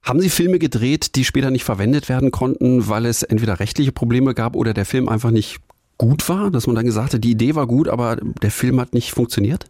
Haben 0.03 0.21
Sie 0.21 0.29
Filme 0.29 0.59
gedreht, 0.59 1.15
die 1.15 1.25
später 1.25 1.51
nicht 1.51 1.63
verwendet 1.63 2.09
werden 2.09 2.31
konnten, 2.31 2.87
weil 2.87 3.05
es 3.05 3.23
entweder 3.23 3.59
rechtliche 3.59 3.91
Probleme 3.91 4.33
gab 4.33 4.55
oder 4.55 4.73
der 4.73 4.85
Film 4.85 5.09
einfach 5.09 5.31
nicht 5.31 5.59
gut 5.97 6.27
war? 6.29 6.49
Dass 6.49 6.67
man 6.67 6.75
dann 6.75 6.85
gesagt 6.85 7.13
hat, 7.13 7.23
die 7.23 7.31
Idee 7.31 7.55
war 7.55 7.67
gut, 7.67 7.87
aber 7.87 8.15
der 8.15 8.51
Film 8.51 8.79
hat 8.79 8.93
nicht 8.93 9.11
funktioniert? 9.11 9.65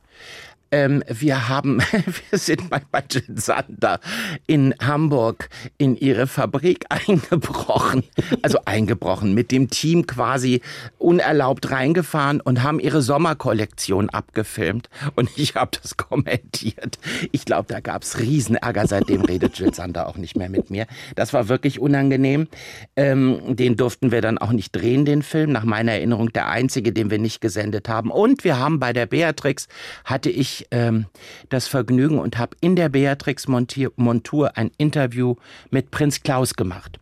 Ähm, 0.71 1.03
wir 1.07 1.49
haben, 1.49 1.81
wir 2.29 2.39
sind 2.39 2.69
bei, 2.69 2.81
bei 2.91 3.03
Jill 3.09 3.23
Sander 3.35 3.99
in 4.47 4.75
Hamburg 4.79 5.49
in 5.77 5.95
ihre 5.95 6.27
Fabrik 6.27 6.85
eingebrochen, 6.89 8.03
also 8.41 8.59
eingebrochen, 8.65 9.33
mit 9.33 9.51
dem 9.51 9.69
Team 9.69 10.05
quasi 10.05 10.61
unerlaubt 10.97 11.71
reingefahren 11.71 12.41
und 12.41 12.63
haben 12.63 12.79
ihre 12.79 13.01
Sommerkollektion 13.01 14.09
abgefilmt. 14.09 14.89
Und 15.15 15.29
ich 15.35 15.55
habe 15.55 15.71
das 15.81 15.97
kommentiert. 15.97 16.99
Ich 17.31 17.45
glaube, 17.45 17.67
da 17.67 17.79
gab's 17.79 18.19
Riesenärger. 18.19 18.87
Seitdem 18.87 19.21
redet 19.21 19.57
Jill 19.57 19.73
Sander 19.73 20.07
auch 20.07 20.17
nicht 20.17 20.35
mehr 20.35 20.49
mit 20.49 20.69
mir. 20.69 20.85
Das 21.15 21.33
war 21.33 21.49
wirklich 21.49 21.79
unangenehm. 21.79 22.47
Ähm, 22.95 23.55
den 23.55 23.75
durften 23.75 24.11
wir 24.11 24.21
dann 24.21 24.37
auch 24.37 24.51
nicht 24.51 24.75
drehen, 24.75 25.05
den 25.05 25.23
Film. 25.23 25.51
Nach 25.51 25.63
meiner 25.63 25.93
Erinnerung 25.93 26.31
der 26.31 26.47
einzige, 26.49 26.91
den 26.91 27.09
wir 27.09 27.19
nicht 27.19 27.41
gesendet 27.41 27.89
haben. 27.89 28.11
Und 28.11 28.43
wir 28.43 28.59
haben 28.59 28.79
bei 28.79 28.93
der 28.93 29.05
Beatrix, 29.05 29.67
hatte 30.05 30.29
ich 30.29 30.58
ich 30.59 30.67
ähm, 30.71 31.05
das 31.49 31.67
Vergnügen 31.67 32.19
und 32.19 32.37
habe 32.37 32.55
in 32.61 32.75
der 32.75 32.89
Beatrix 32.89 33.47
Montur 33.47 34.57
ein 34.57 34.71
Interview 34.77 35.35
mit 35.71 35.91
Prinz 35.91 36.21
Klaus 36.21 36.53
gemacht. 36.55 36.99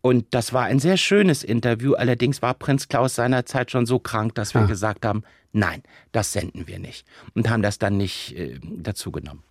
Und 0.00 0.24
das 0.30 0.52
war 0.52 0.64
ein 0.64 0.78
sehr 0.78 0.96
schönes 0.96 1.44
Interview. 1.44 1.94
Allerdings 1.94 2.40
war 2.42 2.54
Prinz 2.54 2.88
Klaus 2.88 3.14
seinerzeit 3.14 3.70
schon 3.70 3.86
so 3.86 3.98
krank, 3.98 4.34
dass 4.34 4.54
wir 4.54 4.62
Ah. 4.62 4.66
gesagt 4.66 5.04
haben, 5.04 5.22
nein, 5.52 5.82
das 6.12 6.32
senden 6.32 6.66
wir 6.66 6.78
nicht. 6.78 7.06
Und 7.34 7.50
haben 7.50 7.62
das 7.62 7.78
dann 7.78 7.96
nicht 7.96 8.36
äh, 8.36 8.58
dazu 8.62 9.10
genommen. 9.10 9.42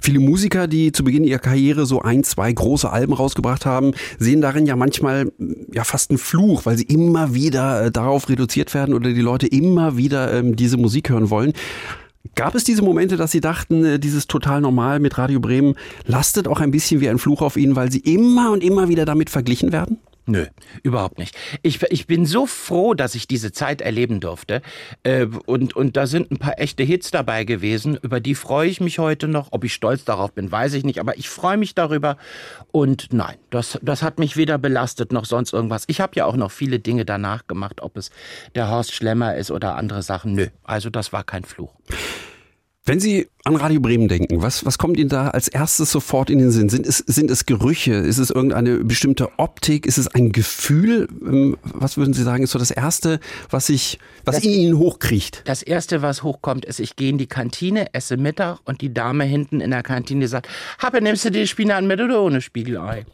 Viele 0.00 0.20
Musiker, 0.20 0.66
die 0.68 0.92
zu 0.92 1.04
Beginn 1.04 1.24
ihrer 1.24 1.38
Karriere 1.38 1.86
so 1.86 2.02
ein, 2.02 2.22
zwei 2.22 2.52
große 2.52 2.90
Alben 2.90 3.12
rausgebracht 3.14 3.64
haben, 3.64 3.92
sehen 4.18 4.40
darin 4.40 4.66
ja 4.66 4.76
manchmal 4.76 5.32
ja 5.72 5.84
fast 5.84 6.10
einen 6.10 6.18
Fluch, 6.18 6.66
weil 6.66 6.76
sie 6.76 6.84
immer 6.84 7.34
wieder 7.34 7.86
äh, 7.86 7.90
darauf 7.90 8.28
reduziert 8.28 8.74
werden 8.74 8.94
oder 8.94 9.12
die 9.12 9.20
Leute 9.22 9.46
immer 9.46 9.96
wieder 9.96 10.32
ähm, 10.34 10.54
diese 10.56 10.76
Musik 10.76 11.08
hören 11.10 11.30
wollen. 11.30 11.52
Gab 12.34 12.54
es 12.54 12.64
diese 12.64 12.82
Momente, 12.82 13.16
dass 13.16 13.30
Sie 13.30 13.40
dachten, 13.40 13.84
äh, 13.84 13.98
dieses 13.98 14.26
total 14.26 14.60
normal 14.60 14.98
mit 14.98 15.18
Radio 15.18 15.40
Bremen 15.40 15.74
lastet 16.06 16.48
auch 16.48 16.60
ein 16.60 16.70
bisschen 16.70 17.00
wie 17.00 17.08
ein 17.08 17.18
Fluch 17.18 17.42
auf 17.42 17.56
Ihnen, 17.56 17.76
weil 17.76 17.92
Sie 17.92 18.00
immer 18.00 18.50
und 18.50 18.64
immer 18.64 18.88
wieder 18.88 19.04
damit 19.04 19.30
verglichen 19.30 19.72
werden? 19.72 19.98
Nö, 20.26 20.46
überhaupt 20.82 21.18
nicht. 21.18 21.36
Ich, 21.62 21.82
ich 21.82 22.06
bin 22.06 22.24
so 22.24 22.46
froh, 22.46 22.94
dass 22.94 23.14
ich 23.14 23.28
diese 23.28 23.52
Zeit 23.52 23.82
erleben 23.82 24.20
durfte. 24.20 24.62
Äh, 25.02 25.26
und, 25.46 25.76
und 25.76 25.98
da 25.98 26.06
sind 26.06 26.30
ein 26.30 26.38
paar 26.38 26.58
echte 26.58 26.82
Hits 26.82 27.10
dabei 27.10 27.44
gewesen. 27.44 27.98
Über 28.00 28.20
die 28.20 28.34
freue 28.34 28.68
ich 28.68 28.80
mich 28.80 28.98
heute 28.98 29.28
noch. 29.28 29.48
Ob 29.50 29.64
ich 29.64 29.74
stolz 29.74 30.04
darauf 30.04 30.32
bin, 30.32 30.50
weiß 30.50 30.74
ich 30.74 30.84
nicht. 30.84 30.98
Aber 30.98 31.18
ich 31.18 31.28
freue 31.28 31.58
mich 31.58 31.74
darüber. 31.74 32.16
Und 32.72 33.12
nein, 33.12 33.36
das, 33.50 33.78
das 33.82 34.02
hat 34.02 34.18
mich 34.18 34.36
weder 34.36 34.56
belastet 34.56 35.12
noch 35.12 35.26
sonst 35.26 35.52
irgendwas. 35.52 35.84
Ich 35.88 36.00
habe 36.00 36.12
ja 36.16 36.24
auch 36.24 36.36
noch 36.36 36.50
viele 36.50 36.78
Dinge 36.78 37.04
danach 37.04 37.46
gemacht, 37.46 37.82
ob 37.82 37.98
es 37.98 38.10
der 38.54 38.70
Horst 38.70 38.94
Schlemmer 38.94 39.36
ist 39.36 39.50
oder 39.50 39.76
andere 39.76 40.02
Sachen. 40.02 40.32
Nö, 40.32 40.46
also 40.62 40.88
das 40.88 41.12
war 41.12 41.24
kein 41.24 41.44
Fluch. 41.44 41.74
Wenn 42.86 43.00
Sie 43.00 43.28
an 43.44 43.56
Radio 43.56 43.80
Bremen 43.80 44.08
denken, 44.08 44.42
was, 44.42 44.66
was 44.66 44.76
kommt 44.76 44.98
Ihnen 44.98 45.08
da 45.08 45.28
als 45.28 45.48
erstes 45.48 45.90
sofort 45.90 46.28
in 46.28 46.38
den 46.38 46.50
Sinn? 46.50 46.68
Sind 46.68 46.86
es, 46.86 46.98
sind 46.98 47.30
es 47.30 47.46
Gerüche? 47.46 47.94
Ist 47.94 48.18
es 48.18 48.28
irgendeine 48.28 48.84
bestimmte 48.84 49.30
Optik? 49.38 49.86
Ist 49.86 49.96
es 49.96 50.06
ein 50.08 50.32
Gefühl? 50.32 51.08
Ähm, 51.24 51.56
Was 51.62 51.96
würden 51.96 52.12
Sie 52.12 52.22
sagen, 52.22 52.44
ist 52.44 52.50
so 52.50 52.58
das 52.58 52.70
Erste, 52.70 53.20
was 53.48 53.70
ich, 53.70 53.98
was 54.26 54.34
Das- 54.36 54.44
in 54.44 54.50
Ihnen 54.50 54.78
hochkriecht? 54.78 55.40
Das 55.46 55.62
erste, 55.62 56.02
was 56.02 56.22
hochkommt, 56.22 56.66
ist, 56.66 56.78
ich 56.78 56.94
gehe 56.94 57.08
in 57.08 57.16
die 57.16 57.26
Kantine, 57.26 57.94
esse 57.94 58.18
Mittag 58.18 58.58
und 58.66 58.82
die 58.82 58.92
Dame 58.92 59.24
hinten 59.24 59.62
in 59.62 59.70
der 59.70 59.82
Kantine 59.82 60.28
sagt, 60.28 60.46
Habe, 60.78 61.00
nimmst 61.00 61.24
du 61.24 61.30
die 61.30 61.46
Spinat 61.46 61.84
mit 61.84 62.02
oder 62.02 62.20
ohne 62.22 62.42
Spiegelei? 62.42 63.06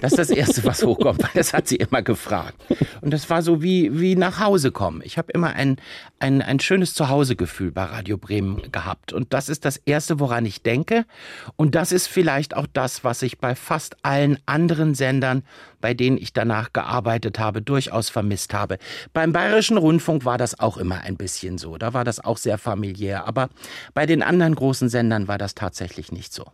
Das 0.00 0.12
ist 0.12 0.18
das 0.18 0.30
Erste, 0.30 0.64
was 0.64 0.82
hochkommt, 0.82 1.22
weil 1.22 1.30
das 1.34 1.52
hat 1.52 1.68
sie 1.68 1.76
immer 1.76 2.02
gefragt. 2.02 2.56
Und 3.00 3.12
das 3.12 3.28
war 3.30 3.42
so 3.42 3.62
wie, 3.62 3.98
wie 3.98 4.16
nach 4.16 4.40
Hause 4.40 4.70
kommen. 4.70 5.00
Ich 5.04 5.18
habe 5.18 5.32
immer 5.32 5.54
ein, 5.54 5.76
ein, 6.18 6.42
ein 6.42 6.60
schönes 6.60 6.94
Zuhausegefühl 6.94 7.72
bei 7.72 7.84
Radio 7.84 8.16
Bremen 8.16 8.70
gehabt. 8.72 9.12
Und 9.12 9.32
das 9.32 9.48
ist 9.48 9.64
das 9.64 9.76
Erste, 9.76 10.20
woran 10.20 10.46
ich 10.46 10.62
denke. 10.62 11.04
Und 11.56 11.74
das 11.74 11.92
ist 11.92 12.06
vielleicht 12.06 12.56
auch 12.56 12.66
das, 12.72 13.04
was 13.04 13.22
ich 13.22 13.38
bei 13.38 13.54
fast 13.54 13.96
allen 14.02 14.38
anderen 14.46 14.94
Sendern, 14.94 15.42
bei 15.80 15.94
denen 15.94 16.18
ich 16.18 16.32
danach 16.32 16.72
gearbeitet 16.72 17.38
habe, 17.38 17.62
durchaus 17.62 18.08
vermisst 18.08 18.54
habe. 18.54 18.78
Beim 19.12 19.32
Bayerischen 19.32 19.76
Rundfunk 19.76 20.24
war 20.24 20.38
das 20.38 20.58
auch 20.58 20.76
immer 20.76 21.00
ein 21.02 21.16
bisschen 21.16 21.58
so. 21.58 21.78
Da 21.78 21.94
war 21.94 22.04
das 22.04 22.20
auch 22.20 22.38
sehr 22.38 22.58
familiär. 22.58 23.26
Aber 23.26 23.48
bei 23.94 24.06
den 24.06 24.22
anderen 24.22 24.54
großen 24.54 24.88
Sendern 24.88 25.28
war 25.28 25.38
das 25.38 25.54
tatsächlich 25.54 26.12
nicht 26.12 26.32
so. 26.32 26.46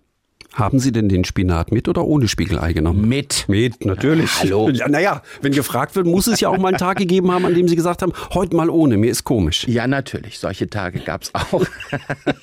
Haben 0.55 0.81
Sie 0.81 0.93
denn 0.93 1.09
den 1.09 1.25
Spinat 1.25 1.73
mit 1.73 1.89
oder 1.89 2.05
ohne 2.05 2.29
Spiegelei 2.29 2.75
genommen? 2.75 3.09
Mit. 3.09 3.47
Mit, 3.49 3.87
natürlich. 3.87 4.31
Hallo. 4.41 4.69
Ja, 4.69 4.87
naja, 4.87 5.23
wenn 5.41 5.53
gefragt 5.53 5.97
wird, 5.97 6.07
muss 6.07 6.27
es 6.27 6.41
ja 6.41 6.51
auch 6.51 6.59
mal 6.59 6.69
einen 6.69 6.77
Tag 6.77 6.99
gegeben 6.99 7.33
haben, 7.33 7.47
an 7.47 7.55
dem 7.55 7.69
Sie 7.69 7.77
gesagt 7.77 8.03
haben, 8.03 8.13
heute 8.35 8.55
mal 8.55 8.69
ohne, 8.69 8.99
mir 8.99 9.11
ist 9.11 9.25
komisch. 9.25 9.67
Ja, 9.67 9.87
natürlich. 9.87 10.39
Solche 10.39 10.69
Tage 10.69 11.01
gab's 11.01 11.31
auch. 11.33 11.65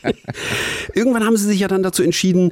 Irgendwann 0.95 1.23
haben 1.23 1.37
Sie 1.37 1.45
sich 1.45 1.59
ja 1.59 1.67
dann 1.67 1.83
dazu 1.83 2.01
entschieden, 2.01 2.51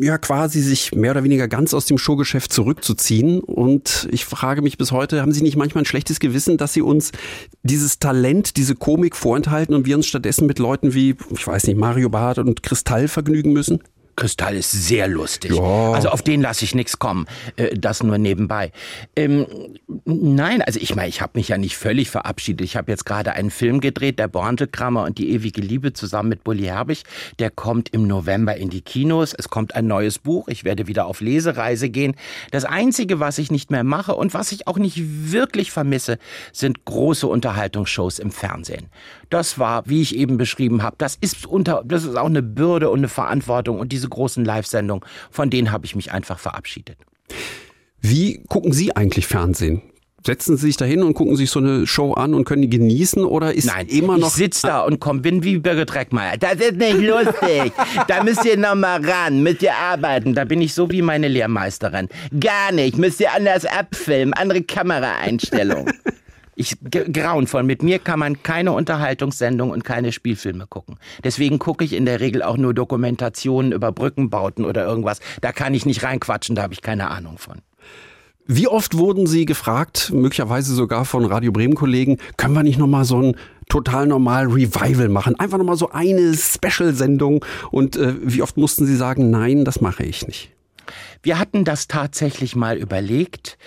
ja 0.00 0.18
quasi 0.18 0.60
sich 0.60 0.92
mehr 0.92 1.12
oder 1.12 1.22
weniger 1.22 1.46
ganz 1.46 1.74
aus 1.74 1.86
dem 1.86 1.98
Showgeschäft 1.98 2.52
zurückzuziehen. 2.52 3.38
Und 3.38 4.08
ich 4.10 4.24
frage 4.24 4.62
mich 4.62 4.78
bis 4.78 4.90
heute, 4.90 5.22
haben 5.22 5.32
Sie 5.32 5.42
nicht 5.42 5.56
manchmal 5.56 5.82
ein 5.82 5.86
schlechtes 5.86 6.18
Gewissen, 6.18 6.56
dass 6.56 6.72
Sie 6.72 6.82
uns 6.82 7.12
dieses 7.62 8.00
Talent, 8.00 8.56
diese 8.56 8.74
Komik 8.74 9.14
vorenthalten 9.14 9.76
und 9.76 9.86
wir 9.86 9.94
uns 9.94 10.06
stattdessen 10.06 10.46
mit 10.46 10.58
Leuten 10.58 10.92
wie, 10.92 11.14
ich 11.30 11.46
weiß 11.46 11.68
nicht, 11.68 11.78
Mario 11.78 12.08
Barth 12.08 12.38
und 12.38 12.64
Kristall 12.64 13.06
vergnügen 13.06 13.52
müssen? 13.52 13.80
Kristall 14.18 14.56
ist 14.56 14.72
sehr 14.72 15.06
lustig. 15.06 15.52
Also 15.94 16.08
auf 16.08 16.22
den 16.22 16.42
lasse 16.42 16.64
ich 16.64 16.74
nichts 16.74 16.98
kommen. 16.98 17.26
Äh, 17.56 17.76
Das 17.76 18.02
nur 18.02 18.18
nebenbei. 18.18 18.72
Ähm, 19.14 19.46
nein, 20.04 20.60
also 20.60 20.80
ich 20.80 20.96
meine, 20.96 21.08
ich 21.08 21.20
habe 21.20 21.32
mich 21.38 21.48
ja 21.48 21.56
nicht 21.56 21.76
völlig 21.76 22.10
verabschiedet. 22.10 22.64
Ich 22.64 22.76
habe 22.76 22.90
jetzt 22.90 23.06
gerade 23.06 23.32
einen 23.32 23.50
Film 23.50 23.80
gedreht, 23.80 24.18
der 24.18 24.26
Borntelkrammer 24.26 25.04
und 25.04 25.18
die 25.18 25.30
ewige 25.30 25.60
Liebe 25.60 25.92
zusammen 25.92 26.28
mit 26.30 26.42
Bully 26.42 26.64
Herbig. 26.64 27.04
Der 27.38 27.50
kommt 27.50 27.90
im 27.90 28.08
November 28.08 28.56
in 28.56 28.70
die 28.70 28.80
Kinos. 28.80 29.34
Es 29.38 29.48
kommt 29.50 29.76
ein 29.76 29.86
neues 29.86 30.18
Buch. 30.18 30.48
Ich 30.48 30.64
werde 30.64 30.88
wieder 30.88 31.06
auf 31.06 31.20
Lesereise 31.20 31.88
gehen. 31.88 32.16
Das 32.50 32.64
Einzige, 32.64 33.20
was 33.20 33.38
ich 33.38 33.52
nicht 33.52 33.70
mehr 33.70 33.84
mache 33.84 34.16
und 34.16 34.34
was 34.34 34.50
ich 34.50 34.66
auch 34.66 34.78
nicht 34.78 35.00
wirklich 35.32 35.70
vermisse, 35.70 36.18
sind 36.52 36.84
große 36.84 37.26
Unterhaltungsshows 37.28 38.18
im 38.18 38.32
Fernsehen. 38.32 38.88
Das 39.30 39.58
war, 39.58 39.82
wie 39.86 40.00
ich 40.02 40.16
eben 40.16 40.38
beschrieben 40.38 40.82
habe, 40.82 40.96
das 40.98 41.16
ist 41.20 41.46
unter, 41.46 41.82
das 41.84 42.04
ist 42.04 42.16
auch 42.16 42.26
eine 42.26 42.42
Bürde 42.42 42.90
und 42.90 42.98
eine 42.98 43.08
Verantwortung 43.08 43.78
und 43.78 43.92
diese 43.92 44.08
großen 44.08 44.44
Live-Sendungen, 44.44 45.04
von 45.30 45.50
denen 45.50 45.70
habe 45.70 45.84
ich 45.86 45.94
mich 45.94 46.12
einfach 46.12 46.38
verabschiedet. 46.38 46.96
Wie 48.00 48.42
gucken 48.48 48.72
Sie 48.72 48.94
eigentlich 48.94 49.26
Fernsehen? 49.26 49.82
Setzen 50.26 50.56
Sie 50.56 50.66
sich 50.66 50.76
da 50.76 50.84
hin 50.84 51.02
und 51.04 51.14
gucken 51.14 51.36
sich 51.36 51.48
so 51.48 51.60
eine 51.60 51.86
Show 51.86 52.12
an 52.12 52.34
und 52.34 52.44
können 52.44 52.62
die 52.62 52.68
genießen 52.68 53.24
oder 53.24 53.54
ist 53.54 53.66
Nein, 53.66 53.86
immer 53.86 54.18
noch 54.18 54.28
ich 54.28 54.34
sitz 54.34 54.62
da 54.62 54.80
und 54.80 54.98
komm, 54.98 55.22
bin 55.22 55.44
wie 55.44 55.58
Birgit 55.58 55.94
Reckmeier. 55.94 56.36
Das 56.36 56.54
ist 56.54 56.74
nicht 56.74 56.98
lustig. 56.98 57.72
da 58.08 58.24
müsst 58.24 58.44
ihr 58.44 58.56
noch 58.56 58.74
mal 58.74 59.04
ran, 59.04 59.42
müsst 59.44 59.62
ihr 59.62 59.74
arbeiten. 59.74 60.34
Da 60.34 60.44
bin 60.44 60.60
ich 60.60 60.74
so 60.74 60.90
wie 60.90 61.02
meine 61.02 61.28
Lehrmeisterin. 61.28 62.08
Gar 62.38 62.72
nicht, 62.72 62.98
müsst 62.98 63.20
ihr 63.20 63.32
anders 63.32 63.64
abfilmen, 63.64 64.34
andere 64.34 64.62
Kameraeinstellung. 64.62 65.88
Ich 66.60 66.76
grauenvoll. 66.90 67.62
Mit 67.62 67.84
mir 67.84 68.00
kann 68.00 68.18
man 68.18 68.42
keine 68.42 68.72
Unterhaltungssendung 68.72 69.70
und 69.70 69.84
keine 69.84 70.10
Spielfilme 70.10 70.66
gucken. 70.66 70.96
Deswegen 71.22 71.60
gucke 71.60 71.84
ich 71.84 71.92
in 71.92 72.04
der 72.04 72.18
Regel 72.18 72.42
auch 72.42 72.56
nur 72.56 72.74
Dokumentationen 72.74 73.70
über 73.70 73.92
Brückenbauten 73.92 74.64
oder 74.64 74.84
irgendwas. 74.84 75.20
Da 75.40 75.52
kann 75.52 75.72
ich 75.72 75.86
nicht 75.86 76.02
reinquatschen, 76.02 76.56
da 76.56 76.62
habe 76.62 76.74
ich 76.74 76.82
keine 76.82 77.12
Ahnung 77.12 77.38
von. 77.38 77.62
Wie 78.44 78.66
oft 78.66 78.98
wurden 78.98 79.28
Sie 79.28 79.44
gefragt, 79.44 80.10
möglicherweise 80.12 80.74
sogar 80.74 81.04
von 81.04 81.24
Radio 81.26 81.52
Bremen 81.52 81.76
Kollegen, 81.76 82.18
können 82.36 82.54
wir 82.54 82.64
nicht 82.64 82.80
noch 82.80 82.88
mal 82.88 83.04
so 83.04 83.22
ein 83.22 83.36
total 83.68 84.08
normal 84.08 84.46
Revival 84.46 85.10
machen? 85.10 85.38
Einfach 85.38 85.58
noch 85.58 85.64
mal 85.64 85.76
so 85.76 85.90
eine 85.90 86.34
Special-Sendung 86.34 87.44
und 87.70 87.96
äh, 87.96 88.14
wie 88.20 88.42
oft 88.42 88.56
mussten 88.56 88.84
Sie 88.84 88.96
sagen, 88.96 89.30
nein, 89.30 89.64
das 89.64 89.80
mache 89.80 90.02
ich 90.02 90.26
nicht? 90.26 90.50
Wir 91.22 91.38
hatten 91.38 91.64
das 91.64 91.86
tatsächlich 91.86 92.56
mal 92.56 92.78
überlegt. 92.78 93.58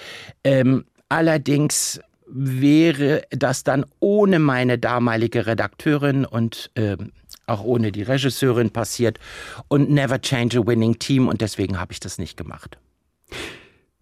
Ähm, 0.43 0.83
allerdings 1.07 2.01
wäre 2.33 3.23
das 3.29 3.63
dann 3.63 3.85
ohne 3.99 4.39
meine 4.39 4.77
damalige 4.77 5.45
Redakteurin 5.45 6.25
und 6.25 6.71
ähm, 6.75 7.11
auch 7.45 7.63
ohne 7.63 7.91
die 7.91 8.03
Regisseurin 8.03 8.69
passiert 8.69 9.19
und 9.67 9.89
never 9.89 10.21
change 10.21 10.59
a 10.59 10.65
winning 10.65 10.97
team 10.99 11.27
und 11.27 11.41
deswegen 11.41 11.79
habe 11.79 11.93
ich 11.93 11.99
das 11.99 12.17
nicht 12.17 12.37
gemacht. 12.37 12.77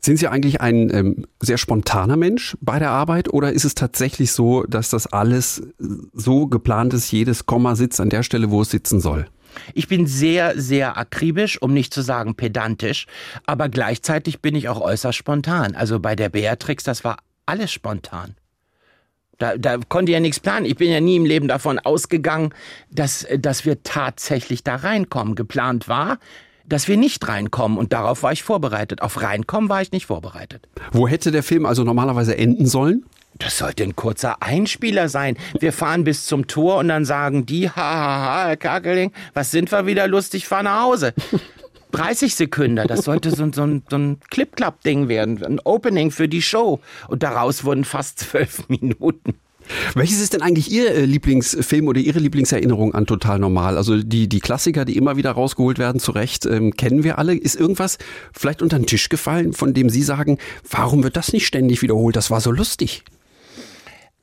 Sind 0.01 0.17
Sie 0.17 0.27
eigentlich 0.27 0.61
ein 0.61 0.93
ähm, 0.93 1.25
sehr 1.41 1.57
spontaner 1.57 2.15
Mensch 2.15 2.55
bei 2.61 2.79
der 2.79 2.91
Arbeit 2.91 3.33
oder 3.33 3.51
ist 3.51 3.65
es 3.65 3.75
tatsächlich 3.75 4.31
so, 4.31 4.63
dass 4.63 4.89
das 4.89 5.07
alles 5.07 5.61
so 6.13 6.47
geplant 6.47 6.93
ist, 6.93 7.11
jedes 7.11 7.45
Komma 7.45 7.75
sitzt 7.75 7.99
an 7.99 8.09
der 8.09 8.23
Stelle, 8.23 8.49
wo 8.49 8.61
es 8.61 8.71
sitzen 8.71 9.01
soll? 9.01 9.25
Ich 9.73 9.87
bin 9.87 10.07
sehr, 10.07 10.59
sehr 10.59 10.97
akribisch, 10.97 11.61
um 11.61 11.73
nicht 11.73 11.93
zu 11.93 12.01
sagen 12.01 12.35
pedantisch, 12.35 13.07
aber 13.45 13.67
gleichzeitig 13.67 14.41
bin 14.41 14.55
ich 14.55 14.69
auch 14.69 14.79
äußerst 14.79 15.17
spontan. 15.17 15.75
Also 15.75 15.99
bei 15.99 16.15
der 16.15 16.29
Beatrix, 16.29 16.83
das 16.83 17.03
war 17.03 17.17
alles 17.49 17.71
spontan. 17.71 18.35
Da, 19.39 19.57
da 19.57 19.77
konnte 19.77 20.11
ja 20.11 20.19
nichts 20.19 20.39
planen. 20.39 20.65
Ich 20.65 20.75
bin 20.75 20.91
ja 20.91 20.99
nie 20.99 21.15
im 21.15 21.25
Leben 21.25 21.47
davon 21.47 21.79
ausgegangen, 21.79 22.53
dass, 22.91 23.25
dass 23.37 23.65
wir 23.65 23.83
tatsächlich 23.83 24.63
da 24.63 24.75
reinkommen. 24.75 25.35
Geplant 25.35 25.87
war, 25.87 26.19
dass 26.65 26.87
wir 26.87 26.97
nicht 26.97 27.27
reinkommen 27.27 27.77
und 27.77 27.93
darauf 27.93 28.21
war 28.21 28.33
ich 28.33 28.43
vorbereitet. 28.43 29.01
Auf 29.01 29.21
reinkommen 29.21 29.69
war 29.69 29.81
ich 29.81 29.91
nicht 29.91 30.05
vorbereitet. 30.05 30.67
Wo 30.91 31.07
hätte 31.07 31.31
der 31.31 31.41
Film 31.41 31.65
also 31.65 31.83
normalerweise 31.83 32.37
enden 32.37 32.67
sollen? 32.67 33.05
Das 33.37 33.57
sollte 33.57 33.83
ein 33.83 33.95
kurzer 33.95 34.43
Einspieler 34.43 35.07
sein. 35.07 35.37
Wir 35.59 35.71
fahren 35.71 36.03
bis 36.03 36.25
zum 36.25 36.47
Tor 36.47 36.77
und 36.77 36.89
dann 36.89 37.05
sagen 37.05 37.45
die, 37.45 37.69
hahaha, 37.69 38.47
Herr 38.47 38.57
Kakeling, 38.57 39.13
was 39.33 39.51
sind 39.51 39.71
wir 39.71 39.85
wieder 39.85 40.07
lustig, 40.07 40.45
fahr 40.45 40.63
nach 40.63 40.83
Hause. 40.83 41.13
30 41.91 42.35
Sekunden, 42.35 42.87
das 42.87 43.05
sollte 43.05 43.31
so, 43.31 43.43
ein- 43.43 43.53
so 43.53 43.63
ein, 43.63 43.83
so 43.89 43.97
ein 43.97 44.19
Clip-Clap-Ding 44.29 45.07
werden, 45.07 45.43
ein 45.43 45.59
Opening 45.63 46.11
für 46.11 46.27
die 46.27 46.41
Show. 46.41 46.79
Und 47.07 47.23
daraus 47.23 47.63
wurden 47.63 47.83
fast 47.83 48.19
zwölf 48.19 48.63
Minuten. 48.69 49.35
Welches 49.93 50.19
ist 50.19 50.33
denn 50.33 50.41
eigentlich 50.41 50.71
Ihr 50.71 50.89
äh, 50.95 51.05
Lieblingsfilm 51.05 51.87
oder 51.87 51.99
Ihre 51.99 52.17
Lieblingserinnerung 52.19 52.95
an 52.95 53.05
Total 53.05 53.37
Normal? 53.37 53.77
Also 53.77 53.97
die, 54.01 54.27
die 54.27 54.39
Klassiker, 54.39 54.83
die 54.83 54.97
immer 54.97 55.15
wieder 55.15 55.31
rausgeholt 55.31 55.77
werden, 55.77 55.99
zu 55.99 56.11
Recht, 56.11 56.45
ähm, 56.47 56.75
kennen 56.75 57.03
wir 57.03 57.19
alle. 57.19 57.35
Ist 57.35 57.55
irgendwas 57.59 57.99
vielleicht 58.33 58.63
unter 58.63 58.79
den 58.79 58.87
Tisch 58.87 59.09
gefallen, 59.09 59.53
von 59.53 59.73
dem 59.75 59.89
Sie 59.89 60.01
sagen, 60.01 60.39
warum 60.69 61.03
wird 61.03 61.17
das 61.17 61.33
nicht 61.33 61.45
ständig 61.45 61.83
wiederholt? 61.83 62.15
Das 62.15 62.31
war 62.31 62.41
so 62.41 62.51
lustig. 62.51 63.03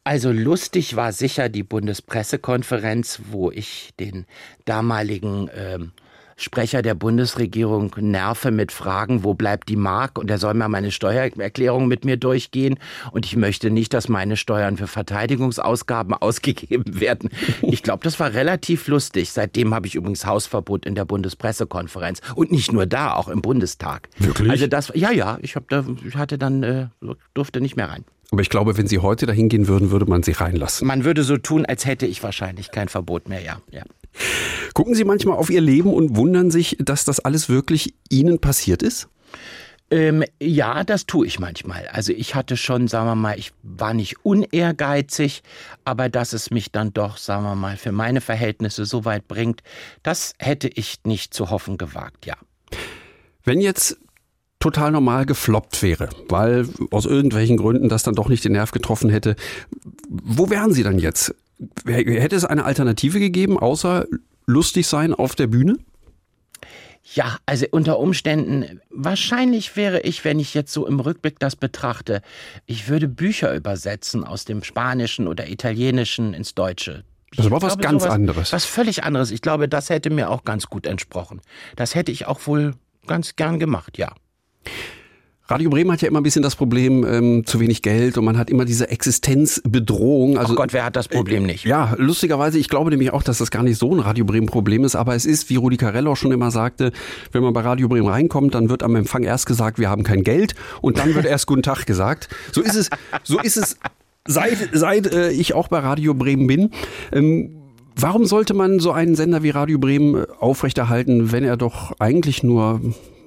Also 0.03 0.31
lustig 0.33 0.97
war 0.97 1.13
sicher 1.13 1.49
die 1.49 1.63
Bundespressekonferenz, 1.65 3.21
wo 3.31 3.51
ich 3.51 3.91
den 4.01 4.27
damaligen 4.65 5.49
ähm, 5.57 5.93
Sprecher 6.39 6.83
der 6.83 6.95
Bundesregierung 6.95 7.97
nerve 7.99 8.51
mit 8.51 8.71
Fragen, 8.71 9.25
wo 9.25 9.33
bleibt 9.33 9.71
die 9.71 9.77
Mark? 9.77 10.19
Und 10.19 10.31
er 10.31 10.37
soll 10.37 10.53
mal 10.53 10.69
meine 10.69 10.91
Steuererklärung 10.91 11.89
mit 11.89 12.05
mir 12.05 12.19
durchgehen. 12.19 12.79
Und 13.11 13.25
ich 13.25 13.37
möchte 13.37 13.71
nicht, 13.71 13.95
dass 13.95 14.11
meine 14.11 14.37
Steuern 14.37 14.77
für 14.77 14.87
Verteidigungsausgaben 14.87 16.13
ausgegeben 16.21 17.01
werden. 17.01 17.31
Ich 17.63 17.83
glaube, 17.83 18.05
das 18.05 18.21
war 18.21 18.35
relativ 18.35 18.87
lustig. 18.87 19.33
Seitdem 19.33 19.75
habe 19.75 19.87
ich 19.87 19.95
übrigens 19.95 20.27
Hausverbot 20.27 20.85
in 20.85 20.95
der 20.95 21.07
Bundespressekonferenz. 21.07 22.21
Und 22.35 22.53
nicht 22.53 22.71
nur 22.71 22.85
da, 22.85 23.15
auch 23.15 23.29
im 23.29 23.41
Bundestag. 23.41 24.11
Wirklich? 24.19 24.51
Also 24.51 24.67
das, 24.67 24.93
ja, 24.95 25.11
ja, 25.11 25.39
ich, 25.41 25.57
hab 25.57 25.71
da, 25.71 25.87
ich 26.07 26.17
hatte 26.17 26.37
dann, 26.37 26.63
äh, 26.63 26.89
durfte 27.33 27.63
nicht 27.63 27.77
mehr 27.77 27.89
rein. 27.89 28.05
Aber 28.31 28.43
ich 28.43 28.51
glaube, 28.51 28.77
wenn 28.77 28.87
Sie 28.87 28.99
heute 28.99 29.25
dahin 29.25 29.49
gehen 29.49 29.69
würden, 29.69 29.91
würde 29.91 30.05
man 30.05 30.23
Sie 30.23 30.33
reinlassen. 30.33 30.87
Man 30.87 31.05
würde 31.05 31.23
so 31.23 31.39
tun, 31.39 31.65
als 31.65 31.87
hätte 31.87 32.07
ich 32.07 32.23
wahrscheinlich 32.23 32.73
kein 32.73 32.89
Verbot 32.89 33.29
mehr, 33.29 33.41
ja. 33.41 33.61
ja. 33.71 33.85
Gucken 34.75 34.95
Sie 34.95 35.05
manchmal 35.05 35.37
auf 35.37 35.51
Ihr 35.51 35.61
Leben 35.61 35.93
und 35.93 36.17
wundern 36.17 36.51
sich, 36.51 36.77
dass 36.81 37.05
das 37.05 37.21
alles 37.21 37.49
wirklich 37.49 37.95
Ihnen 38.09 38.39
passiert 38.39 38.83
ist? 38.83 39.09
Ähm, 39.89 40.25
ja, 40.41 40.83
das 40.83 41.07
tue 41.07 41.27
ich 41.27 41.39
manchmal. 41.39 41.87
Also 41.93 42.13
ich 42.13 42.35
hatte 42.35 42.57
schon, 42.57 42.89
sagen 42.89 43.07
wir 43.07 43.15
mal, 43.15 43.39
ich 43.39 43.53
war 43.63 43.95
nicht 43.95 44.25
unehrgeizig, 44.25 45.43
aber 45.85 46.09
dass 46.09 46.33
es 46.33 46.51
mich 46.51 46.73
dann 46.73 46.93
doch, 46.93 47.19
sagen 47.19 47.45
wir 47.45 47.55
mal, 47.55 47.77
für 47.77 47.93
meine 47.93 48.21
Verhältnisse 48.21 48.85
so 48.85 49.05
weit 49.05 49.29
bringt, 49.29 49.63
das 50.03 50.35
hätte 50.39 50.69
ich 50.69 50.99
nicht 51.05 51.35
zu 51.35 51.51
hoffen 51.51 51.79
gewagt, 51.79 52.27
ja. 52.27 52.35
Wenn 53.45 53.61
jetzt 53.61 53.97
total 54.59 54.91
normal 54.91 55.25
gefloppt 55.25 55.83
wäre, 55.83 56.09
weil 56.29 56.69
aus 56.91 57.07
irgendwelchen 57.07 57.57
Gründen 57.57 57.89
das 57.89 58.03
dann 58.03 58.17
doch 58.17 58.29
nicht 58.29 58.45
den 58.45 58.53
Nerv 58.53 58.73
getroffen 58.73 59.09
hätte, 59.09 59.37
wo 60.09 60.51
wären 60.51 60.73
Sie 60.73 60.83
dann 60.83 60.99
jetzt? 60.99 61.33
Hätte 61.87 62.37
es 62.37 62.45
eine 62.45 62.65
Alternative 62.65 63.19
gegeben, 63.19 63.59
außer 63.59 64.07
lustig 64.47 64.87
sein 64.87 65.15
auf 65.15 65.35
der 65.35 65.47
Bühne? 65.47 65.77
Ja, 67.15 67.39
also 67.47 67.67
unter 67.71 68.01
Umständen, 68.01 68.81
wahrscheinlich 68.91 69.77
wäre 69.77 70.01
ich, 70.01 70.25
wenn 70.25 70.41
ich 70.41 70.55
jetzt 70.55 70.73
so 70.73 70.87
im 70.87 70.99
Rückblick 70.99 71.39
das 71.39 71.55
betrachte, 71.55 72.21
ich 72.67 72.89
würde 72.89 73.07
Bücher 73.07 73.55
übersetzen 73.55 74.25
aus 74.25 74.45
dem 74.45 74.65
Spanischen 74.65 75.29
oder 75.29 75.49
Italienischen 75.49 76.35
ins 76.35 76.55
Deutsche. 76.55 77.05
Das 77.37 77.51
war 77.51 77.63
was 77.63 77.79
ganz 77.79 78.03
sowas, 78.03 78.15
anderes. 78.15 78.53
Was 78.53 78.65
völlig 78.65 79.05
anderes. 79.05 79.31
Ich 79.31 79.41
glaube, 79.41 79.69
das 79.69 79.89
hätte 79.89 80.11
mir 80.11 80.31
auch 80.31 80.45
ganz 80.45 80.67
gut 80.67 80.87
entsprochen. 80.87 81.41
Das 81.77 81.95
hätte 81.95 82.11
ich 82.11 82.27
auch 82.27 82.47
wohl 82.47 82.75
ganz 83.07 83.37
gern 83.37 83.61
gemacht, 83.61 83.99
ja. 83.99 84.13
Radio 85.49 85.71
Bremen 85.71 85.93
hat 85.93 86.03
ja 86.03 86.09
immer 86.09 86.21
ein 86.21 86.25
bisschen 86.25 86.43
das 86.43 86.57
Problem, 86.57 87.07
ähm, 87.07 87.47
zu 87.47 87.61
wenig 87.61 87.81
Geld 87.83 88.19
und 88.19 88.25
man 88.25 88.37
hat 88.37 88.51
immer 88.51 88.65
diese 88.65 88.91
Existenzbedrohung. 88.91 90.39
Also, 90.39 90.55
oh 90.55 90.57
Gott, 90.57 90.73
wer 90.73 90.85
hat 90.85 90.97
das 90.97 91.07
Problem 91.07 91.45
nicht? 91.45 91.65
Ja, 91.65 91.95
lustigerweise, 91.99 92.59
ich 92.59 92.69
glaube 92.69 92.91
nämlich 92.91 93.13
auch, 93.13 93.23
dass 93.23 93.39
das 93.39 93.53
gar 93.53 93.63
nicht 93.63 93.79
so 93.79 93.95
ein 93.95 94.01
Radio 94.01 94.25
Bremen 94.25 94.49
Problem 94.49 94.83
ist, 94.83 94.97
aber 94.97 95.15
es 95.15 95.25
ist, 95.25 95.49
wie 95.49 95.55
Rudi 95.55 95.77
Carell 95.77 96.09
auch 96.09 96.17
schon 96.17 96.33
immer 96.33 96.51
sagte, 96.51 96.91
wenn 97.31 97.45
man 97.45 97.53
bei 97.53 97.61
Radio 97.61 97.87
Bremen 97.87 98.09
reinkommt, 98.09 98.57
dann 98.57 98.69
wird 98.69 98.83
am 98.83 98.97
Empfang 98.97 99.23
erst 99.23 99.47
gesagt, 99.47 99.79
wir 99.79 99.89
haben 99.89 100.03
kein 100.03 100.25
Geld 100.25 100.57
und 100.81 100.99
dann 100.99 101.15
wird 101.15 101.27
erst 101.27 101.47
Guten 101.47 101.63
Tag 101.63 101.87
gesagt. 101.87 102.29
So 102.51 102.61
ist 102.61 102.75
es, 102.75 102.91
so 103.23 103.39
ist 103.39 103.57
es 103.57 103.77
seit, 104.27 104.71
seit 104.73 105.07
äh, 105.07 105.31
ich 105.31 105.55
auch 105.55 105.69
bei 105.69 105.79
Radio 105.79 106.15
Bremen 106.15 106.49
bin. 106.49 106.71
Ähm, 107.13 107.57
warum 107.95 108.25
sollte 108.25 108.53
man 108.53 108.81
so 108.81 108.91
einen 108.91 109.15
Sender 109.15 109.45
wie 109.45 109.51
Radio 109.51 109.79
Bremen 109.79 110.17
äh, 110.17 110.27
aufrechterhalten, 110.41 111.31
wenn 111.31 111.45
er 111.45 111.57
doch 111.57 111.93
eigentlich 112.01 112.43
nur, 112.43 112.81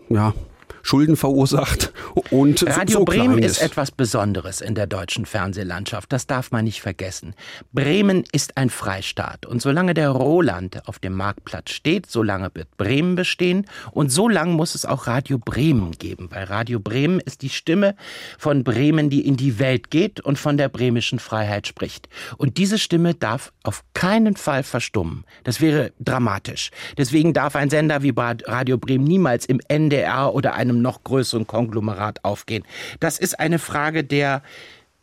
ja, 0.10 0.34
Schulden 0.82 1.16
verursacht 1.16 1.94
und 2.30 2.66
Radio 2.68 3.00
so 3.00 3.06
Bremen 3.06 3.38
klein 3.38 3.44
ist 3.44 3.62
etwas 3.62 3.92
Besonderes 3.92 4.62
in 4.62 4.76
der 4.76 4.88
deutschen 4.88 5.26
Fernsehlandschaft. 5.26 6.12
Das 6.12 6.28
darf 6.28 6.52
man 6.52 6.66
nicht 6.66 6.82
vergessen. 6.82 7.36
Bremen 7.74 8.24
ist 8.32 8.58
ein 8.58 8.70
Freistaat 8.70 9.46
und 9.46 9.62
solange 9.62 9.94
der 9.94 10.10
Roland 10.10 10.88
auf 10.88 11.00
dem 11.00 11.14
Marktplatz 11.14 11.72
steht, 11.72 12.06
solange 12.08 12.52
wird 12.54 12.76
Bremen 12.78 13.16
bestehen 13.16 13.66
und 13.92 14.12
so 14.12 14.28
lange 14.30 14.54
muss 14.54 14.76
es 14.76 14.86
auch 14.86 15.08
Radio 15.08 15.38
Bremen 15.38 15.92
geben, 15.92 16.30
weil 16.32 16.46
Radio 16.46 16.80
Bremen 16.80 17.20
ist 17.20 17.42
die 17.42 17.50
Stimme 17.50 17.96
von 18.38 18.64
Bremen, 18.64 19.10
die 19.10 19.26
in 19.26 19.38
die 19.38 19.60
Welt 19.60 19.92
geht 19.92 20.20
und 20.22 20.38
von 20.38 20.58
der 20.58 20.70
bremischen 20.70 21.20
Freiheit 21.20 21.68
spricht. 21.68 22.10
Und 22.38 22.58
diese 22.58 22.78
Stimme 22.78 23.14
darf 23.14 23.52
auf 23.64 23.84
keinen 23.94 24.36
Fall 24.36 24.64
verstummen. 24.64 25.26
Das 25.44 25.62
wäre 25.62 25.92
dramatisch. 26.00 26.72
Deswegen 26.98 27.34
darf 27.34 27.56
ein 27.56 27.70
Sender 27.70 28.02
wie 28.04 28.14
Radio 28.18 28.78
Bremen 28.78 29.06
niemals 29.06 29.46
im 29.46 29.60
NDR 29.68 30.34
oder 30.34 30.54
einem 30.54 30.79
noch 30.82 31.04
größeren 31.04 31.48
Konglomerat 31.48 32.24
aufgehen. 32.24 32.64
Das 33.00 33.20
ist 33.20 33.40
eine 33.40 33.60
Frage 33.60 34.04
der 34.04 34.42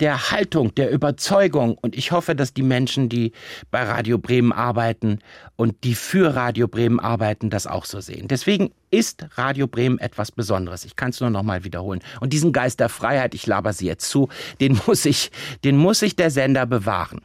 der 0.00 0.30
Haltung, 0.30 0.74
der 0.74 0.90
Überzeugung. 0.90 1.76
Und 1.78 1.96
ich 1.96 2.12
hoffe, 2.12 2.34
dass 2.34 2.52
die 2.52 2.62
Menschen, 2.62 3.08
die 3.08 3.32
bei 3.70 3.82
Radio 3.82 4.18
Bremen 4.18 4.52
arbeiten 4.52 5.20
und 5.56 5.84
die 5.84 5.94
für 5.94 6.34
Radio 6.34 6.68
Bremen 6.68 7.00
arbeiten, 7.00 7.50
das 7.50 7.66
auch 7.66 7.84
so 7.84 8.00
sehen. 8.00 8.28
Deswegen 8.28 8.72
ist 8.90 9.26
Radio 9.36 9.66
Bremen 9.66 9.98
etwas 9.98 10.32
Besonderes. 10.32 10.84
Ich 10.84 10.96
kann 10.96 11.10
es 11.10 11.20
nur 11.20 11.30
noch 11.30 11.42
mal 11.42 11.64
wiederholen. 11.64 12.00
Und 12.20 12.32
diesen 12.32 12.52
Geist 12.52 12.80
der 12.80 12.88
Freiheit, 12.88 13.34
ich 13.34 13.46
laber 13.46 13.72
Sie 13.72 13.86
jetzt 13.86 14.08
zu, 14.08 14.28
den 14.60 14.80
muss 14.86 15.04
ich, 15.06 15.30
den 15.64 15.76
muss 15.76 16.00
sich 16.00 16.16
der 16.16 16.30
Sender 16.30 16.66
bewahren. 16.66 17.22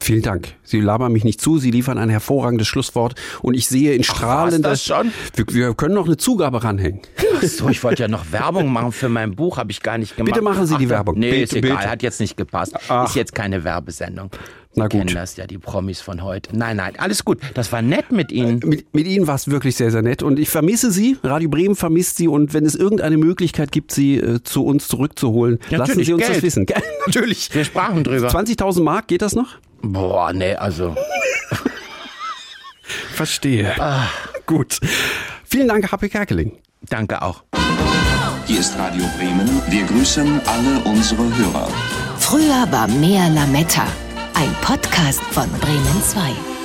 Vielen 0.00 0.22
Dank. 0.22 0.54
Sie 0.62 0.80
labern 0.80 1.12
mich 1.12 1.24
nicht 1.24 1.40
zu, 1.40 1.58
Sie 1.58 1.70
liefern 1.70 1.98
ein 1.98 2.08
hervorragendes 2.08 2.68
Schlusswort 2.68 3.14
und 3.42 3.54
ich 3.54 3.66
sehe 3.66 3.92
in 3.94 4.04
strahlender... 4.04 4.70
das 4.70 4.84
schon? 4.84 5.12
Wir, 5.34 5.46
wir 5.52 5.74
können 5.74 5.94
noch 5.94 6.06
eine 6.06 6.16
Zugabe 6.16 6.62
ranhängen. 6.62 7.00
Ach 7.36 7.42
so, 7.42 7.68
ich 7.68 7.82
wollte 7.82 8.02
ja 8.02 8.08
noch 8.08 8.30
Werbung 8.30 8.72
machen 8.72 8.92
für 8.92 9.08
mein 9.08 9.34
Buch, 9.34 9.56
habe 9.58 9.70
ich 9.72 9.82
gar 9.82 9.98
nicht 9.98 10.16
gemacht. 10.16 10.32
Bitte 10.32 10.42
machen 10.44 10.66
Sie 10.66 10.76
die 10.76 10.86
Ach, 10.86 10.90
Werbung. 10.90 11.18
Nee, 11.18 11.30
Bitte, 11.30 11.42
ist 11.42 11.52
egal, 11.56 11.76
bitte. 11.78 11.90
hat 11.90 12.02
jetzt 12.02 12.20
nicht 12.20 12.36
gepasst. 12.36 12.74
Ach. 12.88 13.08
Ist 13.08 13.16
jetzt 13.16 13.34
keine 13.34 13.64
Werbesendung. 13.64 14.30
Na 14.74 14.84
Sie 14.84 14.90
gut. 14.90 15.06
kennen 15.06 15.14
das 15.14 15.36
ja, 15.36 15.46
die 15.48 15.58
Promis 15.58 16.00
von 16.00 16.22
heute. 16.22 16.56
Nein, 16.56 16.76
nein, 16.76 16.92
alles 16.98 17.24
gut. 17.24 17.38
Das 17.54 17.72
war 17.72 17.82
nett 17.82 18.12
mit 18.12 18.30
Ihnen. 18.30 18.60
Mit, 18.64 18.94
mit 18.94 19.06
Ihnen 19.06 19.26
war 19.26 19.34
es 19.34 19.48
wirklich 19.48 19.74
sehr, 19.74 19.90
sehr 19.90 20.02
nett 20.02 20.22
und 20.22 20.38
ich 20.38 20.48
vermisse 20.48 20.92
Sie. 20.92 21.16
Radio 21.24 21.48
Bremen 21.48 21.74
vermisst 21.74 22.16
Sie 22.18 22.28
und 22.28 22.54
wenn 22.54 22.64
es 22.64 22.76
irgendeine 22.76 23.16
Möglichkeit 23.18 23.72
gibt, 23.72 23.90
Sie 23.92 24.16
äh, 24.18 24.42
zu 24.44 24.64
uns 24.64 24.86
zurückzuholen, 24.86 25.58
Ja, 25.70 25.78
lassen 25.78 25.90
natürlich, 25.90 26.06
Sie 26.06 26.12
uns 26.12 26.22
das 26.22 26.32
Geld. 26.32 26.42
wissen. 26.44 26.66
Gell? 26.66 26.82
Natürlich. 27.06 27.52
Wir 27.52 27.64
sprachen 27.64 28.04
drüber. 28.04 28.28
20.000 28.28 28.82
Mark, 28.82 29.08
geht 29.08 29.22
das 29.22 29.34
noch? 29.34 29.56
Boah, 29.82 30.32
nee, 30.32 30.54
also. 30.54 30.94
Verstehe. 33.14 33.74
Gut. 34.46 34.78
Vielen 35.44 35.68
Dank, 35.68 35.90
HP 35.90 36.08
Kerkeling. 36.08 36.58
Danke 36.88 37.20
auch. 37.22 37.44
Hier 38.46 38.60
ist 38.60 38.78
Radio 38.78 39.04
Bremen. 39.18 39.62
Wir 39.68 39.84
grüßen 39.84 40.40
alle 40.46 40.80
unsere 40.84 41.22
Hörer. 41.36 41.68
Früher 42.18 42.66
war 42.70 42.88
mehr 42.88 43.28
Lametta. 43.28 43.86
Ein 44.34 44.54
Podcast 44.62 45.20
von 45.32 45.50
Bremen 45.60 46.02
2. 46.02 46.57